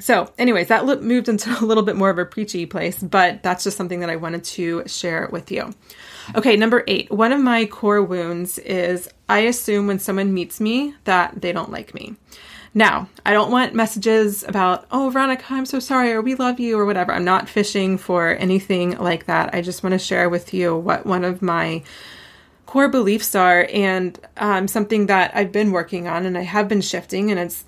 so, 0.00 0.32
anyways, 0.38 0.68
that 0.68 1.02
moved 1.02 1.28
into 1.28 1.56
a 1.60 1.64
little 1.64 1.82
bit 1.82 1.96
more 1.96 2.10
of 2.10 2.18
a 2.18 2.24
preachy 2.24 2.66
place, 2.66 3.02
but 3.02 3.42
that's 3.42 3.64
just 3.64 3.76
something 3.76 4.00
that 4.00 4.10
I 4.10 4.16
wanted 4.16 4.44
to 4.44 4.82
share 4.86 5.28
with 5.30 5.50
you. 5.50 5.72
Okay, 6.34 6.56
number 6.56 6.84
eight. 6.86 7.10
One 7.10 7.32
of 7.32 7.40
my 7.40 7.66
core 7.66 8.02
wounds 8.02 8.58
is 8.58 9.08
I 9.28 9.40
assume 9.40 9.86
when 9.86 9.98
someone 9.98 10.34
meets 10.34 10.60
me 10.60 10.94
that 11.04 11.40
they 11.40 11.52
don't 11.52 11.70
like 11.70 11.94
me. 11.94 12.16
Now, 12.72 13.08
I 13.26 13.32
don't 13.32 13.50
want 13.50 13.74
messages 13.74 14.44
about, 14.44 14.86
oh, 14.92 15.10
Veronica, 15.10 15.44
I'm 15.50 15.66
so 15.66 15.80
sorry, 15.80 16.12
or 16.12 16.22
we 16.22 16.36
love 16.36 16.60
you, 16.60 16.78
or 16.78 16.86
whatever. 16.86 17.12
I'm 17.12 17.24
not 17.24 17.48
fishing 17.48 17.98
for 17.98 18.30
anything 18.36 18.96
like 18.98 19.26
that. 19.26 19.52
I 19.52 19.60
just 19.60 19.82
want 19.82 19.94
to 19.94 19.98
share 19.98 20.28
with 20.28 20.54
you 20.54 20.76
what 20.76 21.04
one 21.04 21.24
of 21.24 21.42
my 21.42 21.82
core 22.66 22.88
beliefs 22.88 23.34
are 23.34 23.66
and 23.72 24.16
um, 24.36 24.68
something 24.68 25.06
that 25.06 25.32
I've 25.34 25.50
been 25.50 25.72
working 25.72 26.06
on 26.06 26.26
and 26.26 26.38
I 26.38 26.42
have 26.42 26.68
been 26.68 26.80
shifting, 26.80 27.30
and 27.30 27.40
it's 27.40 27.64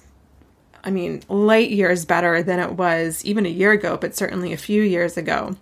I 0.85 0.91
mean, 0.91 1.23
light 1.29 1.71
years 1.71 2.05
better 2.05 2.43
than 2.43 2.59
it 2.59 2.73
was 2.73 3.25
even 3.25 3.47
a 3.47 3.51
year 3.51 3.73
ago, 3.73 3.97
but 3.97 4.17
certainly 4.17 4.53
a 4.53 4.57
few 4.57 4.83
years 4.83 5.17
ago. 5.17 5.57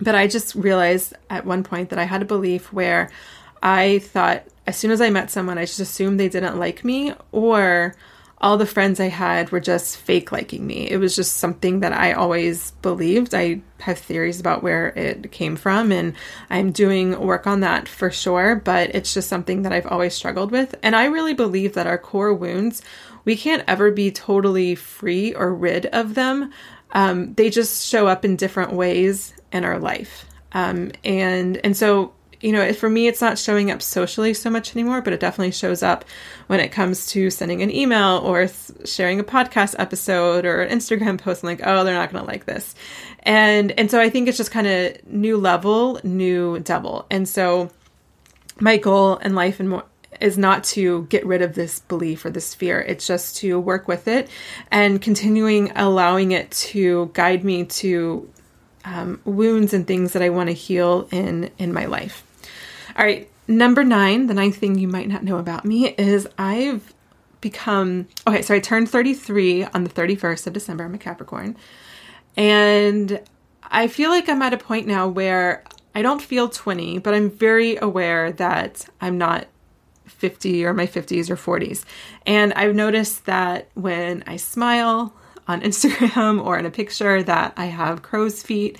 But 0.00 0.14
I 0.14 0.26
just 0.26 0.54
realized 0.54 1.14
at 1.30 1.44
one 1.46 1.62
point 1.62 1.90
that 1.90 1.98
I 1.98 2.04
had 2.04 2.22
a 2.22 2.24
belief 2.24 2.72
where 2.72 3.10
I 3.62 4.00
thought 4.00 4.44
as 4.66 4.76
soon 4.76 4.90
as 4.90 5.00
I 5.00 5.10
met 5.10 5.30
someone, 5.30 5.58
I 5.58 5.64
just 5.64 5.80
assumed 5.80 6.18
they 6.18 6.28
didn't 6.28 6.58
like 6.58 6.84
me 6.84 7.14
or 7.32 7.94
all 8.40 8.56
the 8.56 8.66
friends 8.66 9.00
I 9.00 9.08
had 9.08 9.50
were 9.50 9.60
just 9.60 9.96
fake 9.96 10.30
liking 10.30 10.66
me. 10.66 10.88
It 10.88 10.98
was 10.98 11.16
just 11.16 11.38
something 11.38 11.80
that 11.80 11.92
I 11.92 12.12
always 12.12 12.70
believed. 12.82 13.34
I 13.34 13.60
have 13.80 13.98
theories 13.98 14.38
about 14.38 14.62
where 14.62 14.88
it 14.88 15.32
came 15.32 15.56
from, 15.56 15.90
and 15.90 16.14
I'm 16.48 16.70
doing 16.70 17.18
work 17.20 17.46
on 17.46 17.60
that 17.60 17.88
for 17.88 18.10
sure, 18.10 18.56
but 18.56 18.94
it's 18.94 19.12
just 19.12 19.28
something 19.28 19.62
that 19.62 19.72
I've 19.72 19.86
always 19.86 20.14
struggled 20.14 20.52
with. 20.52 20.74
And 20.82 20.94
I 20.94 21.06
really 21.06 21.34
believe 21.34 21.74
that 21.74 21.88
our 21.88 21.98
core 21.98 22.32
wounds, 22.32 22.80
we 23.24 23.36
can't 23.36 23.64
ever 23.66 23.90
be 23.90 24.10
totally 24.12 24.76
free 24.76 25.34
or 25.34 25.52
rid 25.52 25.86
of 25.86 26.14
them. 26.14 26.52
Um, 26.92 27.34
they 27.34 27.50
just 27.50 27.86
show 27.86 28.06
up 28.06 28.24
in 28.24 28.36
different 28.36 28.72
ways 28.72 29.34
in 29.52 29.64
our 29.64 29.78
life. 29.78 30.26
Um, 30.52 30.92
and 31.04 31.58
and 31.58 31.76
so 31.76 32.14
you 32.40 32.52
know, 32.52 32.72
for 32.72 32.88
me, 32.88 33.08
it's 33.08 33.20
not 33.20 33.38
showing 33.38 33.70
up 33.70 33.82
socially 33.82 34.32
so 34.32 34.48
much 34.48 34.74
anymore, 34.76 35.00
but 35.02 35.12
it 35.12 35.20
definitely 35.20 35.50
shows 35.50 35.82
up 35.82 36.04
when 36.46 36.60
it 36.60 36.68
comes 36.68 37.06
to 37.06 37.30
sending 37.30 37.62
an 37.62 37.70
email 37.70 38.18
or 38.18 38.48
sharing 38.84 39.18
a 39.18 39.24
podcast 39.24 39.74
episode 39.78 40.44
or 40.44 40.62
an 40.62 40.76
Instagram 40.76 41.18
post. 41.22 41.42
I'm 41.42 41.48
like, 41.48 41.60
oh, 41.64 41.84
they're 41.84 41.94
not 41.94 42.12
going 42.12 42.24
to 42.24 42.30
like 42.30 42.46
this, 42.46 42.74
and 43.24 43.72
and 43.72 43.90
so 43.90 44.00
I 44.00 44.08
think 44.08 44.28
it's 44.28 44.38
just 44.38 44.50
kind 44.50 44.66
of 44.66 45.06
new 45.06 45.36
level, 45.36 46.00
new 46.04 46.60
devil, 46.60 47.06
and 47.10 47.28
so 47.28 47.70
my 48.60 48.76
goal 48.76 49.16
in 49.16 49.34
life 49.34 49.60
and 49.60 49.70
more 49.70 49.84
is 50.20 50.38
not 50.38 50.64
to 50.64 51.04
get 51.04 51.24
rid 51.24 51.42
of 51.42 51.54
this 51.54 51.80
belief 51.80 52.24
or 52.24 52.30
this 52.30 52.54
fear. 52.54 52.80
It's 52.80 53.06
just 53.06 53.36
to 53.38 53.60
work 53.60 53.86
with 53.86 54.08
it 54.08 54.28
and 54.70 55.00
continuing 55.00 55.70
allowing 55.76 56.32
it 56.32 56.50
to 56.50 57.10
guide 57.12 57.44
me 57.44 57.64
to 57.66 58.28
um, 58.84 59.20
wounds 59.24 59.74
and 59.74 59.86
things 59.86 60.14
that 60.14 60.22
I 60.22 60.30
want 60.30 60.48
to 60.48 60.54
heal 60.54 61.08
in 61.12 61.50
in 61.58 61.72
my 61.72 61.84
life. 61.84 62.24
All 62.98 63.04
right, 63.04 63.30
number 63.46 63.84
nine, 63.84 64.26
the 64.26 64.34
ninth 64.34 64.56
thing 64.56 64.76
you 64.76 64.88
might 64.88 65.06
not 65.06 65.22
know 65.22 65.38
about 65.38 65.64
me 65.64 65.90
is 65.90 66.26
I've 66.36 66.92
become 67.40 68.08
okay. 68.26 68.42
So 68.42 68.56
I 68.56 68.58
turned 68.58 68.90
33 68.90 69.66
on 69.66 69.84
the 69.84 69.90
31st 69.90 70.48
of 70.48 70.52
December. 70.52 70.84
I'm 70.84 70.94
a 70.94 70.98
Capricorn, 70.98 71.56
and 72.36 73.20
I 73.62 73.86
feel 73.86 74.10
like 74.10 74.28
I'm 74.28 74.42
at 74.42 74.52
a 74.52 74.58
point 74.58 74.88
now 74.88 75.06
where 75.06 75.62
I 75.94 76.02
don't 76.02 76.20
feel 76.20 76.48
20, 76.48 76.98
but 76.98 77.14
I'm 77.14 77.30
very 77.30 77.76
aware 77.76 78.32
that 78.32 78.88
I'm 79.00 79.16
not 79.16 79.46
50 80.06 80.64
or 80.64 80.74
my 80.74 80.86
50s 80.88 81.30
or 81.30 81.36
40s. 81.36 81.84
And 82.26 82.52
I've 82.54 82.74
noticed 82.74 83.26
that 83.26 83.68
when 83.74 84.24
I 84.26 84.36
smile, 84.36 85.14
on 85.48 85.60
Instagram 85.62 86.44
or 86.44 86.58
in 86.58 86.66
a 86.66 86.70
picture 86.70 87.22
that 87.22 87.54
I 87.56 87.66
have 87.66 88.02
crow's 88.02 88.42
feet 88.42 88.78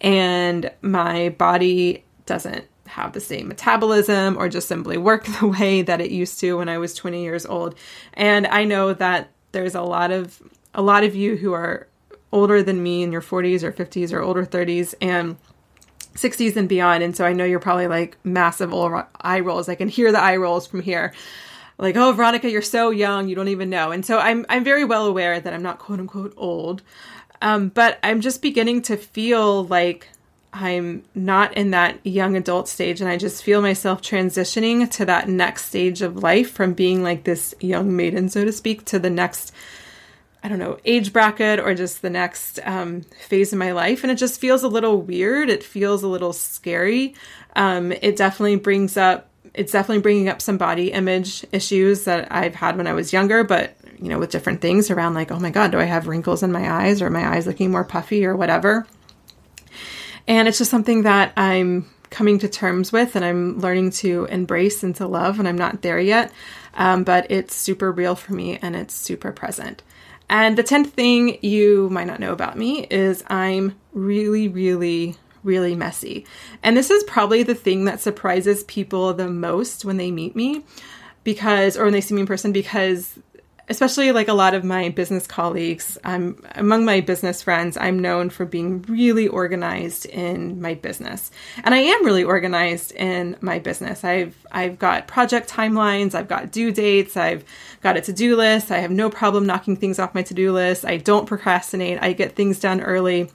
and 0.00 0.70
my 0.82 1.28
body 1.30 2.04
doesn't 2.26 2.66
have 2.90 3.12
the 3.12 3.20
same 3.20 3.48
metabolism 3.48 4.36
or 4.36 4.48
just 4.48 4.68
simply 4.68 4.96
work 4.96 5.24
the 5.40 5.46
way 5.46 5.82
that 5.82 6.00
it 6.00 6.10
used 6.10 6.38
to 6.40 6.58
when 6.58 6.68
I 6.68 6.78
was 6.78 6.94
20 6.94 7.22
years 7.22 7.46
old. 7.46 7.74
And 8.14 8.46
I 8.46 8.64
know 8.64 8.92
that 8.94 9.30
there's 9.52 9.74
a 9.74 9.82
lot 9.82 10.10
of 10.10 10.42
a 10.72 10.82
lot 10.82 11.02
of 11.02 11.16
you 11.16 11.36
who 11.36 11.52
are 11.52 11.88
older 12.32 12.62
than 12.62 12.82
me 12.82 13.02
in 13.02 13.10
your 13.10 13.22
40s 13.22 13.64
or 13.64 13.72
50s 13.72 14.12
or 14.12 14.20
older 14.20 14.46
30s 14.46 14.94
and 15.00 15.36
60s 16.14 16.56
and 16.56 16.68
beyond. 16.68 17.02
And 17.02 17.16
so 17.16 17.24
I 17.24 17.32
know 17.32 17.44
you're 17.44 17.58
probably 17.58 17.88
like 17.88 18.16
massive 18.24 18.72
eye 18.72 19.40
rolls. 19.40 19.68
I 19.68 19.74
can 19.74 19.88
hear 19.88 20.12
the 20.12 20.20
eye 20.20 20.36
rolls 20.36 20.66
from 20.66 20.82
here. 20.82 21.12
Like, 21.78 21.96
oh, 21.96 22.12
Veronica, 22.12 22.50
you're 22.50 22.62
so 22.62 22.90
young, 22.90 23.28
you 23.28 23.34
don't 23.34 23.48
even 23.48 23.70
know. 23.70 23.90
And 23.90 24.04
so 24.04 24.18
I'm 24.18 24.44
I'm 24.48 24.64
very 24.64 24.84
well 24.84 25.06
aware 25.06 25.40
that 25.40 25.52
I'm 25.52 25.62
not 25.62 25.78
quote 25.78 25.98
unquote 25.98 26.34
old. 26.36 26.82
Um, 27.42 27.68
but 27.68 27.98
I'm 28.02 28.20
just 28.20 28.42
beginning 28.42 28.82
to 28.82 28.96
feel 28.98 29.64
like 29.64 30.08
I'm 30.52 31.04
not 31.14 31.56
in 31.56 31.70
that 31.70 32.04
young 32.04 32.36
adult 32.36 32.68
stage, 32.68 33.00
and 33.00 33.08
I 33.08 33.16
just 33.16 33.44
feel 33.44 33.62
myself 33.62 34.02
transitioning 34.02 34.90
to 34.92 35.04
that 35.04 35.28
next 35.28 35.66
stage 35.66 36.02
of 36.02 36.22
life 36.22 36.50
from 36.50 36.74
being 36.74 37.02
like 37.02 37.24
this 37.24 37.54
young 37.60 37.94
maiden, 37.94 38.28
so 38.28 38.44
to 38.44 38.52
speak, 38.52 38.84
to 38.86 38.98
the 38.98 39.10
next 39.10 39.52
I 40.42 40.48
don't 40.48 40.58
know, 40.58 40.78
age 40.84 41.12
bracket 41.12 41.60
or 41.60 41.74
just 41.74 42.00
the 42.00 42.10
next 42.10 42.60
um, 42.64 43.02
phase 43.28 43.52
of 43.52 43.58
my 43.58 43.72
life. 43.72 44.02
And 44.02 44.10
it 44.10 44.16
just 44.16 44.40
feels 44.40 44.62
a 44.62 44.68
little 44.68 45.00
weird. 45.00 45.50
It 45.50 45.62
feels 45.62 46.02
a 46.02 46.08
little 46.08 46.32
scary. 46.32 47.14
Um, 47.56 47.92
it 47.92 48.16
definitely 48.16 48.56
brings 48.56 48.96
up, 48.96 49.28
it's 49.52 49.72
definitely 49.72 50.00
bringing 50.00 50.28
up 50.28 50.40
some 50.40 50.56
body 50.56 50.92
image 50.92 51.44
issues 51.52 52.04
that 52.04 52.32
I've 52.32 52.54
had 52.54 52.76
when 52.76 52.86
I 52.86 52.94
was 52.94 53.12
younger, 53.12 53.44
but, 53.44 53.76
you 54.00 54.08
know, 54.08 54.18
with 54.18 54.30
different 54.30 54.62
things 54.62 54.90
around 54.90 55.14
like, 55.14 55.30
oh 55.30 55.38
my 55.38 55.50
God, 55.50 55.72
do 55.72 55.78
I 55.78 55.84
have 55.84 56.08
wrinkles 56.08 56.42
in 56.42 56.52
my 56.52 56.72
eyes 56.72 57.02
or 57.02 57.10
my 57.10 57.36
eyes 57.36 57.46
looking 57.46 57.70
more 57.70 57.84
puffy 57.84 58.24
or 58.24 58.34
whatever? 58.34 58.86
And 60.30 60.46
it's 60.46 60.58
just 60.58 60.70
something 60.70 61.02
that 61.02 61.32
I'm 61.36 61.90
coming 62.10 62.38
to 62.38 62.48
terms 62.48 62.92
with 62.92 63.16
and 63.16 63.24
I'm 63.24 63.58
learning 63.58 63.90
to 63.90 64.26
embrace 64.26 64.84
and 64.84 64.94
to 64.94 65.08
love. 65.08 65.40
And 65.40 65.48
I'm 65.48 65.58
not 65.58 65.82
there 65.82 65.98
yet, 65.98 66.30
um, 66.74 67.02
but 67.02 67.28
it's 67.32 67.52
super 67.52 67.90
real 67.90 68.14
for 68.14 68.32
me 68.32 68.56
and 68.62 68.76
it's 68.76 68.94
super 68.94 69.32
present. 69.32 69.82
And 70.28 70.56
the 70.56 70.62
10th 70.62 70.90
thing 70.90 71.38
you 71.42 71.90
might 71.90 72.06
not 72.06 72.20
know 72.20 72.32
about 72.32 72.56
me 72.56 72.86
is 72.92 73.24
I'm 73.26 73.76
really, 73.92 74.46
really, 74.46 75.16
really 75.42 75.74
messy. 75.74 76.24
And 76.62 76.76
this 76.76 76.92
is 76.92 77.02
probably 77.02 77.42
the 77.42 77.56
thing 77.56 77.86
that 77.86 78.00
surprises 78.00 78.62
people 78.62 79.12
the 79.12 79.28
most 79.28 79.84
when 79.84 79.96
they 79.96 80.12
meet 80.12 80.36
me 80.36 80.64
because, 81.24 81.76
or 81.76 81.82
when 81.82 81.92
they 81.92 82.00
see 82.00 82.14
me 82.14 82.20
in 82.20 82.28
person, 82.28 82.52
because 82.52 83.18
especially 83.70 84.10
like 84.12 84.28
a 84.28 84.34
lot 84.34 84.52
of 84.52 84.64
my 84.64 84.90
business 84.90 85.26
colleagues, 85.26 85.96
I'm 86.04 86.44
among 86.56 86.84
my 86.84 87.00
business 87.00 87.42
friends, 87.42 87.76
I'm 87.76 88.00
known 88.00 88.28
for 88.28 88.44
being 88.44 88.82
really 88.82 89.28
organized 89.28 90.04
in 90.06 90.60
my 90.60 90.74
business. 90.74 91.30
And 91.62 91.74
I 91.74 91.78
am 91.78 92.04
really 92.04 92.24
organized 92.24 92.92
in 92.92 93.36
my 93.40 93.60
business. 93.60 94.04
I've 94.04 94.36
I've 94.50 94.78
got 94.78 95.06
project 95.06 95.48
timelines, 95.48 96.14
I've 96.14 96.28
got 96.28 96.50
due 96.50 96.72
dates, 96.72 97.16
I've 97.16 97.44
got 97.80 97.96
a 97.96 98.00
to-do 98.00 98.36
list. 98.36 98.70
I 98.70 98.78
have 98.78 98.90
no 98.90 99.08
problem 99.08 99.46
knocking 99.46 99.76
things 99.76 99.98
off 99.98 100.14
my 100.14 100.22
to-do 100.22 100.52
list. 100.52 100.84
I 100.84 100.96
don't 100.96 101.26
procrastinate. 101.26 102.02
I 102.02 102.12
get 102.12 102.34
things 102.34 102.58
done 102.58 102.80
early. 102.80 103.30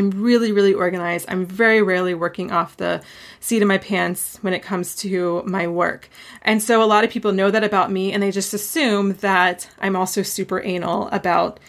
I'm 0.00 0.10
really, 0.10 0.50
really 0.50 0.72
organized. 0.72 1.26
I'm 1.28 1.44
very 1.44 1.82
rarely 1.82 2.14
working 2.14 2.50
off 2.50 2.78
the 2.78 3.02
seat 3.38 3.60
of 3.60 3.68
my 3.68 3.76
pants 3.76 4.38
when 4.40 4.54
it 4.54 4.62
comes 4.62 4.96
to 4.96 5.42
my 5.44 5.66
work. 5.66 6.08
And 6.40 6.62
so 6.62 6.82
a 6.82 6.88
lot 6.88 7.04
of 7.04 7.10
people 7.10 7.32
know 7.32 7.50
that 7.50 7.64
about 7.64 7.92
me 7.92 8.10
and 8.10 8.22
they 8.22 8.30
just 8.30 8.54
assume 8.54 9.12
that 9.16 9.68
I'm 9.78 9.96
also 9.96 10.22
super 10.22 10.62
anal 10.62 11.08
about 11.08 11.60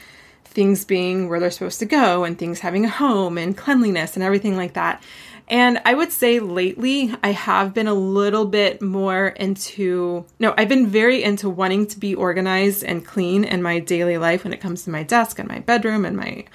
things 0.46 0.86
being 0.86 1.28
where 1.28 1.42
they're 1.42 1.52
supposed 1.52 1.80
to 1.80 1.86
go 1.86 2.24
and 2.24 2.40
things 2.40 2.62
having 2.62 2.86
a 2.86 2.90
home 2.90 3.38
and 3.38 3.58
cleanliness 3.58 4.16
and 4.16 4.24
everything 4.24 4.56
like 4.56 4.74
that. 4.74 5.04
And 5.50 5.82
I 5.84 5.94
would 5.94 6.14
say 6.14 6.40
lately 6.40 7.14
I 7.22 7.34
have 7.34 7.74
been 7.74 7.88
a 7.88 7.94
little 7.94 8.46
bit 8.46 8.82
more 8.82 9.28
into, 9.28 10.26
no, 10.40 10.54
I've 10.58 10.70
been 10.70 10.88
very 10.88 11.22
into 11.22 11.50
wanting 11.50 11.88
to 11.88 12.00
be 12.00 12.16
organized 12.16 12.86
and 12.86 13.06
clean 13.06 13.44
in 13.44 13.62
my 13.62 13.80
daily 13.80 14.18
life 14.18 14.46
when 14.46 14.54
it 14.54 14.62
comes 14.62 14.84
to 14.84 14.90
my 14.90 15.04
desk 15.04 15.38
and 15.38 15.50
my 15.50 15.60
bedroom 15.60 16.06
and 16.06 16.16
my 16.16 16.46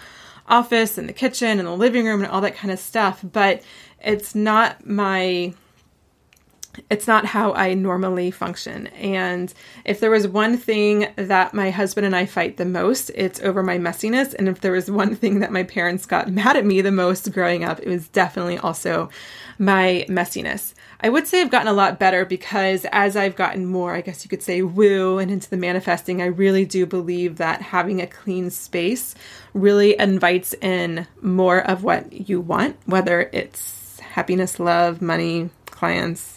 office 0.48 0.98
and 0.98 1.08
the 1.08 1.12
kitchen 1.12 1.58
and 1.58 1.66
the 1.66 1.72
living 1.72 2.06
room 2.06 2.22
and 2.22 2.30
all 2.30 2.40
that 2.40 2.56
kind 2.56 2.72
of 2.72 2.78
stuff, 2.78 3.24
but 3.32 3.62
it's 4.00 4.34
not 4.34 4.86
my 4.86 5.52
it's 6.90 7.06
not 7.06 7.24
how 7.24 7.52
I 7.52 7.74
normally 7.74 8.30
function. 8.30 8.86
And 8.88 9.52
if 9.84 10.00
there 10.00 10.10
was 10.10 10.28
one 10.28 10.56
thing 10.56 11.08
that 11.16 11.54
my 11.54 11.70
husband 11.70 12.06
and 12.06 12.16
I 12.16 12.26
fight 12.26 12.56
the 12.56 12.64
most, 12.64 13.10
it's 13.14 13.40
over 13.40 13.62
my 13.62 13.78
messiness. 13.78 14.34
And 14.34 14.48
if 14.48 14.60
there 14.60 14.72
was 14.72 14.90
one 14.90 15.14
thing 15.14 15.40
that 15.40 15.52
my 15.52 15.62
parents 15.62 16.06
got 16.06 16.28
mad 16.32 16.56
at 16.56 16.64
me 16.64 16.80
the 16.80 16.92
most 16.92 17.32
growing 17.32 17.64
up, 17.64 17.80
it 17.80 17.88
was 17.88 18.08
definitely 18.08 18.58
also 18.58 19.10
my 19.58 20.04
messiness. 20.08 20.74
I 21.00 21.08
would 21.10 21.26
say 21.26 21.40
I've 21.40 21.50
gotten 21.50 21.68
a 21.68 21.74
lot 21.74 21.98
better 21.98 22.24
because 22.24 22.86
as 22.90 23.16
I've 23.16 23.36
gotten 23.36 23.66
more, 23.66 23.94
I 23.94 24.00
guess 24.00 24.24
you 24.24 24.30
could 24.30 24.42
say, 24.42 24.62
woo 24.62 25.18
and 25.18 25.30
into 25.30 25.50
the 25.50 25.56
manifesting, 25.56 26.22
I 26.22 26.26
really 26.26 26.64
do 26.64 26.86
believe 26.86 27.36
that 27.36 27.60
having 27.60 28.00
a 28.00 28.06
clean 28.06 28.50
space 28.50 29.14
really 29.52 29.98
invites 29.98 30.54
in 30.54 31.06
more 31.20 31.60
of 31.60 31.84
what 31.84 32.28
you 32.28 32.40
want, 32.40 32.76
whether 32.86 33.28
it's 33.32 34.00
happiness, 34.00 34.58
love, 34.58 35.02
money, 35.02 35.50
clients, 35.66 36.35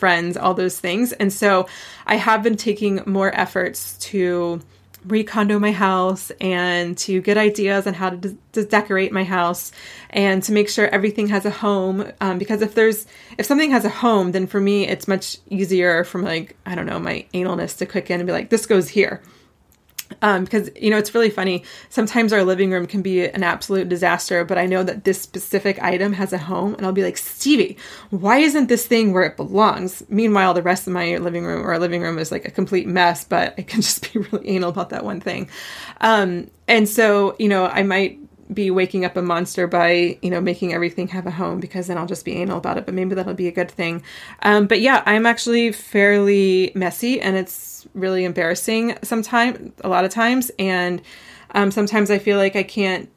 friends, 0.00 0.36
all 0.36 0.54
those 0.54 0.80
things. 0.80 1.12
And 1.12 1.32
so 1.32 1.68
I 2.06 2.16
have 2.16 2.42
been 2.42 2.56
taking 2.56 3.02
more 3.06 3.30
efforts 3.32 3.98
to 4.08 4.60
recondo 5.06 5.58
my 5.60 5.72
house 5.72 6.30
and 6.40 6.96
to 6.98 7.20
get 7.22 7.38
ideas 7.38 7.86
on 7.86 7.94
how 7.94 8.10
to, 8.10 8.16
de- 8.16 8.36
to 8.52 8.64
decorate 8.64 9.12
my 9.12 9.24
house 9.24 9.72
and 10.10 10.42
to 10.42 10.52
make 10.52 10.68
sure 10.68 10.86
everything 10.88 11.28
has 11.28 11.46
a 11.46 11.50
home 11.50 12.12
um, 12.20 12.38
because 12.38 12.60
if 12.60 12.74
there's 12.74 13.06
if 13.38 13.46
something 13.46 13.70
has 13.70 13.86
a 13.86 13.88
home 13.88 14.32
then 14.32 14.46
for 14.46 14.60
me 14.60 14.86
it's 14.86 15.08
much 15.08 15.38
easier 15.48 16.04
from 16.04 16.22
like 16.22 16.54
i 16.66 16.74
don't 16.74 16.84
know 16.84 16.98
my 16.98 17.24
analness 17.32 17.78
to 17.78 17.86
click 17.86 18.10
in 18.10 18.20
and 18.20 18.26
be 18.26 18.32
like 18.32 18.50
this 18.50 18.66
goes 18.66 18.90
here 18.90 19.22
um, 20.22 20.44
because 20.44 20.70
you 20.76 20.90
know 20.90 20.98
it's 20.98 21.14
really 21.14 21.30
funny. 21.30 21.64
Sometimes 21.88 22.32
our 22.32 22.44
living 22.44 22.70
room 22.70 22.86
can 22.86 23.02
be 23.02 23.26
an 23.26 23.42
absolute 23.42 23.88
disaster 23.88 24.44
but 24.44 24.58
i 24.58 24.66
know 24.66 24.82
that 24.82 25.04
this 25.04 25.20
specific 25.20 25.82
item 25.82 26.12
has 26.12 26.32
a 26.32 26.38
home 26.38 26.74
and 26.74 26.84
i'll 26.84 26.92
be 26.92 27.02
like 27.02 27.16
stevie 27.16 27.76
why 28.10 28.38
isn't 28.38 28.68
this 28.68 28.86
thing 28.86 29.12
where 29.12 29.22
it 29.22 29.36
belongs? 29.36 30.02
Meanwhile 30.08 30.54
the 30.54 30.62
rest 30.62 30.86
of 30.86 30.92
my 30.92 31.16
living 31.16 31.44
room 31.44 31.66
or 31.66 31.78
living 31.78 32.02
room 32.02 32.18
is 32.18 32.32
like 32.32 32.44
a 32.44 32.50
complete 32.50 32.86
mess 32.86 33.24
but 33.24 33.54
i 33.58 33.62
can 33.62 33.80
just 33.88 34.12
be 34.12 34.18
really 34.18 34.48
anal 34.48 34.70
about 34.70 34.90
that 34.90 35.04
one 35.04 35.20
thing. 35.20 35.48
Um, 36.00 36.50
and 36.68 36.88
so 36.88 37.36
you 37.38 37.48
know 37.48 37.66
i 37.66 37.82
might 37.82 38.19
be 38.52 38.70
waking 38.70 39.04
up 39.04 39.16
a 39.16 39.22
monster 39.22 39.66
by 39.66 40.18
you 40.22 40.30
know 40.30 40.40
making 40.40 40.72
everything 40.72 41.08
have 41.08 41.26
a 41.26 41.30
home 41.30 41.60
because 41.60 41.86
then 41.86 41.98
I'll 41.98 42.06
just 42.06 42.24
be 42.24 42.36
anal 42.36 42.58
about 42.58 42.78
it. 42.78 42.86
But 42.86 42.94
maybe 42.94 43.14
that'll 43.14 43.34
be 43.34 43.48
a 43.48 43.52
good 43.52 43.70
thing. 43.70 44.02
Um, 44.42 44.66
but 44.66 44.80
yeah, 44.80 45.02
I'm 45.06 45.26
actually 45.26 45.72
fairly 45.72 46.72
messy, 46.74 47.20
and 47.20 47.36
it's 47.36 47.86
really 47.94 48.24
embarrassing 48.24 48.96
sometimes, 49.02 49.72
a 49.82 49.88
lot 49.88 50.04
of 50.04 50.10
times. 50.10 50.50
And 50.58 51.02
um, 51.52 51.70
sometimes 51.70 52.10
I 52.10 52.18
feel 52.18 52.38
like 52.38 52.56
I 52.56 52.62
can't, 52.62 53.08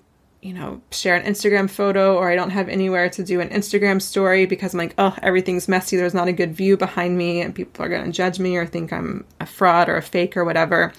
you 0.42 0.54
know, 0.54 0.82
share 0.92 1.16
an 1.16 1.26
Instagram 1.26 1.70
photo 1.70 2.18
or 2.18 2.30
I 2.30 2.36
don't 2.36 2.50
have 2.50 2.70
anywhere 2.70 3.10
to 3.12 3.24
do 3.24 3.40
an 3.40 3.50
Instagram 3.50 4.02
story 4.02 4.46
because 4.46 4.74
I'm 4.74 4.80
like, 4.80 4.96
oh, 4.98 5.16
everything's 5.22 5.68
messy. 5.68 5.98
There's 5.98 6.14
not 6.14 6.28
a 6.28 6.34
good 6.34 6.54
view 6.54 6.78
behind 6.78 7.18
me 7.18 7.42
and 7.42 7.54
people 7.54 7.86
are 7.86 7.90
going 7.90 8.06
to 8.06 8.12
judge 8.12 8.40
me 8.40 8.56
or 8.58 8.66
think 8.66 8.92
I'm 8.92 9.26
a 9.40 9.46
fraud 9.46 9.90
or 9.90 9.98
a 9.98 10.02
fake 10.02 10.36
or 10.36 10.44
whatever. 10.44 10.94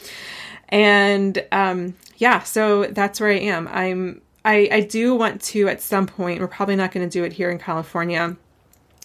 And 0.68 1.44
um, 1.52 1.94
yeah, 2.16 2.42
so 2.42 2.84
that's 2.84 3.20
where 3.20 3.30
I 3.30 3.38
am. 3.38 3.68
I'm 3.68 4.20
I, 4.44 4.68
I 4.70 4.80
do 4.80 5.14
want 5.14 5.40
to 5.42 5.68
at 5.68 5.80
some 5.80 6.06
point, 6.06 6.40
we're 6.40 6.48
probably 6.48 6.76
not 6.76 6.92
going 6.92 7.08
to 7.08 7.12
do 7.12 7.24
it 7.24 7.32
here 7.32 7.50
in 7.50 7.58
California, 7.58 8.36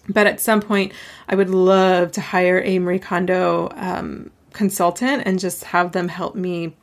but 0.09 0.27
at 0.27 0.41
some 0.41 0.59
point, 0.59 0.91
I 1.29 1.35
would 1.35 1.49
love 1.49 2.11
to 2.13 2.21
hire 2.21 2.61
a 2.63 2.79
Marie 2.79 2.99
Kondo 2.99 3.69
um, 3.75 4.31
consultant 4.51 5.23
and 5.25 5.39
just 5.39 5.63
have 5.65 5.93
them 5.93 6.09
help 6.09 6.35
me 6.35 6.75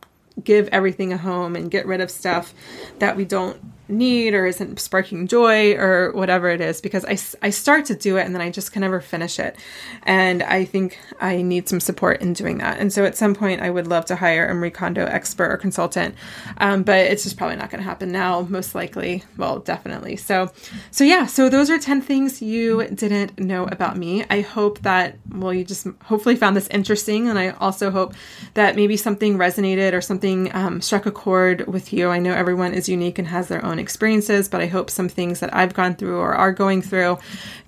give 0.43 0.69
everything 0.69 1.13
a 1.13 1.19
home 1.19 1.57
and 1.57 1.71
get 1.71 1.87
rid 1.87 2.01
of 2.01 2.11
stuff 2.11 2.55
that 2.99 3.17
we 3.17 3.25
don't 3.25 3.61
need 3.89 4.35
or 4.35 4.47
isn't 4.47 4.81
sparking 4.81 5.27
joy 5.27 5.75
or 5.75 6.13
whatever 6.13 6.49
it 6.49 6.61
is 6.61 6.81
because 6.81 7.05
I, 7.05 7.19
I 7.47 7.51
start 7.51 7.85
to 7.87 7.95
do 7.95 8.17
it 8.17 8.27
and 8.27 8.35
then 8.35 8.43
I 8.43 8.51
just 8.51 8.73
can 8.73 8.81
never 8.81 9.01
finish 9.01 9.39
it. 9.39 9.57
And 10.03 10.43
I 10.43 10.65
think 10.65 10.99
I 11.21 11.43
need 11.43 11.69
some 11.69 11.81
support 11.81 12.21
in 12.21 12.33
doing 12.33 12.59
that. 12.59 12.79
And 12.79 12.93
so 12.93 13.05
at 13.05 13.17
some 13.17 13.35
point, 13.35 13.61
I 13.61 13.71
would 13.71 13.87
love 13.87 14.05
to 14.07 14.17
hire 14.17 14.47
a 14.47 14.55
Marie 14.55 14.71
Kondo 14.71 15.05
expert 15.05 15.51
or 15.51 15.57
consultant, 15.57 16.15
um, 16.59 16.83
but 16.83 16.99
it's 16.99 17.23
just 17.23 17.37
probably 17.37 17.57
not 17.57 17.71
going 17.71 17.83
to 17.83 17.89
happen 17.89 18.13
now, 18.13 18.43
most 18.43 18.75
likely. 18.75 19.23
Well, 19.37 19.61
definitely. 19.61 20.17
So, 20.17 20.53
so 20.91 21.05
yeah, 21.05 21.27
so 21.27 21.49
those 21.49 21.71
are 21.71 21.79
10 21.79 22.03
things 22.03 22.43
you 22.43 22.87
didn't 22.89 23.39
know 23.39 23.65
about 23.67 23.97
me. 23.97 24.25
I 24.31 24.41
hope 24.41 24.81
that, 24.81 25.19
well, 25.31 25.53
you 25.53 25.65
just 25.65 25.87
hopefully 26.05 26.37
found 26.37 26.57
this 26.57 26.69
interesting. 26.69 27.29
And 27.29 27.39
I 27.39 27.51
also 27.51 27.91
hope 27.91 28.15
that 28.55 28.77
maybe 28.77 28.97
something 28.97 29.39
resonated 29.39 29.93
or 29.93 30.01
something 30.01 30.55
um, 30.55 30.81
struck 30.81 31.07
a 31.07 31.13
chord 31.13 31.67
with 31.67 31.93
you. 31.93 32.09
I 32.09 32.19
know 32.19 32.33
everyone 32.33 32.75
is 32.75 32.89
unique 32.89 33.19
and 33.19 33.29
has 33.29 33.49
their 33.49 33.65
own 33.65 33.76
own 33.77 33.81
experiences, 33.81 34.49
but 34.49 34.61
I 34.61 34.67
hope 34.67 34.91
some 34.91 35.09
things 35.09 35.41
that 35.41 35.55
I've 35.55 35.75
gone 35.75 35.95
through 35.95 36.19
or 36.19 36.35
are 36.35 36.53
going 36.53 36.81
through 36.81 37.19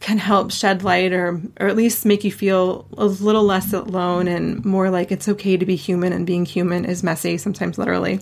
can 0.01 0.19
help 0.19 0.51
shed 0.51 0.83
light 0.83 1.13
or, 1.13 1.41
or 1.61 1.69
at 1.69 1.77
least 1.77 2.07
make 2.07 2.25
you 2.25 2.33
feel 2.33 2.87
a 2.97 3.05
little 3.05 3.45
less 3.45 3.73
alone 3.73 4.27
and 4.27 4.65
more 4.65 4.89
like 4.91 5.13
it's 5.13 5.29
okay 5.29 5.57
to 5.57 5.67
be 5.67 5.77
human 5.77 6.13
and 6.13 6.27
being 6.27 6.47
human 6.47 6.85
is 6.85 7.03
messy, 7.03 7.37
sometimes 7.37 7.77
literally. 7.77 8.21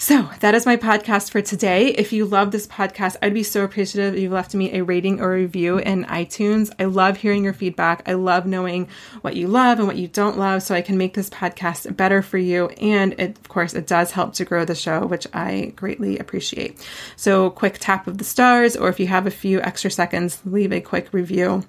So 0.00 0.30
that 0.38 0.54
is 0.54 0.64
my 0.64 0.76
podcast 0.76 1.32
for 1.32 1.42
today. 1.42 1.88
If 1.88 2.12
you 2.12 2.24
love 2.24 2.52
this 2.52 2.68
podcast, 2.68 3.16
I'd 3.20 3.34
be 3.34 3.42
so 3.42 3.64
appreciative 3.64 4.14
if 4.14 4.20
you 4.20 4.30
left 4.30 4.54
me 4.54 4.78
a 4.78 4.84
rating 4.84 5.20
or 5.20 5.32
review 5.32 5.78
in 5.78 6.04
iTunes. 6.04 6.70
I 6.78 6.84
love 6.84 7.16
hearing 7.16 7.42
your 7.42 7.52
feedback. 7.52 8.08
I 8.08 8.12
love 8.12 8.46
knowing 8.46 8.86
what 9.22 9.34
you 9.34 9.48
love 9.48 9.80
and 9.80 9.88
what 9.88 9.96
you 9.96 10.06
don't 10.06 10.38
love 10.38 10.62
so 10.62 10.76
I 10.76 10.82
can 10.82 10.98
make 10.98 11.14
this 11.14 11.28
podcast 11.28 11.96
better 11.96 12.22
for 12.22 12.38
you. 12.38 12.68
And 12.80 13.14
it, 13.14 13.38
of 13.38 13.48
course, 13.48 13.74
it 13.74 13.88
does 13.88 14.12
help 14.12 14.34
to 14.34 14.44
grow 14.44 14.64
the 14.64 14.76
show, 14.76 15.04
which 15.04 15.26
I 15.34 15.72
greatly 15.74 16.16
appreciate. 16.16 16.80
So 17.16 17.50
quick 17.50 17.78
tap 17.80 18.06
of 18.06 18.18
the 18.18 18.24
stars, 18.24 18.76
or 18.76 18.88
if 18.88 19.00
you 19.00 19.08
have 19.08 19.26
a 19.26 19.32
few 19.32 19.60
extra 19.62 19.90
seconds, 19.90 20.40
leave 20.44 20.72
a 20.72 20.80
quick 20.80 21.08
review 21.12 21.64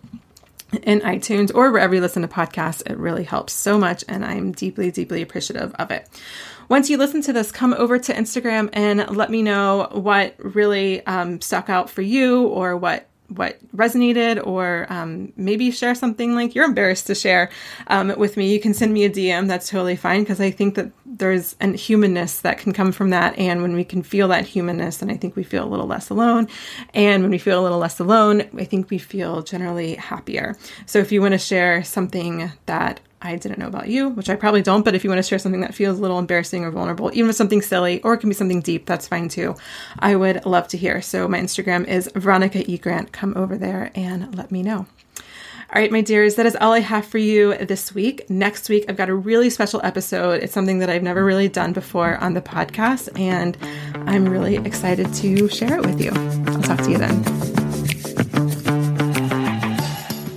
in 0.84 1.00
iTunes 1.00 1.52
or 1.56 1.72
wherever 1.72 1.96
you 1.96 2.02
listen 2.02 2.22
to 2.22 2.28
podcasts. 2.28 2.88
It 2.88 3.00
really 3.00 3.24
helps 3.24 3.54
so 3.54 3.80
much, 3.80 4.04
and 4.08 4.24
I'm 4.24 4.52
deeply, 4.52 4.92
deeply 4.92 5.24
appreciative 5.24 5.74
of 5.80 5.90
it. 5.90 6.08
Once 6.70 6.88
you 6.88 6.98
listen 6.98 7.22
to 7.24 7.34
this, 7.34 7.52
come 7.52 7.74
over 7.74 7.98
to 7.98 8.14
Instagram 8.14 8.70
and 8.74 9.16
let 9.18 9.32
me 9.32 9.42
know 9.42 9.90
what 9.92 10.36
really 10.38 11.06
um, 11.08 11.42
stuck 11.42 11.68
out 11.70 11.90
for 11.90 12.02
you 12.02 12.46
or 12.48 12.78
what 12.78 13.08
what 13.30 13.60
resonated 13.76 14.44
or 14.46 14.88
um, 14.90 15.32
maybe 15.36 15.70
share 15.70 15.94
something 15.94 16.34
like 16.34 16.56
you're 16.56 16.66
embarrassed 16.66 17.06
to 17.08 17.14
share 17.14 17.52
um, 17.88 18.12
with 18.18 18.38
me. 18.38 18.52
You 18.52 18.60
can 18.60 18.74
send 18.74 18.92
me 18.92 19.04
a 19.04 19.10
dm 19.10 19.48
that's 19.48 19.70
totally 19.70 19.96
fine 19.96 20.22
because 20.22 20.42
i 20.42 20.50
think 20.50 20.76
that 20.76 20.92
there's 21.20 21.56
a 21.62 21.72
humanness 21.74 22.42
that 22.42 22.58
can 22.58 22.74
come 22.74 22.92
from 22.92 23.12
that 23.12 23.38
and 23.38 23.62
when 23.62 23.74
we 23.74 23.84
can 23.84 24.02
feel 24.02 24.28
that 24.28 24.46
humanness 24.46 24.98
then 24.98 25.10
i 25.10 25.16
think 25.16 25.36
we 25.36 25.44
feel 25.44 25.64
a 25.64 25.70
little 25.70 25.88
less 25.88 26.10
alone 26.10 26.48
and 26.94 27.22
when 27.22 27.32
we 27.32 27.38
feel 27.38 27.60
a 27.60 27.64
little 27.64 27.78
less 27.78 28.00
alone 28.00 28.42
i 28.58 28.64
think 28.64 28.90
we 28.90 28.98
feel 28.98 29.42
generally 29.42 29.96
happier 29.96 30.56
so 30.86 31.00
if 31.00 31.12
you 31.12 31.22
want 31.22 31.34
to 31.34 31.38
share 31.38 31.84
something 31.84 32.52
that 32.66 33.00
I 33.22 33.36
didn't 33.36 33.60
know 33.60 33.68
about 33.68 33.90
you, 33.90 34.10
which 34.10 34.30
I 34.30 34.36
probably 34.36 34.62
don't, 34.62 34.86
but 34.86 34.96
if 34.96 35.04
you 35.04 35.10
want 35.10 35.20
to 35.20 35.28
share 35.28 35.40
something 35.40 35.62
that 35.62 35.76
feels 35.76 36.00
a 36.00 36.02
little 36.02 36.20
embarrassing 36.20 36.64
or 36.64 36.72
vulnerable, 36.72 37.12
even 37.14 37.30
if 37.30 37.36
something 37.36 37.62
silly 37.62 38.02
or 38.02 38.14
it 38.14 38.20
can 38.20 38.30
be 38.30 38.34
something 38.34 38.62
deep, 38.62 38.86
that's 38.86 39.08
fine 39.08 39.28
too. 39.28 39.56
I 40.00 40.16
would 40.16 40.46
love 40.46 40.70
to 40.70 40.78
hear. 40.78 41.02
So 41.02 41.28
my 41.28 41.40
Instagram 41.40 41.86
is 41.86 42.10
Veronica 42.16 42.70
E. 42.70 42.78
Grant. 42.78 43.12
Come 43.12 43.36
over 43.36 43.58
there 43.58 43.92
and 43.94 44.34
let 44.36 44.52
me 44.52 44.64
know. 44.64 44.86
All 45.72 45.80
right, 45.80 45.92
my 45.92 46.02
dears, 46.02 46.34
that 46.34 46.48
is 46.48 46.56
all 46.60 46.74
I 46.74 46.80
have 46.80 47.06
for 47.06 47.20
you 47.20 47.56
this 47.56 47.94
week. 47.94 48.28
Next 48.28 48.70
week, 48.70 48.86
I've 48.90 48.98
got 48.98 49.08
a 49.08 49.14
really 49.14 49.52
special 49.52 49.80
episode. 49.84 50.42
It's 50.42 50.52
something 50.52 50.80
that 50.80 50.90
I've 50.90 51.04
never 51.04 51.24
really 51.24 51.48
done 51.48 51.74
before 51.74 52.18
on 52.18 52.34
the 52.34 52.42
podcast, 52.42 53.08
and 53.20 53.56
I'm 54.10 54.28
really 54.28 54.56
excited 54.56 55.14
to 55.14 55.48
share 55.48 55.78
it 55.78 55.86
with 55.86 56.02
you. 56.02 56.10
I'll 56.12 56.64
talk 56.64 56.80
to 56.80 56.90
you 56.90 56.98
then. 56.98 57.24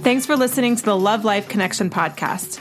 Thanks 0.02 0.26
for 0.26 0.36
listening 0.36 0.76
to 0.76 0.84
the 0.84 0.98
Love 0.98 1.24
Life 1.24 1.48
Connection 1.48 1.88
podcast. 1.88 2.60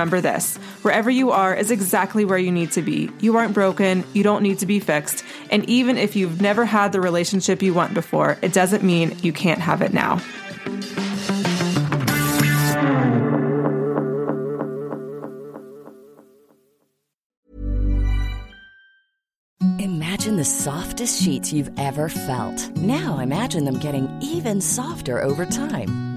remember 0.01 0.19
this 0.19 0.57
wherever 0.81 1.11
you 1.11 1.29
are 1.29 1.53
is 1.53 1.69
exactly 1.69 2.25
where 2.25 2.39
you 2.39 2.51
need 2.51 2.71
to 2.71 2.81
be. 2.81 3.11
You 3.19 3.37
aren't 3.37 3.53
broken, 3.53 4.03
you 4.13 4.23
don't 4.23 4.41
need 4.41 4.57
to 4.59 4.65
be 4.65 4.79
fixed. 4.79 5.23
And 5.51 5.63
even 5.69 5.95
if 5.95 6.15
you've 6.15 6.41
never 6.41 6.65
had 6.65 6.91
the 6.91 6.99
relationship 6.99 7.61
you 7.61 7.75
want 7.75 7.93
before, 7.93 8.39
it 8.41 8.51
doesn't 8.51 8.81
mean 8.81 9.15
you 9.21 9.31
can't 9.31 9.59
have 9.59 9.83
it 9.83 9.93
now. 9.93 10.19
Imagine 19.77 20.37
the 20.37 20.45
softest 20.45 21.21
sheets 21.21 21.53
you've 21.53 21.71
ever 21.77 22.09
felt. 22.09 22.75
Now 22.77 23.19
imagine 23.19 23.65
them 23.65 23.77
getting 23.77 24.09
even 24.21 24.61
softer 24.61 25.21
over 25.21 25.45
time. 25.45 26.10